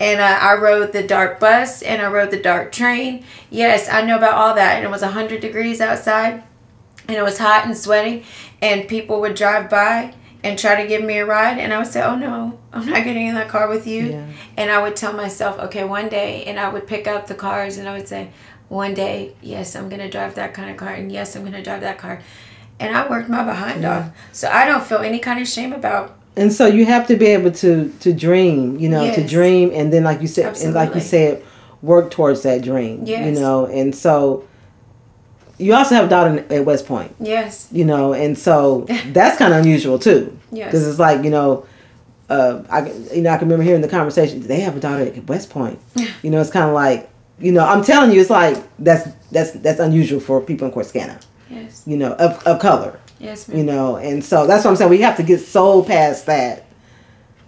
And 0.00 0.20
uh, 0.20 0.38
I 0.40 0.54
rode 0.54 0.92
the 0.92 1.02
DART 1.02 1.40
bus 1.40 1.82
and 1.82 2.00
I 2.00 2.10
rode 2.10 2.30
the 2.30 2.40
DART 2.40 2.72
train. 2.72 3.24
Yes, 3.50 3.88
I 3.88 4.02
know 4.02 4.16
about 4.16 4.34
all 4.34 4.54
that. 4.54 4.76
And 4.76 4.84
it 4.84 4.90
was 4.90 5.02
100 5.02 5.40
degrees 5.40 5.80
outside 5.80 6.44
and 7.08 7.16
it 7.16 7.22
was 7.22 7.38
hot 7.38 7.64
and 7.64 7.76
sweaty. 7.76 8.24
And 8.62 8.88
people 8.88 9.20
would 9.20 9.34
drive 9.34 9.68
by 9.68 10.14
and 10.48 10.58
try 10.58 10.80
to 10.82 10.88
give 10.88 11.02
me 11.04 11.18
a 11.18 11.26
ride. 11.26 11.58
And 11.58 11.72
I 11.72 11.78
would 11.78 11.86
say, 11.86 12.02
Oh 12.02 12.16
no, 12.16 12.58
I'm 12.72 12.86
not 12.86 13.04
getting 13.04 13.26
in 13.26 13.34
that 13.34 13.48
car 13.48 13.68
with 13.68 13.86
you. 13.86 14.06
Yeah. 14.06 14.26
And 14.56 14.70
I 14.70 14.82
would 14.82 14.96
tell 14.96 15.12
myself, 15.12 15.58
okay, 15.58 15.84
one 15.84 16.08
day, 16.08 16.44
and 16.44 16.58
I 16.58 16.68
would 16.68 16.86
pick 16.86 17.06
out 17.06 17.26
the 17.26 17.34
cars 17.34 17.76
and 17.76 17.88
I 17.88 17.96
would 17.96 18.08
say, 18.08 18.30
one 18.68 18.94
day, 18.94 19.34
yes, 19.40 19.74
I'm 19.76 19.88
going 19.88 20.00
to 20.00 20.10
drive 20.10 20.34
that 20.34 20.52
kind 20.54 20.70
of 20.70 20.76
car. 20.76 20.92
And 20.92 21.10
yes, 21.10 21.34
I'm 21.36 21.42
going 21.42 21.54
to 21.54 21.62
drive 21.62 21.80
that 21.82 21.98
car. 21.98 22.20
And 22.80 22.96
I 22.96 23.08
worked 23.08 23.28
my 23.28 23.44
behind 23.44 23.82
Yeah. 23.82 23.98
off. 23.98 24.10
So 24.32 24.48
I 24.48 24.66
don't 24.66 24.84
feel 24.84 24.98
any 24.98 25.18
kind 25.18 25.40
of 25.40 25.48
shame 25.48 25.72
about 25.72 26.16
and 26.36 26.52
so 26.52 26.66
you 26.66 26.84
have 26.86 27.08
to 27.08 27.16
be 27.16 27.26
able 27.26 27.50
to 27.50 27.92
to 27.98 28.12
dream, 28.12 28.78
you 28.78 28.88
know, 28.88 29.12
to 29.12 29.26
dream, 29.26 29.72
and 29.74 29.92
then 29.92 30.04
like 30.04 30.20
you 30.20 30.28
said, 30.28 30.56
and 30.58 30.72
like 30.72 30.94
you 30.94 31.00
said, 31.00 31.42
work 31.82 32.12
towards 32.12 32.42
that 32.42 32.62
dream. 32.62 33.04
You 33.04 33.32
know, 33.32 33.66
and 33.66 33.92
so 33.92 34.44
you 35.58 35.74
also 35.74 35.94
have 35.94 36.06
a 36.06 36.08
daughter 36.08 36.44
at 36.50 36.64
West 36.64 36.86
Point. 36.86 37.14
Yes. 37.20 37.68
you 37.72 37.84
know, 37.84 38.12
and 38.14 38.38
so 38.38 38.82
that's 39.06 39.36
kind 39.38 39.52
of 39.52 39.60
unusual 39.60 39.98
too. 39.98 40.38
Yes. 40.50 40.66
Because 40.66 40.86
it's 40.88 40.98
like 40.98 41.24
you 41.24 41.30
know, 41.30 41.66
uh, 42.28 42.62
I 42.70 42.90
you 43.14 43.22
know 43.22 43.30
I 43.30 43.38
can 43.38 43.48
remember 43.48 43.64
hearing 43.64 43.82
the 43.82 43.88
conversation. 43.88 44.40
They 44.40 44.60
have 44.60 44.76
a 44.76 44.80
daughter 44.80 45.04
at 45.04 45.26
West 45.26 45.50
Point. 45.50 45.78
You 46.22 46.30
know, 46.30 46.40
it's 46.40 46.50
kind 46.50 46.66
of 46.66 46.74
like 46.74 47.10
you 47.38 47.52
know 47.52 47.64
I'm 47.64 47.82
telling 47.84 48.12
you, 48.12 48.20
it's 48.20 48.30
like 48.30 48.56
that's 48.78 49.08
that's 49.30 49.52
that's 49.52 49.80
unusual 49.80 50.20
for 50.20 50.40
people 50.40 50.66
in 50.68 50.72
Corsicana. 50.74 51.22
Yes. 51.50 51.82
You 51.86 51.96
know, 51.96 52.12
of 52.14 52.44
of 52.46 52.60
color. 52.60 52.98
Yes, 53.20 53.48
Ma'am. 53.48 53.58
You 53.58 53.64
know, 53.64 53.96
and 53.96 54.24
so 54.24 54.46
that's 54.46 54.64
what 54.64 54.70
I'm 54.72 54.76
saying. 54.76 54.90
We 54.90 55.00
have 55.00 55.16
to 55.16 55.22
get 55.22 55.40
so 55.40 55.82
past 55.82 56.26
that. 56.26 56.64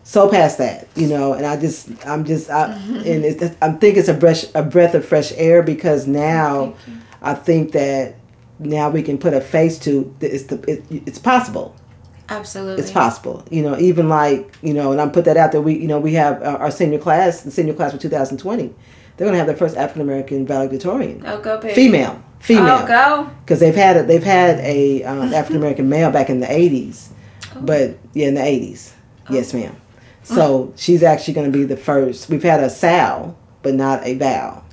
So 0.02 0.28
past 0.28 0.58
that, 0.58 0.88
you 0.96 1.06
know, 1.06 1.34
and 1.34 1.46
I 1.46 1.56
just, 1.56 1.88
I'm 2.04 2.24
just, 2.24 2.50
I, 2.50 2.72
and 2.72 3.24
it, 3.24 3.56
I 3.62 3.70
think 3.72 3.96
it's 3.96 4.08
a 4.08 4.14
breath, 4.14 4.50
a 4.56 4.62
breath 4.62 4.94
of 4.94 5.04
fresh 5.04 5.30
air 5.36 5.62
because 5.62 6.08
now. 6.08 6.74
I 7.22 7.34
think 7.34 7.72
that 7.72 8.16
now 8.58 8.90
we 8.90 9.02
can 9.02 9.18
put 9.18 9.32
a 9.34 9.40
face 9.40 9.78
to 9.80 10.14
it's 10.20 10.44
the, 10.44 10.56
it, 10.70 10.84
it's 11.06 11.18
possible 11.18 11.74
Absolutely. 12.28 12.82
it's 12.82 12.92
possible 12.92 13.42
you 13.50 13.62
know 13.62 13.76
even 13.78 14.08
like 14.08 14.54
you 14.62 14.72
know 14.74 14.92
and 14.92 15.00
i'm 15.00 15.10
put 15.10 15.24
that 15.24 15.36
out 15.38 15.50
there 15.50 15.60
we 15.62 15.74
you 15.78 15.88
know 15.88 15.98
we 15.98 16.12
have 16.14 16.42
our, 16.42 16.70
senior 16.70 16.98
class 16.98 17.40
the 17.40 17.50
senior 17.50 17.72
class 17.74 17.90
for 17.92 17.98
2020 17.98 18.66
they're 19.16 19.24
going 19.26 19.32
to 19.32 19.38
have 19.38 19.46
their 19.46 19.56
first 19.56 19.76
african 19.76 20.02
american 20.02 20.46
valedictorian 20.46 21.22
Oh, 21.26 21.40
go, 21.40 21.58
baby. 21.58 21.74
female 21.74 22.22
female 22.38 22.80
Oh, 22.82 22.86
go. 22.86 23.30
because 23.44 23.60
they've 23.60 23.74
had 23.74 23.96
a, 23.96 24.02
they've 24.04 24.22
had 24.22 24.58
a 24.60 25.02
um, 25.04 25.32
african 25.34 25.56
american 25.56 25.88
male 25.88 26.10
back 26.12 26.28
in 26.30 26.40
the 26.40 26.46
80s 26.46 27.08
Oh. 27.56 27.62
but 27.62 27.98
yeah 28.12 28.28
in 28.28 28.34
the 28.34 28.42
80s 28.42 28.92
yes 29.30 29.54
ma'am 29.54 29.74
so 30.22 30.72
she's 30.76 31.02
actually 31.02 31.34
going 31.34 31.50
to 31.50 31.58
be 31.58 31.64
the 31.64 31.76
first 31.78 32.28
we've 32.28 32.42
had 32.44 32.60
a 32.62 32.68
sal 32.70 33.36
but 33.62 33.74
not 33.74 34.04
a 34.06 34.14
val. 34.14 34.64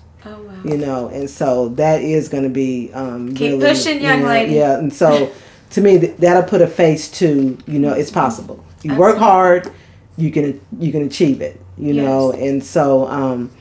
You 0.67 0.77
know, 0.77 1.07
and 1.09 1.29
so 1.29 1.69
that 1.69 2.01
is 2.01 2.29
going 2.29 2.43
to 2.43 2.49
be 2.49 2.91
um, 2.93 3.33
Keep 3.35 3.51
really, 3.53 3.65
pushing, 3.73 4.01
young 4.01 4.19
you 4.19 4.23
know, 4.23 4.29
lady. 4.29 4.53
Yeah, 4.55 4.77
and 4.77 4.91
so 4.93 5.31
to 5.71 5.81
me, 5.81 5.99
th- 5.99 6.17
that'll 6.17 6.43
put 6.49 6.61
a 6.61 6.67
face 6.67 7.09
to 7.19 7.57
you 7.67 7.79
know 7.79 7.93
it's 7.93 8.11
possible. 8.11 8.63
You 8.83 8.95
work 8.95 9.17
hard, 9.17 9.71
you 10.17 10.31
can 10.31 10.59
you 10.79 10.91
can 10.91 11.03
achieve 11.03 11.41
it. 11.41 11.59
You 11.77 11.93
know, 11.93 12.31
and 12.31 12.63
so 12.63 13.07
um, 13.07 13.51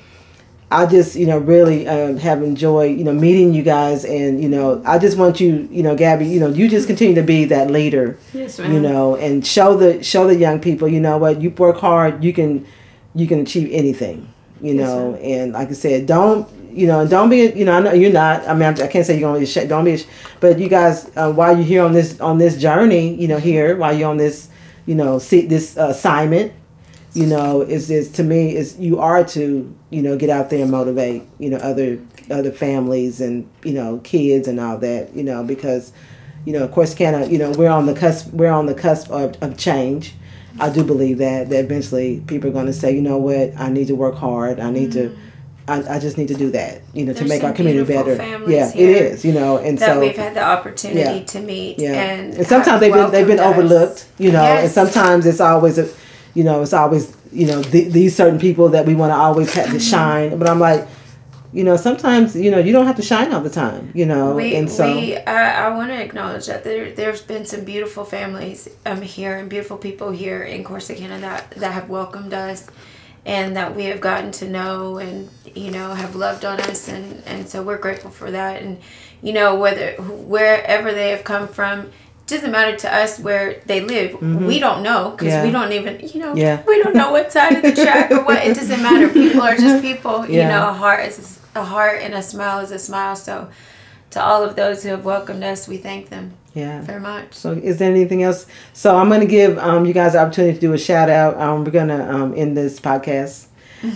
I 0.71 0.87
just 0.87 1.17
you 1.17 1.27
know 1.27 1.39
really 1.39 1.87
um, 1.87 2.17
have 2.17 2.43
enjoyed 2.43 2.97
you 2.99 3.05
know 3.05 3.13
meeting 3.13 3.55
you 3.55 3.63
guys, 3.63 4.05
and 4.05 4.43
you 4.43 4.49
know 4.49 4.83
I 4.87 4.99
just 4.99 5.17
want 5.19 5.39
you 5.41 5.69
you 5.71 5.83
know 5.83 5.95
Gabby, 5.95 6.27
you 6.27 6.41
know 6.41 6.49
you 6.49 6.69
just 6.69 6.87
continue 6.87 7.15
to 7.15 7.23
be 7.23 7.45
that 7.47 7.71
leader 7.71 8.19
Yes, 8.33 8.59
ma'am. 8.59 8.73
you 8.73 8.81
know 8.81 9.17
and 9.17 9.47
show 9.47 9.77
the 9.77 10.03
show 10.03 10.27
the 10.27 10.35
young 10.35 10.61
people 10.61 10.89
you 10.89 11.01
know 11.01 11.19
what 11.19 11.41
you 11.41 11.51
work 11.51 11.77
hard 11.79 12.25
you 12.25 12.33
can 12.33 12.67
you 13.15 13.27
can 13.27 13.41
achieve 13.41 13.69
anything 13.73 14.29
you 14.61 14.75
Yes, 14.75 14.87
know 14.87 15.15
and 15.17 15.53
like 15.53 15.69
i 15.69 15.73
said 15.73 16.07
don't 16.07 16.49
you 16.77 16.87
know 16.87 17.07
don't 17.07 17.31
be 17.31 17.51
you 17.53 17.65
know 17.65 17.73
i 17.73 17.81
know 17.81 17.93
you're 17.93 18.13
not 18.13 18.47
i 18.47 18.53
mean 18.53 18.63
I'm- 18.63 18.89
can't 18.89 19.07
say 19.07 19.19
you're 19.19 19.33
gonna 19.33 19.45
be 19.45 19.67
don't 19.67 19.85
be 19.85 20.03
but 20.41 20.59
you 20.59 20.69
guys 20.69 21.11
uh, 21.17 21.33
while 21.33 21.57
you're 21.57 21.65
here 21.65 21.83
on 21.83 21.93
this 21.93 22.21
on 22.21 22.39
this 22.39 22.57
journey 22.57 23.15
you 23.15 23.29
know 23.29 23.39
here 23.39 23.77
while 23.77 23.97
you're 23.97 24.11
on 24.11 24.19
this 24.19 24.49
you 24.85 24.95
know 24.95 25.19
see 25.19 25.47
this 25.47 25.77
uh, 25.77 25.89
assignment 25.89 26.53
you 27.15 27.27
know 27.27 27.63
is 27.63 27.91
is 27.91 28.11
to 28.13 28.23
me 28.23 28.55
is 28.55 28.79
you 28.79 28.99
are 29.01 29.25
to 29.25 29.75
you 29.91 30.03
know 30.03 30.17
get 30.17 30.29
out 30.29 30.51
there 30.51 30.63
and 30.63 30.71
motivate 30.71 31.23
you 31.39 31.49
know 31.49 31.57
other 31.59 31.99
other 32.31 32.53
families 32.53 33.21
and 33.21 33.49
you 33.65 33.73
know 33.73 33.99
kids 34.05 34.47
and 34.47 34.61
all 34.61 34.77
that 34.77 35.15
you 35.17 35.23
know 35.23 35.43
because 35.43 35.93
you 36.45 36.53
know 36.53 36.63
of 36.65 36.73
course 36.73 36.95
kind 36.95 37.31
you 37.33 37.39
know 37.39 37.51
we're 37.53 37.71
on 37.71 37.87
the 37.87 37.95
cusp 37.95 38.31
we're 38.33 38.51
on 38.53 38.67
the 38.67 38.75
cusp 38.75 39.11
of, 39.11 39.35
of 39.43 39.57
change 39.57 40.15
i 40.61 40.69
do 40.69 40.85
believe 40.85 41.19
that 41.19 41.49
that 41.49 41.65
eventually 41.65 42.21
people 42.27 42.51
are 42.51 42.53
going 42.53 42.67
to 42.67 42.73
say 42.73 42.95
you 42.95 43.01
know 43.01 43.17
what 43.17 43.57
i 43.57 43.71
need 43.71 43.87
to 43.87 43.95
work 43.95 44.15
hard 44.17 44.61
i 44.61 44.71
need 44.71 44.93
to 44.93 45.17
I, 45.69 45.97
I 45.97 45.99
just 45.99 46.17
need 46.17 46.29
to 46.29 46.35
do 46.35 46.51
that 46.53 46.83
you 46.95 47.05
know 47.05 47.13
to 47.13 47.25
make 47.25 47.43
our 47.43 47.53
community 47.53 47.87
better 47.93 48.15
yeah 48.49 48.71
it 48.73 48.89
is 48.89 49.25
you 49.25 49.33
know 49.33 49.59
and 49.59 49.77
That 49.79 49.95
so 49.95 50.01
we've 50.01 50.17
had 50.17 50.35
the 50.35 50.43
opportunity 50.45 51.01
Yeah. 51.21 51.25
to 51.25 51.41
meet. 51.41 51.79
yeah, 51.79 51.93
And, 51.93 52.35
and, 52.35 52.47
sometimes 52.47 52.81
they've 52.81 52.93
been 52.93 53.11
they've 53.11 53.27
been 53.27 53.41
us. 53.41 53.47
overlooked, 53.53 54.09
you 54.19 54.31
know, 54.31 54.43
and 54.45 54.71
sometimes 54.71 55.27
it's 55.27 55.41
always 55.41 55.77
a, 55.79 55.89
you 56.35 56.45
know, 56.45 56.63
it's 56.63 56.73
always 56.73 57.17
you 57.33 57.47
know 57.47 57.63
th- 57.63 57.93
these 57.93 58.15
certain 58.15 58.39
people 58.39 58.69
that 58.71 58.87
we 58.87 58.95
want 58.95 59.11
to 59.11 59.17
always 59.17 59.53
have 59.55 59.71
to 59.73 59.81
shine, 59.81 60.39
but 60.39 60.49
I'm 60.49 60.61
like, 60.61 60.87
you 61.53 61.65
know, 61.65 61.77
sometimes 61.77 62.37
you 62.37 62.51
know 62.53 62.59
you 62.59 62.73
don't 62.73 62.87
have 62.87 62.97
to 62.97 63.03
shine 63.03 63.33
all 63.33 63.41
the 63.41 63.51
time, 63.51 63.91
you 63.95 64.07
know, 64.07 64.37
We, 64.37 64.55
and 64.55 64.71
so 64.71 64.85
we 64.95 65.17
I, 65.17 65.67
I 65.67 65.77
want 65.77 65.91
to 65.91 66.01
acknowledge 66.01 66.47
that 66.47 66.63
there 66.63 66.93
there's 66.93 67.23
been 67.23 67.45
some 67.45 67.65
beautiful 67.65 68.05
families 68.05 68.69
um 68.85 69.03
here 69.03 69.35
and 69.37 69.49
beautiful 69.51 69.79
people 69.79 70.11
here 70.13 70.43
in 70.45 70.63
Corsicana 70.63 71.19
that 71.27 71.51
that 71.63 71.73
have 71.73 71.89
welcomed 71.89 72.33
us 72.35 72.69
and 73.27 73.55
that 73.57 73.75
we 73.77 73.85
have 73.87 74.01
gotten 74.01 74.31
to 74.31 74.49
know 74.49 74.97
and 74.99 75.29
you 75.55 75.71
know 75.71 75.93
have 75.95 76.15
loved 76.15 76.45
on 76.45 76.59
us 76.61 76.89
and 76.89 77.23
and 77.27 77.49
so 77.49 77.63
we're 77.63 77.77
grateful 77.87 78.11
for 78.11 78.31
that 78.31 78.63
and 78.63 78.79
you 79.21 79.33
know 79.33 79.55
whether 79.57 79.93
wherever 80.01 80.93
they 80.93 81.11
have 81.11 81.25
come 81.25 81.47
from 81.49 81.91
doesn't 82.27 82.51
matter 82.51 82.77
to 82.77 82.93
us 82.93 83.21
where 83.21 83.61
they 83.67 83.81
live. 83.81 84.21
We 84.21 84.59
don't 84.59 84.83
know 84.83 85.11
because 85.11 85.33
Mm-hmm. 85.33 85.37
Yeah. 85.37 85.45
we 85.45 85.51
don't 85.53 85.73
even, 85.73 86.09
you 86.13 86.19
know, 86.19 86.35
Yeah. 86.35 86.61
we 86.67 86.83
don't 86.83 86.97
know 86.97 87.13
what 87.13 87.31
side 87.31 87.53
of 87.55 87.63
the 87.63 87.71
track 87.85 88.11
or 88.11 88.25
what. 88.25 88.45
It 88.45 88.57
doesn't 88.57 88.83
matter. 88.83 89.09
People 89.09 89.43
are 89.43 89.57
just 89.57 89.81
people. 89.81 90.27
You 90.27 90.43
know, 90.43 90.71
a 90.71 90.73
heart 90.73 91.07
is 91.07 91.39
a 91.55 91.63
heart 91.63 92.03
and 92.03 92.15
a 92.15 92.23
smile 92.23 92.59
is 92.65 92.73
a 92.73 92.81
smile. 92.81 93.15
So, 93.15 93.49
to 94.11 94.21
all 94.21 94.43
of 94.43 94.57
those 94.57 94.83
who 94.83 94.89
have 94.89 95.05
welcomed 95.05 95.45
us, 95.45 95.69
we 95.69 95.77
thank 95.77 96.09
them 96.09 96.33
yeah. 96.57 96.81
very 96.81 97.01
much. 97.01 97.35
So 97.35 97.53
is 97.53 97.79
there 97.79 97.91
anything 97.91 98.23
else? 98.23 98.47
So 98.73 98.97
I'm 98.97 99.09
gonna 99.09 99.27
give 99.27 99.59
um, 99.59 99.85
you 99.87 99.93
guys 99.93 100.15
the 100.15 100.21
opportunity 100.21 100.55
to 100.55 100.61
do 100.61 100.73
a 100.73 100.79
shout 100.79 101.09
out. 101.09 101.39
Um, 101.41 101.65
we're 101.65 101.71
gonna 101.71 102.05
um, 102.11 102.35
end 102.37 102.57
this 102.57 102.81
podcast. 102.81 103.47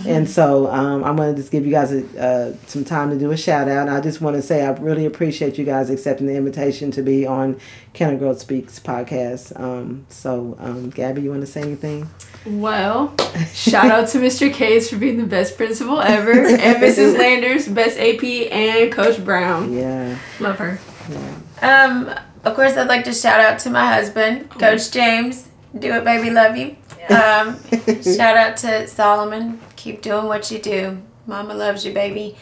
And 0.05 0.29
so 0.29 0.67
um, 0.67 1.03
I'm 1.03 1.15
going 1.15 1.33
to 1.33 1.39
just 1.39 1.51
give 1.51 1.65
you 1.65 1.71
guys 1.71 1.91
a, 1.91 2.21
uh, 2.21 2.55
some 2.67 2.85
time 2.85 3.09
to 3.09 3.17
do 3.17 3.31
a 3.31 3.37
shout 3.37 3.67
out. 3.67 3.89
I 3.89 3.99
just 3.99 4.21
want 4.21 4.35
to 4.35 4.41
say 4.41 4.65
I 4.65 4.71
really 4.71 5.05
appreciate 5.05 5.57
you 5.57 5.65
guys 5.65 5.89
accepting 5.89 6.27
the 6.27 6.35
invitation 6.35 6.91
to 6.91 7.01
be 7.01 7.25
on 7.25 7.59
Can 7.93 8.17
Girl 8.17 8.35
Speaks 8.35 8.79
podcast. 8.79 9.59
Um, 9.59 10.05
so, 10.09 10.55
um, 10.59 10.89
Gabby, 10.89 11.23
you 11.23 11.29
want 11.31 11.41
to 11.41 11.47
say 11.47 11.61
anything? 11.61 12.09
Well, 12.45 13.15
shout 13.53 13.85
out 13.85 14.07
to 14.09 14.19
Mr. 14.19 14.51
Case 14.53 14.89
for 14.89 14.97
being 14.97 15.17
the 15.17 15.25
best 15.25 15.57
principal 15.57 15.99
ever, 15.99 16.31
and 16.31 16.77
Mrs. 16.81 17.17
Landers, 17.19 17.67
best 17.67 17.97
AP, 17.99 18.23
and 18.23 18.91
Coach 18.91 19.23
Brown. 19.23 19.73
Yeah. 19.73 20.17
Love 20.39 20.57
her. 20.57 20.79
Yeah. 21.09 21.35
Um, 21.61 22.30
of 22.43 22.55
course, 22.55 22.75
I'd 22.77 22.87
like 22.87 23.03
to 23.05 23.13
shout 23.13 23.39
out 23.39 23.59
to 23.59 23.69
my 23.69 23.93
husband, 23.93 24.49
Coach 24.51 24.91
James. 24.91 25.47
Do 25.77 25.93
it, 25.93 26.03
baby, 26.03 26.29
love 26.29 26.57
you. 26.57 26.75
Um, 27.09 27.59
shout 28.03 28.37
out 28.37 28.57
to 28.57 28.87
Solomon. 28.87 29.59
Keep 29.75 30.01
doing 30.01 30.25
what 30.25 30.51
you 30.51 30.59
do. 30.59 31.01
Mama 31.27 31.53
loves 31.53 31.85
you, 31.85 31.93
baby. 31.93 32.35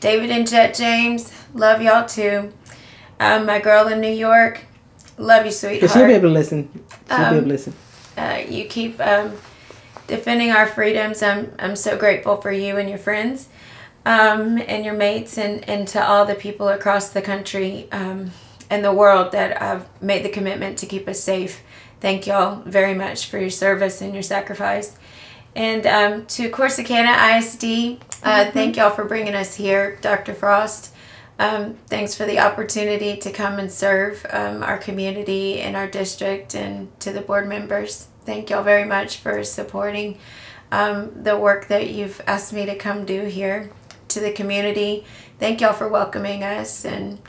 David 0.00 0.30
and 0.30 0.46
Jet 0.48 0.74
James, 0.74 1.32
love 1.54 1.80
y'all 1.80 2.06
too. 2.06 2.52
Um, 3.18 3.46
my 3.46 3.58
girl 3.58 3.88
in 3.88 4.00
New 4.00 4.12
York, 4.12 4.64
love 5.16 5.46
you, 5.46 5.52
But 5.80 5.90
she'll 5.90 6.06
be 6.06 6.12
able 6.12 6.28
to 6.28 6.34
listen. 6.34 6.68
She'll 7.08 7.16
be 7.16 7.22
Um, 7.24 7.34
able 7.34 7.42
to 7.42 7.48
listen. 7.48 7.74
Uh, 8.18 8.42
you 8.48 8.66
keep 8.66 9.00
um, 9.00 9.32
defending 10.06 10.50
our 10.50 10.66
freedoms. 10.66 11.22
I'm, 11.22 11.52
I'm 11.58 11.76
so 11.76 11.96
grateful 11.96 12.36
for 12.36 12.52
you 12.52 12.76
and 12.76 12.88
your 12.88 12.98
friends 12.98 13.48
um, 14.04 14.58
and 14.68 14.84
your 14.84 14.94
mates 14.94 15.38
and, 15.38 15.66
and 15.68 15.88
to 15.88 16.04
all 16.06 16.24
the 16.26 16.34
people 16.34 16.68
across 16.68 17.08
the 17.08 17.22
country 17.22 17.88
and 18.70 18.84
the 18.84 18.92
world 18.92 19.32
that 19.32 19.58
have 19.58 19.88
made 20.02 20.24
the 20.24 20.28
commitment 20.28 20.78
to 20.78 20.86
keep 20.86 21.08
us 21.08 21.20
safe. 21.20 21.62
Thank 22.00 22.26
y'all 22.26 22.62
very 22.62 22.94
much 22.94 23.26
for 23.26 23.38
your 23.38 23.50
service 23.50 24.00
and 24.00 24.12
your 24.12 24.22
sacrifice. 24.22 24.96
And 25.56 25.86
um, 25.86 26.26
to 26.26 26.50
Corsicana 26.50 27.38
ISD, 27.38 28.02
uh, 28.22 28.50
thank 28.50 28.76
y'all 28.76 28.90
for 28.90 29.04
bringing 29.04 29.34
us 29.34 29.54
here, 29.54 29.98
Dr. 30.00 30.34
Frost. 30.34 30.92
Um, 31.38 31.74
thanks 31.88 32.14
for 32.14 32.26
the 32.26 32.38
opportunity 32.38 33.16
to 33.16 33.32
come 33.32 33.58
and 33.58 33.70
serve 33.70 34.24
um, 34.30 34.62
our 34.62 34.78
community 34.78 35.60
and 35.60 35.76
our 35.76 35.88
district 35.88 36.54
and 36.54 36.88
to 37.00 37.12
the 37.12 37.20
board 37.20 37.48
members. 37.48 38.08
Thank 38.24 38.50
y'all 38.50 38.62
very 38.62 38.84
much 38.84 39.18
for 39.18 39.42
supporting 39.44 40.18
um, 40.70 41.22
the 41.22 41.36
work 41.36 41.68
that 41.68 41.90
you've 41.90 42.20
asked 42.26 42.52
me 42.52 42.66
to 42.66 42.76
come 42.76 43.04
do 43.04 43.22
here 43.22 43.70
to 44.08 44.20
the 44.20 44.32
community. 44.32 45.04
Thank 45.38 45.60
y'all 45.60 45.72
for 45.72 45.88
welcoming 45.88 46.42
us, 46.42 46.84
and 46.84 47.20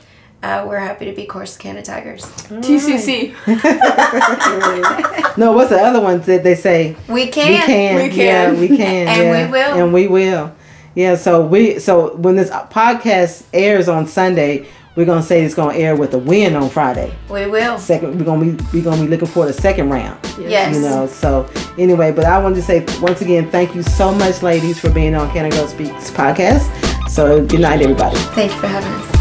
uh, 0.46 0.64
we're 0.66 0.78
happy 0.78 1.06
to 1.06 1.12
be 1.12 1.26
Corsicana 1.26 1.82
Tigers. 1.82 2.24
TCC. 2.24 3.34
No, 5.38 5.52
what's 5.52 5.68
the 5.68 5.78
other 5.78 6.00
ones 6.00 6.24
that 6.24 6.42
they 6.42 6.54
say? 6.54 6.96
We 7.08 7.26
can. 7.26 7.52
We 7.52 7.58
can. 7.66 7.96
We 8.02 8.08
can. 8.08 8.18
Yeah, 8.54 8.58
we 8.58 8.68
can. 8.68 9.06
And 9.06 9.22
yeah. 9.22 9.46
we 9.46 9.52
will. 9.52 9.84
And 9.84 9.92
we 9.92 10.06
will. 10.06 10.54
Yeah, 10.94 11.16
so 11.16 11.44
we 11.44 11.78
so 11.78 12.16
when 12.16 12.36
this 12.36 12.48
podcast 12.48 13.44
airs 13.52 13.86
on 13.86 14.06
Sunday, 14.06 14.66
we're 14.94 15.04
gonna 15.04 15.22
say 15.22 15.44
it's 15.44 15.54
gonna 15.54 15.76
air 15.76 15.94
with 15.94 16.14
a 16.14 16.18
win 16.18 16.56
on 16.56 16.70
Friday. 16.70 17.14
We 17.28 17.46
will. 17.46 17.78
Second 17.78 18.18
we're 18.18 18.24
gonna 18.24 18.52
be 18.52 18.64
we're 18.72 18.84
gonna 18.84 19.02
be 19.02 19.08
looking 19.08 19.28
for 19.28 19.44
the 19.44 19.52
second 19.52 19.90
round. 19.90 20.18
Yes. 20.38 20.74
You 20.74 20.80
know, 20.80 21.06
so 21.06 21.50
anyway, 21.76 22.12
but 22.12 22.24
I 22.24 22.42
wanted 22.42 22.56
to 22.56 22.62
say 22.62 22.86
once 23.02 23.20
again, 23.20 23.50
thank 23.50 23.74
you 23.74 23.82
so 23.82 24.14
much, 24.14 24.42
ladies, 24.42 24.80
for 24.80 24.90
being 24.90 25.14
on 25.14 25.30
Can 25.32 25.50
Girl 25.50 25.68
Speaks 25.68 26.10
podcast. 26.10 26.64
So 27.10 27.44
good 27.44 27.60
night 27.60 27.82
everybody. 27.82 28.16
Thank 28.16 28.54
you 28.54 28.60
for 28.60 28.68
having 28.68 28.90
us. 28.92 29.15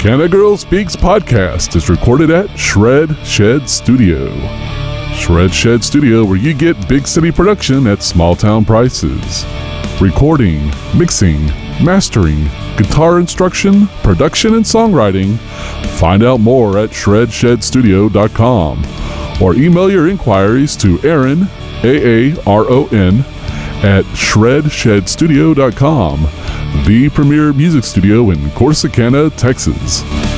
Can 0.00 0.26
Girl 0.30 0.56
Speaks 0.56 0.96
podcast 0.96 1.76
is 1.76 1.90
recorded 1.90 2.30
at 2.30 2.58
Shred 2.58 3.14
Shed 3.18 3.68
Studio. 3.68 4.34
Shred 5.12 5.52
Shed 5.52 5.84
Studio, 5.84 6.24
where 6.24 6.38
you 6.38 6.54
get 6.54 6.88
big 6.88 7.06
city 7.06 7.30
production 7.30 7.86
at 7.86 8.02
small 8.02 8.34
town 8.34 8.64
prices. 8.64 9.44
Recording, 10.00 10.72
mixing, 10.96 11.44
mastering, 11.84 12.44
guitar 12.78 13.18
instruction, 13.18 13.88
production, 14.02 14.54
and 14.54 14.64
songwriting. 14.64 15.36
Find 15.98 16.22
out 16.22 16.40
more 16.40 16.78
at 16.78 16.88
shredshedstudio.com 16.88 19.42
or 19.42 19.54
email 19.54 19.90
your 19.90 20.08
inquiries 20.08 20.78
to 20.78 20.98
Aaron, 21.02 21.42
A 21.84 22.30
A 22.30 22.42
R 22.46 22.64
O 22.70 22.86
N, 22.86 23.18
at 23.84 24.06
shredshedstudio.com, 24.14 26.20
the 26.86 27.10
premier 27.10 27.52
music 27.52 27.84
studio 27.84 28.30
in 28.30 28.38
Corsicana, 28.50 29.34
Texas. 29.36 30.29